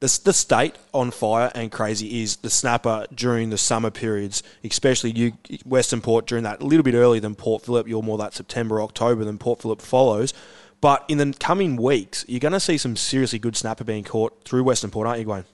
the, 0.00 0.20
the 0.24 0.32
state 0.32 0.76
on 0.94 1.10
fire 1.10 1.52
and 1.54 1.70
crazy 1.70 2.22
is 2.22 2.36
the 2.36 2.48
snapper 2.48 3.06
during 3.14 3.50
the 3.50 3.58
summer 3.58 3.90
periods, 3.90 4.42
especially 4.64 5.10
you 5.10 5.32
Western 5.64 6.00
Port 6.00 6.26
during 6.26 6.44
that 6.44 6.62
a 6.62 6.64
little 6.64 6.82
bit 6.82 6.94
earlier 6.94 7.20
than 7.20 7.34
Port 7.34 7.64
Phillip. 7.64 7.86
You're 7.86 8.02
more 8.02 8.16
that 8.18 8.32
September 8.34 8.80
October 8.80 9.24
than 9.24 9.36
Port 9.36 9.60
Phillip 9.60 9.82
follows. 9.82 10.32
But 10.80 11.04
in 11.08 11.18
the 11.18 11.34
coming 11.38 11.76
weeks, 11.76 12.24
you're 12.26 12.40
going 12.40 12.52
to 12.52 12.60
see 12.60 12.78
some 12.78 12.96
seriously 12.96 13.38
good 13.38 13.54
snapper 13.54 13.84
being 13.84 14.02
caught 14.02 14.44
through 14.44 14.64
Western 14.64 14.90
Port, 14.90 15.06
aren't 15.06 15.20
you, 15.20 15.26
Gwayne? 15.26 15.44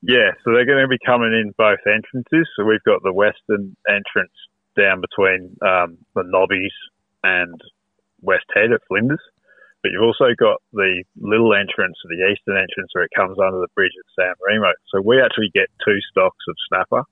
Yeah, 0.00 0.30
so 0.42 0.52
they're 0.52 0.64
going 0.64 0.82
to 0.82 0.88
be 0.88 0.98
coming 1.04 1.32
in 1.32 1.52
both 1.58 1.80
entrances. 1.86 2.48
So 2.56 2.64
we've 2.64 2.82
got 2.84 3.02
the 3.02 3.12
western 3.12 3.76
entrance 3.86 4.32
down 4.78 5.02
between 5.02 5.56
um, 5.60 5.98
the 6.14 6.22
Nobbies 6.24 6.72
and 7.22 7.60
West 8.22 8.46
Head 8.54 8.72
at 8.72 8.80
Flinders. 8.88 9.20
But 9.82 9.92
you've 9.94 10.02
also 10.02 10.34
got 10.34 10.58
the 10.72 11.04
little 11.16 11.54
entrance, 11.54 11.94
the 12.02 12.26
eastern 12.26 12.58
entrance, 12.58 12.90
where 12.92 13.04
it 13.04 13.14
comes 13.14 13.38
under 13.38 13.62
the 13.62 13.70
bridge 13.74 13.94
at 13.94 14.10
San 14.18 14.34
Remo. 14.42 14.74
So 14.90 15.00
we 15.00 15.22
actually 15.22 15.54
get 15.54 15.70
two 15.84 15.98
stocks 16.10 16.42
of 16.48 16.56
snapper. 16.68 17.02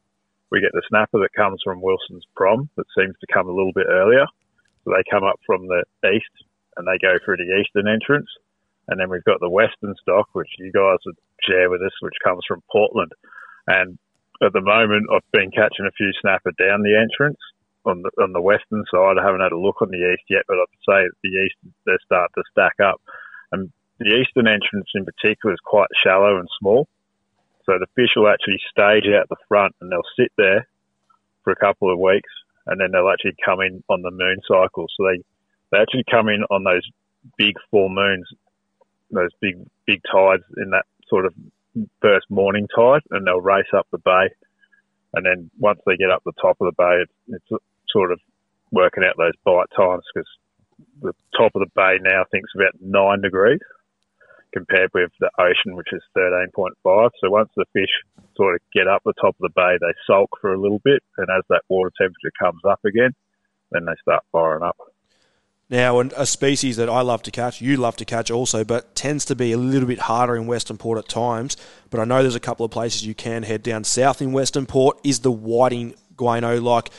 We 0.51 0.61
get 0.61 0.75
the 0.75 0.83
snapper 0.89 1.23
that 1.23 1.35
comes 1.35 1.63
from 1.63 1.81
Wilson's 1.83 2.27
Prom 2.35 2.69
that 2.77 2.91
seems 2.99 3.15
to 3.21 3.33
come 3.33 3.49
a 3.49 3.55
little 3.55 3.73
bit 3.75 3.87
earlier. 3.87 4.27
So 4.83 4.91
they 4.91 5.07
come 5.11 5.23
up 5.23 5.39
from 5.47 5.67
the 5.67 5.85
east 6.11 6.35
and 6.77 6.87
they 6.87 6.99
go 6.99 7.19
through 7.23 7.39
the 7.39 7.55
eastern 7.55 7.87
entrance. 7.87 8.31
And 8.89 8.99
then 8.99 9.11
we've 9.11 9.25
got 9.25 9.41
the 9.41 9.51
western 9.51 9.95
stock, 10.03 10.31
which 10.33 10.51
you 10.59 10.71
guys 10.71 10.99
would 11.07 11.19
share 11.43 11.71
with 11.71 11.83
us, 11.83 11.95
which 12.03 12.19
comes 12.23 12.43
from 12.47 12.63
Portland. 12.71 13.11
And 13.67 13.99
at 14.43 14.53
the 14.53 14.61
moment, 14.61 15.11
I've 15.11 15.27
been 15.33 15.51
catching 15.51 15.87
a 15.87 15.97
few 15.99 16.11
snapper 16.21 16.53
down 16.59 16.83
the 16.83 16.99
entrance 16.99 17.39
on 17.87 18.03
the 18.03 18.11
on 18.23 18.33
the 18.33 18.41
western 18.41 18.85
side. 18.91 19.17
I 19.19 19.25
haven't 19.25 19.41
had 19.41 19.53
a 19.53 19.59
look 19.59 19.81
on 19.81 19.91
the 19.91 20.13
east 20.13 20.27
yet, 20.29 20.43
but 20.49 20.59
I'd 20.59 20.85
say 20.85 21.09
the 21.23 21.29
east 21.29 21.57
they're 21.87 21.99
starting 22.05 22.35
to 22.37 22.43
stack 22.51 22.75
up. 22.83 23.01
And 23.53 23.71
the 23.99 24.13
eastern 24.21 24.47
entrance 24.47 24.91
in 24.95 25.07
particular 25.07 25.55
is 25.55 25.61
quite 25.65 25.89
shallow 26.05 26.37
and 26.39 26.49
small, 26.59 26.89
so 27.65 27.79
the 27.79 27.87
fish 27.95 28.11
will 28.17 28.29
actually 28.29 28.61
stage 28.71 29.11
out 29.15 29.29
the 29.29 29.41
front 29.49 29.75
and 29.81 29.91
they'll 29.91 30.15
sit 30.19 30.33
there 30.37 30.67
for 31.43 31.53
a 31.53 31.57
couple 31.57 31.93
of 31.93 31.99
weeks, 31.99 32.31
and 32.67 32.81
then 32.81 32.91
they'll 32.93 33.11
actually 33.11 33.37
come 33.45 33.61
in 33.61 33.83
on 33.89 34.03
the 34.03 34.11
moon 34.11 34.39
cycle. 34.47 34.87
So 34.97 35.07
they 35.07 35.23
they 35.71 35.79
actually 35.79 36.05
come 36.11 36.29
in 36.29 36.43
on 36.51 36.65
those 36.65 36.83
big 37.39 37.55
full 37.71 37.89
moons, 37.89 38.27
those 39.11 39.31
big 39.41 39.57
big 39.87 40.01
tides 40.11 40.43
in 40.57 40.71
that 40.71 40.87
sort 41.09 41.27
of 41.27 41.35
first 42.01 42.27
morning 42.31 42.67
tide, 42.75 43.03
and 43.11 43.27
they'll 43.27 43.41
race 43.41 43.71
up 43.77 43.87
the 43.93 43.99
bay. 43.99 44.29
And 45.15 45.25
then 45.25 45.51
once 45.59 45.81
they 45.87 45.97
get 45.97 46.11
up 46.11 46.23
the 46.25 46.33
top 46.41 46.57
of 46.61 46.67
the 46.67 46.77
bay, 46.77 47.03
it's, 47.03 47.13
it's 47.51 47.63
sort 47.93 48.13
of 48.13 48.21
working 48.73 49.05
out 49.05 49.17
those 49.17 49.37
bite 49.45 49.71
times 49.77 50.03
because 50.13 50.29
the 51.01 51.13
top 51.37 51.53
of 51.55 51.61
the 51.61 51.71
bay 51.75 51.99
now 52.01 52.23
I 52.23 52.25
think 52.31 52.45
is 52.45 52.55
about 52.55 52.81
nine 52.81 53.21
degrees 53.21 53.61
compared 54.53 54.91
with 54.95 55.11
the 55.21 55.31
ocean, 55.39 55.77
which 55.77 55.93
is 55.93 56.03
13.5. 56.17 57.11
So 57.21 57.31
once 57.31 57.51
the 57.57 57.67
fish 57.73 57.91
sort 58.37 58.55
of 58.55 58.61
get 58.73 58.89
up 58.89 59.03
the 59.05 59.13
top 59.21 59.37
of 59.41 59.41
the 59.41 59.51
bay, 59.55 59.77
they 59.81 59.93
sulk 60.07 60.31
for 60.41 60.55
a 60.55 60.61
little 60.61 60.81
bit, 60.83 61.03
and 61.19 61.27
as 61.37 61.45
that 61.51 61.63
water 61.69 61.93
temperature 61.99 62.33
comes 62.39 62.61
up 62.67 62.81
again, 62.85 63.15
then 63.71 63.85
they 63.85 63.93
start 64.01 64.23
firing 64.33 64.63
up. 64.63 64.77
Now, 65.69 65.99
a 66.01 66.27
species 66.27 66.77
that 66.77 66.89
I 66.89 67.01
love 67.01 67.23
to 67.25 67.33
catch, 67.33 67.61
you 67.61 67.77
love 67.77 67.97
to 67.97 68.05
catch 68.05 68.31
also, 68.31 68.63
but 68.63 68.95
tends 68.95 69.25
to 69.25 69.35
be 69.35 69.51
a 69.51 69.59
little 69.59 69.89
bit 69.89 69.99
harder 69.99 70.37
in 70.37 70.47
Western 70.47 70.79
Port 70.79 70.97
at 70.97 71.09
times. 71.09 71.57
But 71.91 71.99
I 71.99 72.05
know 72.05 72.23
there's 72.23 72.37
a 72.37 72.41
couple 72.41 72.65
of 72.65 72.71
places 72.71 73.05
you 73.05 73.17
can 73.17 73.43
head 73.43 73.65
down 73.65 73.83
south 73.83 74.23
in 74.23 74.33
Western 74.33 74.67
Port. 74.67 75.01
Is 75.03 75.21
the 75.21 75.33
whiting 75.33 75.95
guano 76.17 76.61
like 76.61 76.91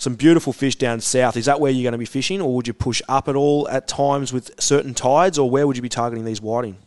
some 0.00 0.14
beautiful 0.14 0.52
fish 0.54 0.76
down 0.76 1.00
south? 1.00 1.36
Is 1.36 1.44
that 1.44 1.60
where 1.60 1.70
you're 1.70 1.84
going 1.84 1.92
to 1.92 1.98
be 1.98 2.06
fishing, 2.06 2.40
or 2.40 2.56
would 2.56 2.66
you 2.66 2.72
push 2.72 3.02
up 3.06 3.28
at 3.28 3.36
all 3.36 3.68
at 3.68 3.86
times 3.86 4.32
with 4.32 4.50
certain 4.58 4.94
tides, 4.94 5.38
or 5.38 5.48
where 5.48 5.66
would 5.66 5.76
you 5.76 5.82
be 5.82 5.90
targeting 5.90 6.24
these 6.24 6.40
whiting? 6.40 6.78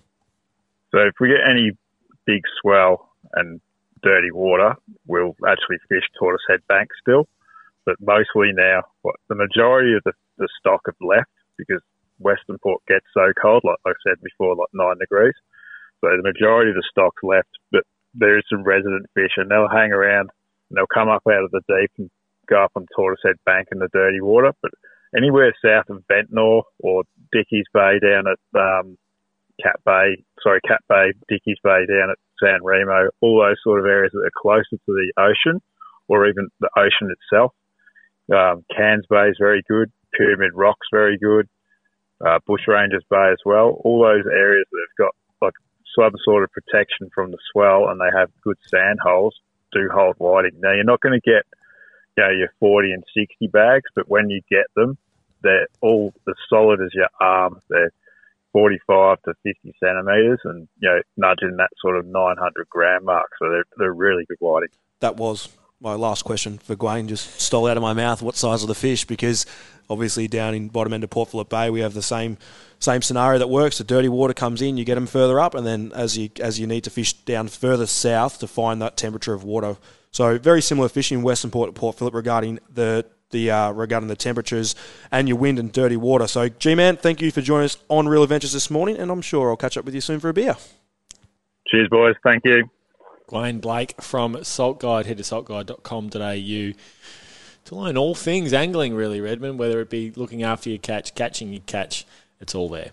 So 0.92 1.00
if 1.00 1.14
we 1.22 1.30
get 1.30 1.46
any 1.48 1.72
big 2.26 2.42
swell 2.60 3.12
and 3.34 3.62
dirty 4.02 4.32
water, 4.32 4.76
we'll 5.06 5.36
actually 5.48 5.78
fish 5.88 6.04
Tortoise 6.20 6.42
Head 6.50 6.62
Bank 6.68 6.90
still. 7.00 7.28
But 7.86 7.96
mostly 8.02 8.52
now, 8.52 8.82
what, 9.04 9.16
the 9.30 9.36
majority 9.36 9.94
of 9.94 10.02
the, 10.06 10.14
the 10.40 10.50
stock 10.60 10.82
have 10.88 10.96
left 11.00 11.30
because 11.58 11.82
Western 12.18 12.58
Port 12.64 12.82
gets 12.88 13.06
so 13.14 13.32
cold, 13.40 13.62
like 13.64 13.78
I 13.86 13.92
said 14.08 14.22
before, 14.24 14.56
like 14.56 14.74
nine 14.74 14.98
degrees. 15.00 15.36
So 16.02 16.10
the 16.10 16.24
majority 16.24 16.72
of 16.72 16.78
the 16.78 16.88
stock's 16.90 17.22
left, 17.22 17.50
but 17.72 17.84
there 18.16 18.38
is 18.38 18.44
some 18.50 18.64
resident 18.64 19.06
fish 19.14 19.38
and 19.38 19.52
they'll 19.52 19.70
hang 19.70 19.92
around 19.92 20.30
and 20.70 20.78
they'll 20.78 20.90
come 20.92 21.10
up 21.10 21.22
out 21.28 21.44
of 21.44 21.52
the 21.52 21.62
deep 21.68 21.92
and 22.00 22.10
go 22.48 22.64
up 22.64 22.72
on 22.76 22.86
Tortoise 22.96 23.22
Head 23.26 23.36
Bank 23.46 23.70
in 23.72 23.80
the 23.80 23.90
dirty 23.94 24.22
water. 24.22 24.52
But 24.62 24.72
anywhere 25.16 25.54
south 25.64 25.90
of 25.90 26.04
Ventnor 26.08 26.62
or 26.80 27.04
Dickies 27.32 27.66
Bay 27.74 28.00
down 28.02 28.26
at 28.28 28.60
um, 28.60 28.98
Cat 29.62 29.80
Bay, 29.86 30.24
sorry, 30.42 30.60
Cat 30.68 30.82
Bay, 30.90 31.14
Dickies 31.30 31.58
Bay 31.64 31.86
down 31.88 32.10
at 32.12 32.18
San 32.42 32.64
Remo, 32.64 33.10
all 33.22 33.42
those 33.42 33.58
sort 33.64 33.80
of 33.80 33.86
areas 33.86 34.12
that 34.14 34.26
are 34.26 34.42
closer 34.42 34.64
to 34.72 34.78
the 34.88 35.14
ocean 35.18 35.62
or 36.08 36.28
even 36.28 36.50
the 36.60 36.70
ocean 36.78 37.14
itself. 37.14 37.54
Um, 38.32 38.64
Cairns 38.76 39.06
Bay 39.10 39.30
is 39.30 39.38
very 39.40 39.64
good. 39.68 39.92
Pyramid 40.18 40.52
Rock's 40.54 40.88
very 40.92 41.18
good. 41.18 41.48
Uh, 42.24 42.40
Bushrangers 42.48 43.04
Bay 43.10 43.32
as 43.32 43.40
well. 43.46 43.82
All 43.84 44.02
those 44.02 44.26
areas 44.26 44.66
that 44.72 44.88
have 44.90 45.08
got 45.08 45.16
like 45.42 45.54
some 45.98 46.14
sort 46.24 46.44
of 46.44 46.52
protection 46.52 47.10
from 47.14 47.32
the 47.32 47.38
swell 47.52 47.90
and 47.90 48.00
they 48.00 48.18
have 48.18 48.30
good 48.44 48.58
sand 48.68 49.00
holes 49.04 49.36
do 49.74 49.90
hold 49.94 50.16
whiting. 50.18 50.60
Now 50.60 50.74
you're 50.74 50.84
not 50.84 51.02
going 51.02 51.20
to 51.20 51.30
get 51.30 51.44
you 52.18 52.24
know 52.24 52.30
your 52.30 52.54
40 52.60 52.92
and 52.92 53.04
60 53.16 53.48
bags, 53.48 53.90
but 53.96 54.10
when 54.10 54.30
you 54.30 54.42
get 54.50 54.66
them, 54.76 54.98
they're 55.42 55.68
all 55.82 56.14
as 56.28 56.36
solid 56.50 56.82
as 56.82 56.94
your 56.94 57.10
arm. 57.20 57.60
They're 57.70 57.92
45 58.54 59.22
to 59.24 59.34
50 59.44 59.74
centimeters, 59.84 60.40
and 60.46 60.68
you 60.80 60.90
know 60.90 61.02
nudging 61.18 61.58
that 61.58 61.70
sort 61.82 61.98
of 61.98 62.06
900 62.06 62.70
gram 62.70 63.06
mark. 63.06 63.30
So 63.40 63.50
they're 63.50 63.66
they're 63.78 63.94
really 63.94 64.26
good 64.26 64.38
whiting. 64.40 64.70
That 65.00 65.18
was 65.18 65.50
my 65.82 65.96
last 65.96 66.24
question 66.24 66.60
for 66.60 66.76
Gwayne. 66.76 67.08
Just 67.08 67.42
stole 67.42 67.68
out 67.68 67.78
of 67.78 67.84
my 67.84 67.94
mouth. 67.94 68.22
What 68.22 68.38
size 68.38 68.64
are 68.64 68.68
the 68.68 68.76
fish? 68.76 69.06
Because 69.06 69.46
obviously 69.90 70.28
down 70.30 70.56
in 70.56 70.70
bottom 70.70 70.94
end 70.94 71.04
of 71.04 71.10
Port 71.10 71.30
Phillip 71.30 71.50
Bay, 71.50 71.70
we 71.70 71.82
have 71.82 71.94
the 71.94 72.02
same 72.02 72.38
same 72.80 73.02
scenario 73.02 73.40
that 73.40 73.50
works. 73.50 73.78
The 73.78 73.84
dirty 73.84 74.10
water 74.10 74.34
comes 74.34 74.62
in, 74.62 74.78
you 74.78 74.86
get 74.86 74.96
them 74.96 75.08
further 75.08 75.40
up, 75.40 75.56
and 75.56 75.68
then 75.68 75.92
as 75.94 76.18
you 76.18 76.30
as 76.40 76.60
you 76.60 76.68
need 76.68 76.86
to 76.86 76.90
fish 76.90 77.14
down 77.14 77.50
further 77.50 77.86
south 77.86 78.40
to 78.40 78.48
find 78.48 78.82
that 78.82 78.98
temperature 78.98 79.34
of 79.34 79.44
water. 79.44 79.78
So 80.14 80.38
very 80.38 80.62
similar 80.62 80.88
fishing 80.88 81.18
in 81.18 81.24
Western 81.24 81.52
Port 81.52 81.70
at 81.70 81.76
Port 81.76 81.98
Phillip 81.98 82.14
regarding 82.14 82.60
the 82.72 83.06
the 83.32 83.52
uh, 83.52 83.72
regarding 83.72 84.08
the 84.08 84.16
temperatures 84.16 84.76
and 85.12 85.28
your 85.28 85.38
wind 85.38 85.60
and 85.60 85.74
dirty 85.74 85.98
water. 85.98 86.28
So 86.28 86.48
G 86.48 86.76
man, 86.76 86.96
thank 86.98 87.20
you 87.20 87.32
for 87.32 87.42
joining 87.42 87.66
us 87.66 87.78
on 87.90 88.08
Real 88.08 88.24
Adventures 88.24 88.54
this 88.54 88.70
morning, 88.70 88.96
and 88.98 89.12
I'm 89.12 89.22
sure 89.22 89.50
I'll 89.50 89.58
catch 89.58 89.76
up 89.76 89.86
with 89.86 89.96
you 89.96 90.02
soon 90.02 90.20
for 90.20 90.30
a 90.30 90.34
beer. 90.34 90.56
Cheers, 91.68 91.90
boys. 91.90 92.16
Thank 92.24 92.46
you. 92.46 92.70
Gwayne 93.28 93.60
Blake 93.60 94.00
from 94.02 94.44
Salt 94.44 94.80
Guide. 94.80 95.08
Head 95.08 95.18
to 95.18 95.24
saltguide.com.au 95.24 96.74
to 97.66 97.76
learn 97.76 97.98
all 97.98 98.14
things 98.14 98.54
angling, 98.54 98.94
really, 98.94 99.22
Redmond, 99.22 99.58
whether 99.58 99.80
it 99.80 99.90
be 99.90 100.12
looking 100.12 100.44
after 100.44 100.70
your 100.70 100.80
catch, 100.80 101.16
catching 101.16 101.54
your 101.54 101.62
catch, 101.66 102.06
it's 102.40 102.54
all 102.54 102.70
there. 102.70 102.92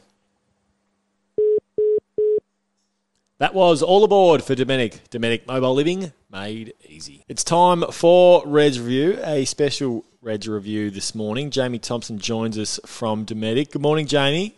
That 3.39 3.53
was 3.53 3.83
all 3.83 4.05
aboard 4.05 4.45
for 4.45 4.55
Dominic. 4.55 5.01
Dometic 5.11 5.47
Mobile 5.47 5.75
Living 5.75 6.13
made 6.31 6.75
easy. 6.89 7.25
It's 7.29 7.43
time 7.43 7.83
for 7.91 8.43
Reds 8.47 8.79
Review, 8.79 9.19
a 9.25 9.45
special 9.45 10.05
Reds 10.23 10.47
Review 10.47 10.91
this 10.91 11.15
morning. 11.15 11.51
Jamie 11.51 11.79
Thompson 11.79 12.19
joins 12.19 12.57
us 12.57 12.79
from 12.87 13.27
Dometic. 13.27 13.73
Good 13.73 13.83
morning, 13.83 14.07
Jamie. 14.07 14.57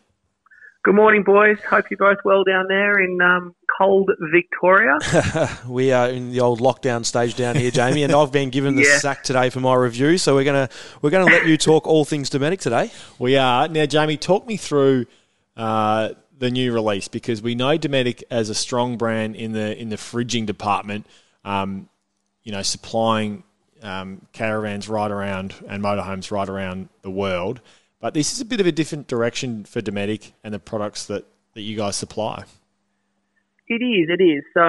Good 0.85 0.95
morning, 0.95 1.23
boys. 1.23 1.59
Hope 1.71 1.87
you're 1.91 1.97
both 1.97 2.19
well 2.25 2.45
down 2.45 2.67
there 2.69 3.01
in 3.01 3.21
um, 3.23 3.55
cold 3.79 4.11
Victoria. 4.33 4.99
we 5.69 5.93
are 5.93 6.09
in 6.09 6.33
the 6.33 6.41
old 6.41 6.61
lockdown 6.61 7.07
stage 7.07 7.37
down 7.37 7.55
here, 7.55 7.71
Jamie, 7.71 8.03
and 8.03 8.13
I've 8.13 8.33
been 8.33 8.51
given 8.51 8.75
the 8.75 8.83
yeah. 8.89 8.99
sack 8.99 9.23
today 9.23 9.49
for 9.49 9.61
my 9.61 9.75
review. 9.75 10.19
So 10.19 10.35
we're 10.35 10.45
gonna 10.45 10.69
we're 11.01 11.11
gonna 11.11 11.31
let 11.31 11.47
you 11.47 11.57
talk 11.57 11.87
all 11.87 12.05
things 12.05 12.29
Dometic 12.31 12.59
today. 12.61 12.91
We 13.19 13.37
are 13.37 13.69
now, 13.69 13.87
Jamie. 13.87 14.17
Talk 14.17 14.47
me 14.47 14.57
through 14.57 15.07
uh, 15.57 16.11
the 16.37 16.51
new 16.51 16.73
release 16.73 17.07
because 17.07 17.41
we 17.41 17.55
know 17.55 17.79
Dometic 17.79 18.25
as 18.29 18.51
a 18.51 18.55
strong 18.55 18.99
brand 18.99 19.37
in 19.37 19.53
the 19.53 19.81
in 19.81 19.89
the 19.89 19.97
fridging 19.97 20.47
department. 20.47 21.07
Um, 21.45 21.89
you 22.45 22.53
know, 22.53 22.63
supplying 22.63 23.45
um, 23.83 24.27
caravans 24.33 24.89
right 24.89 25.11
around 25.11 25.55
and 25.69 25.83
motorhomes 25.83 26.31
right 26.31 26.49
around 26.49 26.89
the 27.03 27.11
world. 27.11 27.61
But 28.01 28.15
this 28.15 28.33
is 28.33 28.41
a 28.41 28.45
bit 28.45 28.61
of 28.61 28.67
a 28.67 28.73
different 28.73 29.07
direction 29.07 29.65
for 29.65 29.81
Dometic 29.81 30.33
and 30.43 30.53
the 30.53 30.59
products 30.59 31.07
that, 31.07 31.25
that 31.55 31.63
you 31.63 31.77
guys 31.77 31.97
supply. 31.97 32.45
It 33.69 33.83
is, 33.83 34.09
it 34.09 34.23
is. 34.23 34.43
So, 34.55 34.63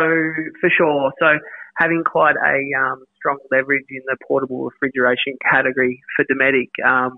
for 0.61 0.69
sure. 0.69 1.11
So, 1.19 1.39
having 1.77 2.03
quite 2.05 2.35
a 2.35 2.79
um, 2.79 3.03
strong 3.17 3.39
leverage 3.51 3.85
in 3.89 4.01
the 4.05 4.17
portable 4.27 4.65
refrigeration 4.65 5.35
category 5.51 6.01
for 6.15 6.25
Dometic, 6.25 6.69
um, 6.85 7.17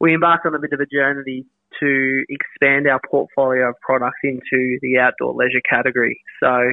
we 0.00 0.14
embarked 0.14 0.46
on 0.46 0.54
a 0.54 0.58
bit 0.58 0.72
of 0.72 0.80
a 0.80 0.86
journey 0.86 1.44
to 1.78 2.24
expand 2.28 2.88
our 2.88 3.00
portfolio 3.08 3.68
of 3.68 3.74
products 3.80 4.18
into 4.24 4.78
the 4.80 4.98
outdoor 4.98 5.34
leisure 5.34 5.60
category. 5.68 6.20
So, 6.42 6.72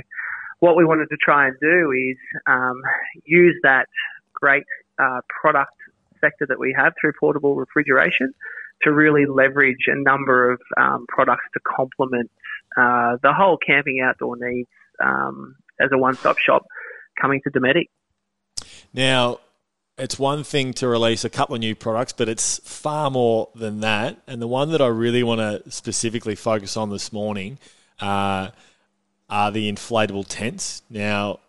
what 0.60 0.76
we 0.76 0.86
wanted 0.86 1.08
to 1.10 1.18
try 1.18 1.48
and 1.48 1.56
do 1.62 1.92
is 1.92 2.18
um, 2.48 2.82
use 3.26 3.56
that 3.64 3.88
great 4.34 4.64
uh, 5.00 5.22
product 5.42 5.74
sector 6.20 6.46
that 6.48 6.60
we 6.60 6.76
have 6.78 6.94
through 7.00 7.14
portable 7.20 7.56
refrigeration 7.56 8.34
to 8.82 8.92
really 8.92 9.26
leverage 9.26 9.88
a 9.88 9.96
number 9.96 10.52
of 10.52 10.62
um, 10.78 11.06
products 11.08 11.46
to 11.54 11.60
complement 11.60 12.30
uh, 12.78 13.18
the 13.24 13.34
whole 13.34 13.58
camping 13.58 14.02
outdoor 14.04 14.36
needs 14.40 14.70
um, 15.04 15.56
as 15.80 15.90
a 15.92 15.98
one-stop 15.98 16.38
shop 16.38 16.66
coming 17.20 17.42
to 17.44 17.52
Dometic. 17.52 17.86
Now, 18.94 19.40
it's 19.98 20.20
one 20.20 20.44
thing 20.44 20.74
to 20.74 20.88
release 20.88 21.26
a 21.26 21.30
couple 21.30 21.56
of 21.56 21.62
new 21.62 21.74
products, 21.74 22.14
but 22.14 22.30
it's 22.30 22.60
far 22.60 23.10
more 23.10 23.50
than 23.56 23.80
that. 23.80 24.18
And 24.28 24.40
the 24.42 24.48
one 24.48 24.72
that 24.72 24.82
I 24.82 24.88
really 24.88 25.24
want 25.24 25.40
to 25.42 25.72
specifically 25.72 26.36
focus 26.36 26.78
on 26.78 26.92
this 26.92 27.12
morning 27.12 27.58
uh, 28.00 28.50
are 29.30 29.52
the 29.52 29.72
inflatable 29.72 30.26
tents. 30.28 30.82
Now, 30.90 31.40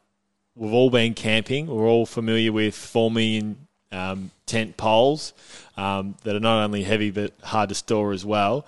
we've 0.55 0.72
all 0.72 0.91
been 0.91 1.14
camping. 1.14 1.66
We're 1.66 1.89
all 1.89 2.07
familiar 2.07 2.53
with 2.53 2.74
4 2.74 3.11
million 3.11 3.68
um, 3.93 4.31
tent 4.47 4.76
poles 4.76 5.33
um, 5.76 6.16
that 6.24 6.35
are 6.35 6.41
not 6.41 6.64
only 6.64 6.83
heavy 6.83 7.11
but 7.11 7.33
hard 7.43 7.68
to 7.70 7.74
store 7.74 8.12
as 8.12 8.24
well. 8.24 8.66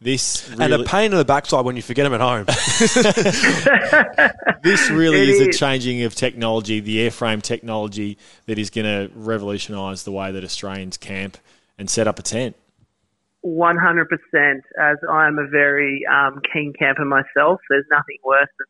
This 0.00 0.48
really, 0.50 0.64
and 0.64 0.74
a 0.74 0.84
pain 0.84 1.10
in 1.10 1.18
the 1.18 1.24
backside 1.24 1.64
when 1.64 1.74
you 1.74 1.82
forget 1.82 2.04
them 2.04 2.14
at 2.14 2.20
home. 2.20 2.44
this 4.62 4.90
really 4.90 5.28
is, 5.28 5.40
is, 5.40 5.48
a 5.48 5.58
changing 5.58 6.04
of 6.04 6.14
technology, 6.14 6.78
the 6.78 6.98
airframe 6.98 7.42
technology 7.42 8.16
that 8.46 8.60
is 8.60 8.70
going 8.70 8.84
to 8.84 9.10
revolutionise 9.16 10.04
the 10.04 10.12
way 10.12 10.30
that 10.30 10.44
Australians 10.44 10.98
camp 10.98 11.36
and 11.78 11.90
set 11.90 12.06
up 12.06 12.20
a 12.20 12.22
tent. 12.22 12.54
100%. 13.44 14.04
As 14.80 14.96
I'm 15.08 15.38
a 15.38 15.48
very 15.48 16.02
um, 16.10 16.40
keen 16.52 16.72
camper 16.78 17.04
myself, 17.04 17.60
there's 17.70 17.86
nothing 17.90 18.18
worse 18.24 18.48
than 18.58 18.66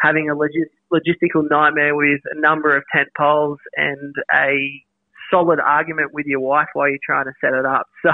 having 0.00 0.30
a 0.30 0.34
logis- 0.34 0.72
logistical 0.92 1.48
nightmare 1.50 1.94
with 1.94 2.20
a 2.32 2.40
number 2.40 2.76
of 2.76 2.84
tent 2.94 3.08
poles 3.16 3.58
and 3.76 4.14
a 4.34 4.82
solid 5.30 5.60
argument 5.60 6.14
with 6.14 6.26
your 6.26 6.40
wife 6.40 6.68
while 6.72 6.88
you're 6.88 6.98
trying 7.04 7.26
to 7.26 7.32
set 7.40 7.52
it 7.52 7.66
up. 7.66 7.86
So, 8.02 8.10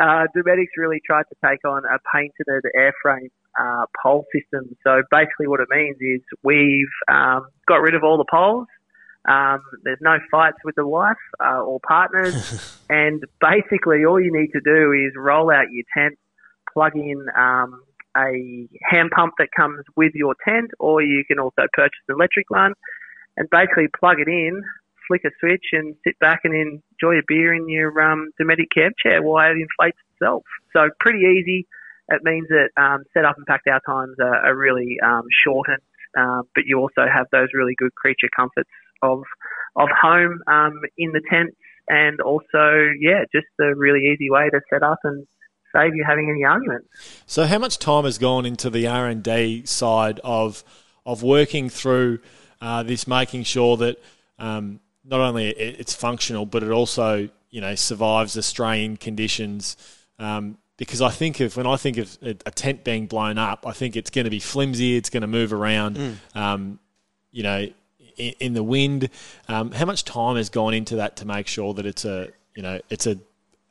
uh, 0.00 0.24
Dometic's 0.34 0.76
really 0.76 1.00
tried 1.04 1.24
to 1.24 1.36
take 1.44 1.64
on 1.66 1.82
a 1.84 1.98
painted 2.14 2.46
airframe 2.76 3.28
uh, 3.58 3.84
pole 4.02 4.24
system. 4.34 4.74
So 4.84 5.02
basically, 5.10 5.46
what 5.46 5.60
it 5.60 5.68
means 5.70 5.96
is 6.00 6.20
we've 6.42 6.86
um, 7.08 7.46
got 7.68 7.76
rid 7.76 7.94
of 7.94 8.02
all 8.04 8.16
the 8.16 8.24
poles. 8.30 8.66
Um, 9.28 9.62
there's 9.84 10.00
no 10.00 10.18
fights 10.30 10.58
with 10.64 10.74
the 10.74 10.86
wife 10.86 11.16
uh, 11.40 11.62
or 11.62 11.80
partners, 11.86 12.34
and 12.90 13.22
basically 13.40 14.04
all 14.04 14.20
you 14.20 14.32
need 14.32 14.50
to 14.52 14.60
do 14.60 14.92
is 14.92 15.12
roll 15.16 15.50
out 15.50 15.70
your 15.70 15.84
tent, 15.96 16.18
plug 16.72 16.96
in 16.96 17.26
um, 17.36 17.82
a 18.16 18.68
hand 18.82 19.10
pump 19.14 19.34
that 19.38 19.48
comes 19.56 19.84
with 19.96 20.12
your 20.14 20.34
tent, 20.46 20.70
or 20.78 21.02
you 21.02 21.24
can 21.26 21.38
also 21.38 21.62
purchase 21.72 22.00
an 22.08 22.16
electric 22.16 22.50
one, 22.50 22.72
and 23.36 23.48
basically 23.50 23.86
plug 23.98 24.18
it 24.18 24.28
in, 24.28 24.62
flick 25.06 25.22
a 25.24 25.30
switch 25.40 25.66
and 25.72 25.94
sit 26.04 26.18
back 26.18 26.40
and 26.44 26.54
enjoy 26.54 27.18
a 27.18 27.22
beer 27.26 27.54
in 27.54 27.68
your 27.68 28.00
um, 28.00 28.30
Dometic 28.40 28.70
camp 28.74 28.94
chair 29.02 29.22
while 29.22 29.50
it 29.50 29.56
inflates 29.56 29.98
itself. 30.14 30.42
So 30.72 30.88
pretty 31.00 31.20
easy. 31.20 31.66
It 32.08 32.22
means 32.24 32.48
that 32.48 32.70
um, 32.76 33.04
setup 33.14 33.36
and 33.36 33.46
packed 33.46 33.68
out 33.68 33.82
times 33.86 34.16
are, 34.20 34.46
are 34.46 34.56
really 34.56 34.98
um, 35.04 35.22
shortened, 35.44 35.82
uh, 36.18 36.42
but 36.54 36.64
you 36.66 36.78
also 36.78 37.06
have 37.06 37.26
those 37.30 37.48
really 37.54 37.74
good 37.78 37.94
creature 37.94 38.28
comforts 38.34 38.68
of 39.02 39.22
of 39.76 39.88
home 40.00 40.40
um, 40.46 40.80
in 40.98 41.12
the 41.12 41.22
tents, 41.30 41.56
and 41.88 42.20
also 42.20 42.90
yeah, 43.00 43.24
just 43.34 43.46
a 43.60 43.74
really 43.74 44.12
easy 44.12 44.30
way 44.30 44.48
to 44.50 44.60
set 44.70 44.82
up 44.82 44.98
and 45.04 45.26
save 45.74 45.94
you 45.94 46.04
having 46.06 46.28
any 46.30 46.44
arguments. 46.44 46.88
So, 47.26 47.46
how 47.46 47.58
much 47.58 47.78
time 47.78 48.04
has 48.04 48.18
gone 48.18 48.46
into 48.46 48.70
the 48.70 48.86
R 48.86 49.06
and 49.06 49.22
D 49.22 49.64
side 49.66 50.20
of 50.22 50.64
of 51.04 51.22
working 51.22 51.68
through 51.68 52.20
uh, 52.60 52.82
this, 52.82 53.06
making 53.06 53.44
sure 53.44 53.76
that 53.78 54.02
um, 54.38 54.80
not 55.04 55.20
only 55.20 55.48
it's 55.48 55.94
functional, 55.94 56.46
but 56.46 56.62
it 56.62 56.70
also 56.70 57.28
you 57.50 57.60
know 57.60 57.74
survives 57.74 58.36
Australian 58.36 58.96
conditions. 58.96 59.76
Um, 60.18 60.58
because 60.78 61.02
I 61.02 61.10
think 61.10 61.38
of 61.40 61.56
when 61.56 61.66
I 61.66 61.76
think 61.76 61.98
of 61.98 62.18
a 62.22 62.50
tent 62.50 62.82
being 62.82 63.06
blown 63.06 63.38
up, 63.38 63.66
I 63.66 63.72
think 63.72 63.94
it's 63.94 64.10
going 64.10 64.24
to 64.24 64.30
be 64.30 64.40
flimsy. 64.40 64.96
It's 64.96 65.10
going 65.10 65.20
to 65.20 65.28
move 65.28 65.52
around. 65.52 65.96
Mm. 65.96 66.16
Um, 66.34 66.80
you 67.30 67.42
know, 67.44 67.68
in, 68.16 68.54
the 68.54 68.62
wind. 68.62 69.08
Um, 69.48 69.72
how 69.72 69.84
much 69.84 70.04
time 70.04 70.36
has 70.36 70.50
gone 70.50 70.74
into 70.74 70.96
that 70.96 71.16
to 71.16 71.26
make 71.26 71.46
sure 71.46 71.74
that 71.74 71.86
it's 71.86 72.04
a 72.04 72.28
you 72.54 72.62
know 72.62 72.80
it's 72.90 73.06
a 73.06 73.18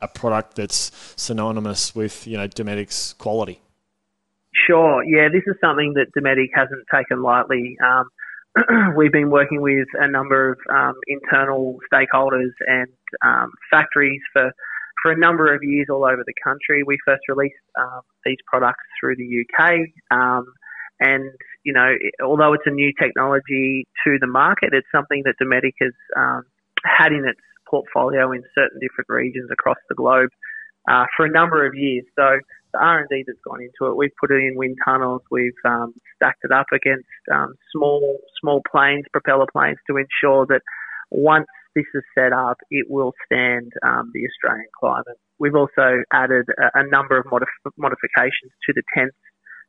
a 0.02 0.08
product 0.08 0.56
that's 0.56 0.92
synonymous 1.16 1.96
with 1.96 2.26
you 2.28 2.38
know 2.38 2.48
Dometic's 2.48 3.14
quality? 3.14 3.62
Sure. 4.68 5.04
Yeah, 5.04 5.30
this 5.32 5.44
is 5.48 5.56
something 5.62 5.94
that 5.94 6.08
Dometic 6.18 6.50
hasn't 6.54 6.84
taken 6.94 7.22
lightly. 7.24 7.78
Um, 7.84 8.10
we've 8.98 9.12
been 9.12 9.30
working 9.30 9.62
with 9.62 9.88
a 9.94 10.08
number 10.10 10.52
of 10.52 10.60
um, 10.74 10.94
internal 11.08 11.78
stakeholders 11.92 12.52
and 12.68 12.88
um, 13.26 13.52
factories 13.70 14.22
for 14.34 14.52
for 15.02 15.12
a 15.12 15.18
number 15.18 15.54
of 15.54 15.64
years 15.64 15.88
all 15.90 16.04
over 16.04 16.24
the 16.26 16.34
country. 16.44 16.84
We 16.84 16.98
first 17.06 17.22
released 17.28 17.56
um, 17.80 18.02
these 18.24 18.38
products 18.46 18.84
through 19.00 19.16
the 19.16 19.46
UK, 19.46 19.88
um, 20.12 20.46
and 21.02 21.32
you 21.64 21.74
know, 21.74 21.90
although 22.24 22.54
it's 22.54 22.64
a 22.66 22.72
new 22.72 22.94
technology 23.00 23.88
to 24.06 24.18
the 24.22 24.28
market, 24.28 24.70
it's 24.72 24.88
something 24.94 25.24
that 25.26 25.36
Dometic 25.42 25.74
has 25.82 25.94
um, 26.16 26.44
had 26.86 27.12
in 27.12 27.26
its 27.26 27.42
portfolio 27.70 28.32
in 28.32 28.44
certain 28.56 28.80
different 28.80 29.10
regions 29.10 29.50
across 29.52 29.78
the 29.90 29.96
globe 29.96 30.30
uh, 30.90 31.06
for 31.18 31.26
a 31.26 31.32
number 31.32 31.66
of 31.66 31.74
years. 31.76 32.06
So 32.16 32.40
the 32.74 32.80
R&D 32.80 33.24
that's 33.28 33.40
gone 33.46 33.62
into 33.62 33.92
it. 33.92 33.98
We've 33.98 34.16
put 34.20 34.32
it 34.32 34.44
in 34.44 34.56
wind 34.56 34.78
tunnels. 34.86 35.22
We've 35.30 35.58
um, 35.66 35.94
stacked 36.16 36.44
it 36.44 36.52
up 36.52 36.68
against 36.72 37.10
um, 37.32 37.56
small 37.74 38.20
small 38.40 38.62
planes, 38.72 39.06
propeller 39.12 39.48
planes, 39.52 39.78
to 39.90 39.98
ensure 39.98 40.46
that 40.48 40.62
once 41.10 41.48
this 41.76 41.86
is 41.94 42.04
set 42.16 42.34
up, 42.34 42.58
it 42.70 42.88
will 42.90 43.14
stand 43.26 43.72
um, 43.84 44.12
the 44.14 44.28
Australian 44.28 44.70
climate. 44.78 45.20
We've 45.40 45.56
also 45.56 46.04
added 46.14 46.46
a, 46.58 46.80
a 46.80 46.88
number 46.88 47.18
of 47.18 47.26
modif- 47.26 47.72
modifications 47.78 48.52
to 48.68 48.74
the 48.74 48.84
tents 48.96 49.16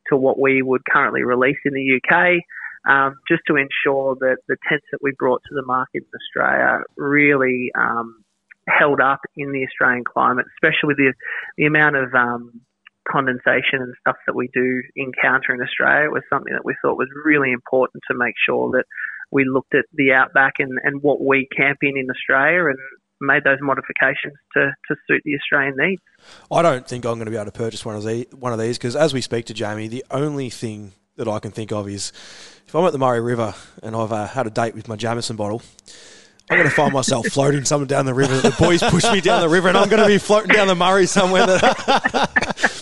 to 0.08 0.16
what 0.16 0.38
we 0.38 0.62
would 0.62 0.82
currently 0.90 1.22
release 1.22 1.58
in 1.64 1.74
the 1.74 2.00
UK. 2.00 2.42
Um, 2.84 3.14
just 3.28 3.42
to 3.46 3.54
ensure 3.54 4.16
that 4.16 4.38
the 4.48 4.56
tents 4.68 4.86
that 4.90 4.98
we 5.00 5.12
brought 5.16 5.40
to 5.48 5.54
the 5.54 5.64
market 5.64 6.02
in 6.02 6.18
Australia 6.18 6.82
really 6.96 7.70
um, 7.76 8.24
held 8.66 9.00
up 9.00 9.20
in 9.36 9.52
the 9.52 9.64
Australian 9.64 10.02
climate, 10.02 10.46
especially 10.56 10.94
the, 10.96 11.12
the 11.56 11.66
amount 11.66 11.94
of 11.94 12.12
um, 12.12 12.60
condensation 13.08 13.82
and 13.82 13.94
stuff 14.00 14.16
that 14.26 14.34
we 14.34 14.48
do 14.54 14.82
encounter 14.96 15.54
in 15.54 15.60
Australia 15.62 16.10
was 16.10 16.22
something 16.30 16.52
that 16.52 16.64
we 16.64 16.74
thought 16.82 16.96
was 16.96 17.08
really 17.24 17.52
important 17.52 18.02
to 18.10 18.16
make 18.16 18.34
sure 18.46 18.70
that 18.72 18.84
we 19.30 19.44
looked 19.44 19.74
at 19.74 19.86
the 19.94 20.12
outback 20.12 20.54
and, 20.58 20.78
and 20.84 21.02
what 21.02 21.20
we 21.20 21.48
camp 21.56 21.78
in 21.82 21.96
in 21.96 22.08
Australia 22.10 22.66
and 22.66 22.78
made 23.22 23.44
those 23.44 23.58
modifications 23.60 24.34
to, 24.54 24.72
to 24.88 24.96
suit 25.06 25.22
the 25.24 25.34
Australian 25.34 25.74
needs. 25.78 26.02
I 26.50 26.62
don't 26.62 26.86
think 26.86 27.04
I'm 27.04 27.14
going 27.14 27.26
to 27.26 27.30
be 27.30 27.36
able 27.36 27.46
to 27.46 27.52
purchase 27.52 27.84
one 27.84 27.96
of 27.96 28.04
these 28.04 28.26
one 28.32 28.52
of 28.52 28.58
these 28.58 28.78
because 28.78 28.96
as 28.96 29.14
we 29.14 29.20
speak 29.20 29.46
to 29.46 29.54
Jamie, 29.54 29.88
the 29.88 30.04
only 30.10 30.50
thing 30.50 30.92
that 31.16 31.28
I 31.28 31.38
can 31.38 31.50
think 31.50 31.72
of 31.72 31.88
is 31.88 32.12
if 32.66 32.74
I'm 32.74 32.84
at 32.84 32.92
the 32.92 32.98
Murray 32.98 33.20
River 33.20 33.54
and 33.82 33.94
I've 33.94 34.12
uh, 34.12 34.26
had 34.26 34.46
a 34.46 34.50
date 34.50 34.74
with 34.74 34.88
my 34.88 34.96
Jameson 34.96 35.36
bottle, 35.36 35.62
I'm 36.50 36.58
going 36.58 36.68
to 36.68 36.74
find 36.74 36.92
myself 36.92 37.26
floating 37.30 37.64
somewhere 37.64 37.86
down 37.86 38.06
the 38.06 38.14
river. 38.14 38.36
The 38.36 38.54
boys 38.58 38.82
push 38.82 39.04
me 39.10 39.20
down 39.20 39.40
the 39.40 39.48
river, 39.48 39.68
and 39.68 39.76
I'm 39.76 39.88
going 39.88 40.02
to 40.02 40.08
be 40.08 40.18
floating 40.18 40.50
down 40.54 40.66
the 40.66 40.74
Murray 40.74 41.06
somewhere. 41.06 41.46
That 41.46 42.81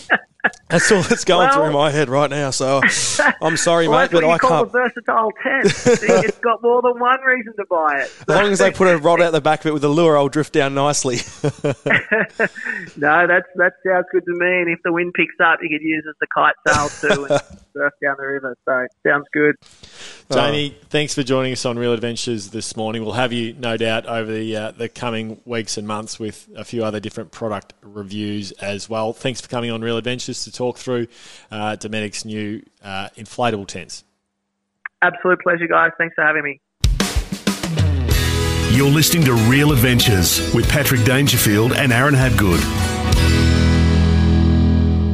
that's 0.71 0.91
all 0.91 1.01
that's 1.03 1.25
going 1.25 1.49
Well- 1.49 1.63
through 1.65 1.73
my 1.73 1.91
head 1.91 2.09
right 2.09 2.29
now. 2.29 2.49
So 2.51 2.81
I'm 3.41 3.57
sorry, 3.57 3.87
Well, 3.87 3.99
mate, 3.99 4.11
that's 4.11 4.13
what 4.13 4.21
but 4.21 4.27
you 4.27 4.33
I 4.33 4.37
call 4.37 4.49
can't. 4.65 4.67
a 4.67 4.71
versatile 4.71 5.31
tent. 5.43 5.69
See, 5.71 6.05
it's 6.09 6.37
got 6.39 6.61
more 6.63 6.81
than 6.81 6.99
one 6.99 7.19
reason 7.21 7.53
to 7.57 7.65
buy 7.69 7.99
it. 8.01 8.11
As 8.21 8.27
long 8.27 8.51
as 8.51 8.59
they 8.59 8.71
put 8.71 8.87
a 8.87 8.97
rod 8.97 9.21
out 9.21 9.31
the 9.31 9.41
back 9.41 9.59
of 9.61 9.67
it 9.67 9.73
with 9.73 9.83
a 9.83 9.89
lure, 9.89 10.17
I'll 10.17 10.29
drift 10.29 10.53
down 10.53 10.73
nicely. 10.73 11.17
No, 12.97 13.25
that's 13.27 13.47
that 13.55 13.73
sounds 13.87 14.05
good 14.11 14.25
to 14.25 14.31
me. 14.33 14.61
And 14.61 14.69
if 14.69 14.79
the 14.83 14.91
wind 14.91 15.13
picks 15.13 15.35
up, 15.43 15.59
you 15.61 15.69
could 15.69 15.83
use 15.83 16.03
it 16.05 16.09
as 16.09 16.15
a 16.21 16.27
kite 16.33 16.55
sail 16.67 16.89
too 17.15 17.25
and 17.25 17.41
surf 17.73 17.93
down 18.03 18.15
the 18.17 18.25
river. 18.25 18.57
So 18.65 18.87
sounds 19.07 19.25
good. 19.33 19.55
Jamie, 20.31 20.75
thanks 20.89 21.13
for 21.13 21.23
joining 21.23 21.51
us 21.51 21.65
on 21.65 21.77
Real 21.77 21.91
Adventures 21.93 22.49
this 22.51 22.77
morning. 22.77 23.03
We'll 23.03 23.13
have 23.13 23.33
you, 23.33 23.53
no 23.53 23.75
doubt, 23.77 24.05
over 24.05 24.31
the 24.31 24.55
uh, 24.55 24.71
the 24.71 24.87
coming 24.89 25.41
weeks 25.45 25.77
and 25.77 25.87
months 25.87 26.19
with 26.19 26.49
a 26.55 26.63
few 26.63 26.83
other 26.85 26.99
different 26.99 27.31
product 27.31 27.73
reviews 27.81 28.51
as 28.53 28.89
well. 28.89 29.13
Thanks 29.13 29.41
for 29.41 29.47
coming 29.49 29.71
on 29.71 29.81
Real 29.81 29.97
Adventures 29.97 30.43
to 30.45 30.51
talk 30.51 30.60
through 30.69 31.07
uh, 31.49 31.75
Dometic's 31.75 32.23
new 32.25 32.61
uh, 32.83 33.09
inflatable 33.17 33.67
tents. 33.67 34.03
Absolute 35.01 35.39
pleasure, 35.41 35.67
guys. 35.67 35.91
Thanks 35.97 36.13
for 36.13 36.23
having 36.23 36.43
me. 36.43 36.61
You're 38.75 38.89
listening 38.89 39.25
to 39.25 39.33
Real 39.49 39.71
Adventures 39.71 40.53
with 40.53 40.69
Patrick 40.69 41.03
Dangerfield 41.03 41.73
and 41.73 41.91
Aaron 41.91 42.13
Habgood. 42.13 42.61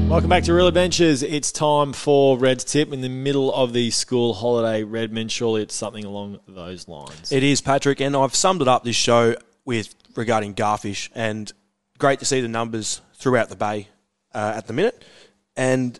Welcome 0.10 0.30
back 0.30 0.44
to 0.44 0.54
Real 0.54 0.68
Adventures. 0.68 1.24
It's 1.24 1.52
time 1.52 1.92
for 1.92 2.38
Red's 2.38 2.64
Tip 2.64 2.94
in 2.94 3.02
the 3.02 3.10
middle 3.10 3.54
of 3.54 3.74
the 3.74 3.92
school 3.92 4.34
holiday. 4.34 4.84
Redmond, 4.84 5.32
surely 5.32 5.64
it's 5.64 5.76
something 5.76 6.06
along 6.06 6.40
those 6.48 6.88
lines. 6.88 7.32
It 7.32 7.44
is, 7.44 7.62
Patrick, 7.62 8.00
and 8.00 8.16
I've 8.16 8.36
summed 8.36 8.62
it 8.62 8.68
up 8.68 8.84
this 8.84 8.96
show 8.96 9.36
with 9.66 9.96
regarding 10.16 10.54
garfish, 10.54 11.10
and 11.14 11.52
great 11.98 12.20
to 12.20 12.26
see 12.26 12.42
the 12.42 12.48
numbers 12.48 13.02
throughout 13.16 13.50
the 13.50 13.56
bay 13.56 13.90
uh, 14.34 14.54
at 14.56 14.68
the 14.68 14.74
minute. 14.74 15.04
And 15.58 16.00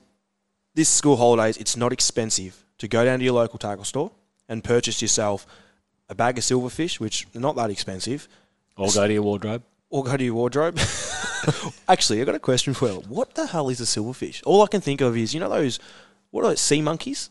this 0.76 0.88
school 0.88 1.18
holidays, 1.18 1.58
it's 1.58 1.76
not 1.76 1.92
expensive 1.92 2.64
to 2.78 2.88
go 2.88 3.04
down 3.04 3.20
to 3.20 3.26
your 3.26 3.34
local 3.34 3.58
tackle 3.60 3.84
store 3.84 4.12
and 4.48 4.64
purchase 4.64 5.02
yourself 5.02 5.46
a 6.08 6.16
bag 6.16 6.38
of 6.38 6.44
silverfish, 6.44 7.00
which 7.00 7.28
are 7.36 7.40
not 7.40 7.56
that 7.58 7.70
expensive, 7.70 8.30
Or 8.78 8.90
go 8.94 9.08
to 9.08 9.12
your 9.14 9.24
wardrobe. 9.24 9.64
or 9.90 10.04
go 10.04 10.16
to 10.16 10.24
your 10.24 10.36
wardrobe. 10.36 10.80
Actually, 11.90 12.20
I've 12.22 12.26
got 12.28 12.36
a 12.36 12.40
question 12.40 12.74
for 12.74 12.88
you. 12.88 13.04
What 13.10 13.34
the 13.36 13.48
hell 13.48 13.70
is 13.70 13.82
a 13.82 13.84
silverfish? 13.84 14.42
All 14.46 14.62
I 14.62 14.68
can 14.68 14.80
think 14.82 15.02
of 15.02 15.18
is, 15.18 15.34
you 15.34 15.40
know 15.40 15.50
those, 15.50 15.80
what 16.32 16.46
are 16.46 16.50
those, 16.50 16.62
sea 16.62 16.82
monkeys? 16.82 17.30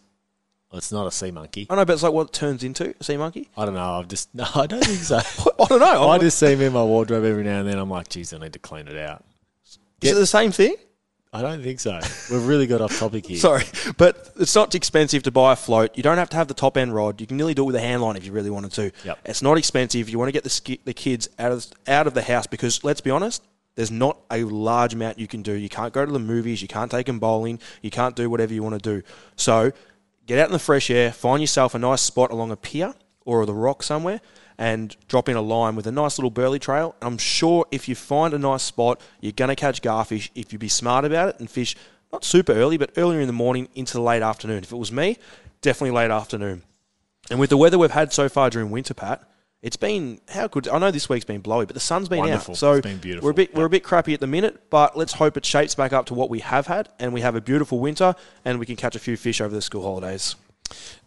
Well, 0.70 0.78
it's 0.78 0.90
not 0.92 1.06
a 1.06 1.10
sea 1.12 1.30
monkey. 1.30 1.68
I 1.70 1.76
know, 1.76 1.84
but 1.84 1.92
it's 1.92 2.02
like 2.02 2.12
what 2.12 2.26
it 2.28 2.32
turns 2.32 2.64
into, 2.64 2.92
a 2.98 3.04
sea 3.04 3.16
monkey? 3.16 3.48
I 3.56 3.64
don't 3.64 3.74
know. 3.74 3.98
I've 4.00 4.08
just 4.08 4.28
no. 4.34 4.44
I 4.54 4.66
don't 4.66 4.84
think 4.84 4.98
so. 4.98 5.16
I 5.60 5.66
don't 5.68 5.80
know. 5.80 6.08
I 6.10 6.18
just 6.18 6.38
see 6.38 6.54
them 6.54 6.60
in 6.66 6.72
my 6.72 6.82
wardrobe 6.82 7.24
every 7.24 7.44
now 7.44 7.60
and 7.60 7.68
then. 7.68 7.78
I'm 7.78 7.88
like, 7.88 8.08
geez, 8.08 8.32
I 8.34 8.38
need 8.38 8.52
to 8.54 8.58
clean 8.58 8.88
it 8.88 8.96
out. 8.98 9.24
is 10.02 10.10
it 10.10 10.14
the 10.14 10.26
same 10.26 10.50
thing? 10.50 10.74
I 11.32 11.42
don't 11.42 11.62
think 11.62 11.80
so. 11.80 11.98
We've 12.30 12.46
really 12.46 12.66
got 12.66 12.80
off 12.80 12.98
topic 12.98 13.26
here. 13.26 13.36
Sorry, 13.48 13.64
but 13.98 14.32
it's 14.38 14.54
not 14.54 14.74
expensive 14.74 15.22
to 15.24 15.30
buy 15.30 15.52
a 15.52 15.56
float. 15.56 15.96
You 15.96 16.02
don't 16.02 16.18
have 16.18 16.30
to 16.30 16.36
have 16.36 16.48
the 16.48 16.54
top 16.54 16.76
end 16.76 16.94
rod. 16.94 17.20
You 17.20 17.26
can 17.26 17.36
nearly 17.36 17.52
do 17.52 17.62
it 17.62 17.66
with 17.66 17.76
a 17.76 17.80
hand 17.80 18.00
line 18.00 18.16
if 18.16 18.24
you 18.24 18.32
really 18.32 18.50
wanted 18.50 18.72
to. 18.72 18.92
Yep. 19.04 19.18
It's 19.26 19.42
not 19.42 19.58
expensive. 19.58 20.08
You 20.08 20.18
want 20.18 20.28
to 20.28 20.32
get 20.32 20.44
the 20.44 20.50
ski- 20.50 20.80
the 20.84 20.94
kids 20.94 21.28
out 21.38 21.52
of 21.52 21.66
out 21.86 22.06
of 22.06 22.14
the 22.14 22.22
house 22.22 22.46
because 22.46 22.82
let's 22.84 23.00
be 23.00 23.10
honest, 23.10 23.42
there's 23.74 23.90
not 23.90 24.18
a 24.30 24.44
large 24.44 24.94
amount 24.94 25.18
you 25.18 25.28
can 25.28 25.42
do. 25.42 25.52
You 25.52 25.68
can't 25.68 25.92
go 25.92 26.06
to 26.06 26.10
the 26.10 26.18
movies. 26.18 26.62
You 26.62 26.68
can't 26.68 26.90
take 26.90 27.06
them 27.06 27.18
bowling. 27.18 27.60
You 27.82 27.90
can't 27.90 28.16
do 28.16 28.30
whatever 28.30 28.54
you 28.54 28.62
want 28.62 28.82
to 28.82 29.00
do. 29.00 29.06
So 29.36 29.72
get 30.26 30.38
out 30.38 30.46
in 30.46 30.52
the 30.52 30.58
fresh 30.58 30.90
air. 30.90 31.12
Find 31.12 31.42
yourself 31.42 31.74
a 31.74 31.78
nice 31.78 32.00
spot 32.00 32.30
along 32.30 32.50
a 32.50 32.56
pier 32.56 32.94
or 33.26 33.44
the 33.44 33.54
rock 33.54 33.82
somewhere. 33.82 34.20
And 34.58 34.96
drop 35.06 35.28
in 35.28 35.36
a 35.36 35.42
line 35.42 35.76
with 35.76 35.86
a 35.86 35.92
nice 35.92 36.18
little 36.18 36.30
burley 36.30 36.58
trail. 36.58 36.94
I'm 37.02 37.18
sure 37.18 37.66
if 37.70 37.88
you 37.88 37.94
find 37.94 38.32
a 38.32 38.38
nice 38.38 38.62
spot, 38.62 39.00
you're 39.20 39.32
going 39.32 39.50
to 39.50 39.56
catch 39.56 39.82
garfish 39.82 40.30
if 40.34 40.52
you 40.52 40.58
be 40.58 40.68
smart 40.68 41.04
about 41.04 41.28
it 41.28 41.38
and 41.40 41.50
fish 41.50 41.76
not 42.12 42.24
super 42.24 42.52
early, 42.52 42.78
but 42.78 42.90
earlier 42.96 43.20
in 43.20 43.26
the 43.26 43.32
morning 43.34 43.68
into 43.74 43.92
the 43.94 44.00
late 44.00 44.22
afternoon. 44.22 44.62
If 44.62 44.72
it 44.72 44.76
was 44.76 44.90
me, 44.90 45.18
definitely 45.60 45.90
late 45.90 46.10
afternoon. 46.10 46.62
And 47.30 47.38
with 47.38 47.50
the 47.50 47.56
weather 47.58 47.76
we've 47.78 47.90
had 47.90 48.12
so 48.14 48.28
far 48.30 48.48
during 48.48 48.70
winter, 48.70 48.94
Pat, 48.94 49.28
it's 49.60 49.76
been 49.76 50.20
how 50.28 50.46
good. 50.46 50.68
I 50.68 50.78
know 50.78 50.90
this 50.90 51.08
week's 51.08 51.24
been 51.24 51.40
blowy, 51.40 51.66
but 51.66 51.74
the 51.74 51.80
sun's 51.80 52.08
been 52.08 52.20
Wonderful. 52.20 52.52
out, 52.52 52.58
so 52.58 52.72
It's 52.74 52.86
been 52.86 52.98
beautiful. 52.98 53.26
we're 53.26 53.32
a 53.32 53.34
bit 53.34 53.54
we're 53.54 53.64
a 53.66 53.70
bit 53.70 53.82
crappy 53.82 54.14
at 54.14 54.20
the 54.20 54.26
minute. 54.26 54.70
But 54.70 54.96
let's 54.96 55.14
hope 55.14 55.36
it 55.36 55.44
shapes 55.44 55.74
back 55.74 55.92
up 55.92 56.06
to 56.06 56.14
what 56.14 56.30
we 56.30 56.38
have 56.38 56.66
had, 56.68 56.88
and 57.00 57.12
we 57.12 57.20
have 57.22 57.34
a 57.34 57.40
beautiful 57.40 57.78
winter, 57.80 58.14
and 58.44 58.58
we 58.58 58.64
can 58.66 58.76
catch 58.76 58.94
a 58.94 59.00
few 59.00 59.16
fish 59.16 59.40
over 59.40 59.54
the 59.54 59.60
school 59.62 59.82
holidays. 59.82 60.36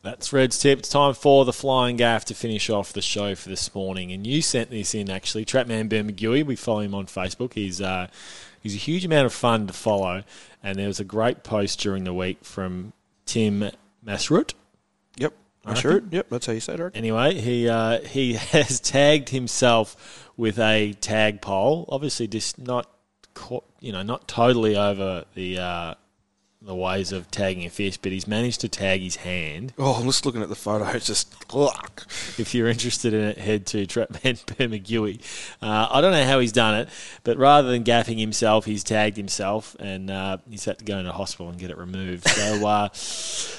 That's 0.01 0.31
Red's 0.31 0.57
tip. 0.57 0.79
It's 0.79 0.89
time 0.89 1.13
for 1.13 1.45
the 1.45 1.53
flying 1.53 1.97
gaff 1.97 2.25
to 2.25 2.33
finish 2.33 2.69
off 2.69 2.93
the 2.93 3.01
show 3.01 3.35
for 3.35 3.49
this 3.49 3.73
morning. 3.75 4.11
And 4.11 4.25
you 4.25 4.41
sent 4.41 4.69
this 4.69 4.95
in 4.95 5.09
actually, 5.09 5.45
Trapman 5.45 5.89
Bermagui. 5.89 6.45
We 6.45 6.55
follow 6.55 6.79
him 6.79 6.95
on 6.95 7.05
Facebook. 7.05 7.53
He's 7.53 7.81
uh, 7.81 8.07
he's 8.61 8.75
a 8.75 8.79
huge 8.79 9.05
amount 9.05 9.25
of 9.25 9.33
fun 9.33 9.67
to 9.67 9.73
follow. 9.73 10.23
And 10.63 10.77
there 10.77 10.87
was 10.87 10.99
a 10.99 11.05
great 11.05 11.43
post 11.43 11.79
during 11.79 12.05
the 12.05 12.13
week 12.13 12.43
from 12.43 12.93
Tim 13.25 13.69
Masrut. 14.05 14.53
Yep, 15.17 15.33
reckon. 15.65 16.09
Yep, 16.11 16.29
that's 16.29 16.45
how 16.45 16.53
you 16.53 16.59
say 16.59 16.73
it. 16.73 16.79
Eric. 16.79 16.97
Anyway, 16.97 17.39
he 17.39 17.67
uh, 17.67 17.99
he 18.01 18.33
has 18.53 18.79
tagged 18.79 19.29
himself 19.29 20.31
with 20.37 20.59
a 20.59 20.93
tag 20.93 21.41
pole. 21.41 21.85
Obviously, 21.89 22.27
just 22.27 22.57
not 22.57 22.89
you 23.79 23.91
know 23.91 24.03
not 24.03 24.27
totally 24.27 24.75
over 24.75 25.25
the 25.33 25.59
uh, 25.59 25.93
the 26.61 26.75
ways 26.75 27.13
of 27.13 27.31
tagging 27.31 27.65
a 27.65 27.69
fish, 27.69 27.97
but 27.97 28.11
he's 28.11 28.27
managed 28.27 28.59
to 28.61 28.67
tag 28.67 29.01
his 29.01 29.15
hand. 29.17 29.73
Oh, 29.77 29.93
I'm 29.93 30.05
just 30.05 30.25
looking 30.25 30.41
at 30.41 30.49
the 30.49 30.55
photo. 30.55 30.85
It's 30.89 31.07
just 31.07 31.33
ugh. 31.53 32.01
If 32.37 32.53
you're 32.53 32.67
interested 32.67 33.13
in 33.13 33.21
it, 33.21 33.37
head 33.37 33.65
to 33.67 33.85
Trapman 33.85 34.35
Bermagui. 34.45 35.21
Uh, 35.61 35.87
I 35.89 36.01
don't 36.01 36.11
know 36.11 36.25
how 36.25 36.39
he's 36.39 36.51
done 36.51 36.75
it, 36.75 36.89
but 37.23 37.37
rather 37.37 37.69
than 37.71 37.85
gaffing 37.85 38.19
himself, 38.19 38.65
he's 38.65 38.83
tagged 38.83 39.15
himself, 39.15 39.75
and 39.79 40.11
uh, 40.11 40.37
he's 40.49 40.65
had 40.65 40.79
to 40.79 40.85
go 40.85 40.97
into 40.97 41.13
hospital 41.13 41.49
and 41.49 41.57
get 41.57 41.71
it 41.71 41.77
removed. 41.77 42.27
So. 42.27 42.57
Uh, 42.69 42.89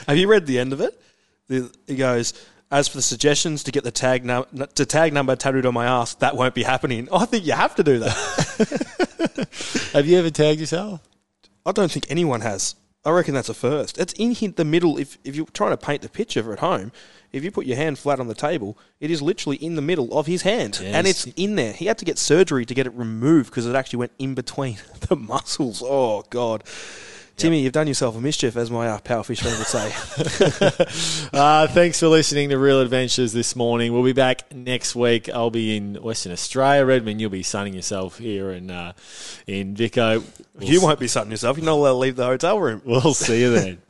Have 0.06 0.18
you 0.18 0.28
read 0.28 0.46
the 0.46 0.58
end 0.58 0.72
of 0.72 0.80
it? 0.80 1.00
The, 1.48 1.72
he 1.86 1.96
goes, 1.96 2.32
as 2.70 2.86
for 2.86 2.98
the 2.98 3.02
suggestions 3.02 3.64
to 3.64 3.72
get 3.72 3.82
the 3.82 3.90
tag 3.90 4.24
num- 4.24 4.46
to 4.74 4.86
tag 4.86 5.12
number 5.12 5.34
tattooed 5.34 5.66
on 5.66 5.74
my 5.74 5.86
ass, 5.86 6.14
that 6.16 6.36
won't 6.36 6.54
be 6.54 6.62
happening. 6.62 7.08
I 7.12 7.24
think 7.24 7.44
you 7.46 7.52
have 7.52 7.74
to 7.76 7.82
do 7.82 7.98
that. 8.00 9.90
have 9.92 10.06
you 10.06 10.18
ever 10.18 10.30
tagged 10.30 10.60
yourself? 10.60 11.00
I 11.66 11.72
don't 11.72 11.90
think 11.90 12.06
anyone 12.08 12.42
has. 12.42 12.74
I 13.04 13.10
reckon 13.10 13.32
that's 13.34 13.48
a 13.48 13.54
first. 13.54 13.96
It's 13.98 14.12
in 14.14 14.52
the 14.56 14.64
middle. 14.64 14.98
If, 14.98 15.16
if 15.24 15.34
you're 15.34 15.46
trying 15.46 15.70
to 15.70 15.78
paint 15.78 16.02
the 16.02 16.08
picture 16.10 16.52
at 16.52 16.58
home, 16.58 16.92
if 17.32 17.42
you 17.42 17.50
put 17.50 17.64
your 17.64 17.76
hand 17.76 17.98
flat 17.98 18.20
on 18.20 18.28
the 18.28 18.34
table, 18.34 18.76
it 18.98 19.10
is 19.10 19.22
literally 19.22 19.56
in 19.56 19.74
the 19.74 19.82
middle 19.82 20.12
of 20.18 20.26
his 20.26 20.42
hand, 20.42 20.80
and 20.82 21.06
it's 21.06 21.24
in 21.36 21.54
there. 21.56 21.72
He 21.72 21.86
had 21.86 21.96
to 21.98 22.04
get 22.04 22.18
surgery 22.18 22.66
to 22.66 22.74
get 22.74 22.86
it 22.86 22.92
removed 22.92 23.50
because 23.50 23.66
it 23.66 23.74
actually 23.74 24.00
went 24.00 24.12
in 24.18 24.34
between 24.34 24.76
the 25.08 25.16
muscles. 25.16 25.82
Oh 25.84 26.24
God, 26.28 26.64
Timmy, 27.36 27.60
you've 27.60 27.72
done 27.72 27.86
yourself 27.86 28.16
a 28.16 28.20
mischief, 28.20 28.56
as 28.56 28.70
my 28.70 28.88
uh, 28.88 28.98
powerfish 28.98 29.40
friend 29.40 29.56
would 29.58 29.66
say. 29.66 31.26
Uh, 31.32 31.66
thanks 31.68 32.00
for 32.00 32.08
listening 32.08 32.48
to 32.48 32.58
Real 32.58 32.80
Adventures 32.80 33.32
this 33.32 33.54
morning. 33.54 33.92
We'll 33.92 34.02
be 34.02 34.12
back 34.12 34.52
next 34.52 34.96
week. 34.96 35.28
I'll 35.28 35.50
be 35.50 35.76
in 35.76 35.94
Western 35.94 36.32
Australia. 36.32 36.84
Redmond, 36.84 37.20
you'll 37.20 37.30
be 37.30 37.42
sunning 37.42 37.74
yourself 37.74 38.18
here 38.18 38.50
in, 38.50 38.70
uh, 38.70 38.92
in 39.46 39.76
Vico. 39.76 40.24
We'll 40.54 40.68
you 40.68 40.82
won't 40.82 40.98
be 40.98 41.08
sunning 41.08 41.30
yourself. 41.30 41.56
You're 41.56 41.66
not 41.66 41.74
allowed 41.74 41.92
to 41.92 41.98
leave 41.98 42.16
the 42.16 42.26
hotel 42.26 42.58
room. 42.58 42.82
We'll 42.84 43.14
see 43.14 43.40
you 43.40 43.54
then. 43.54 43.82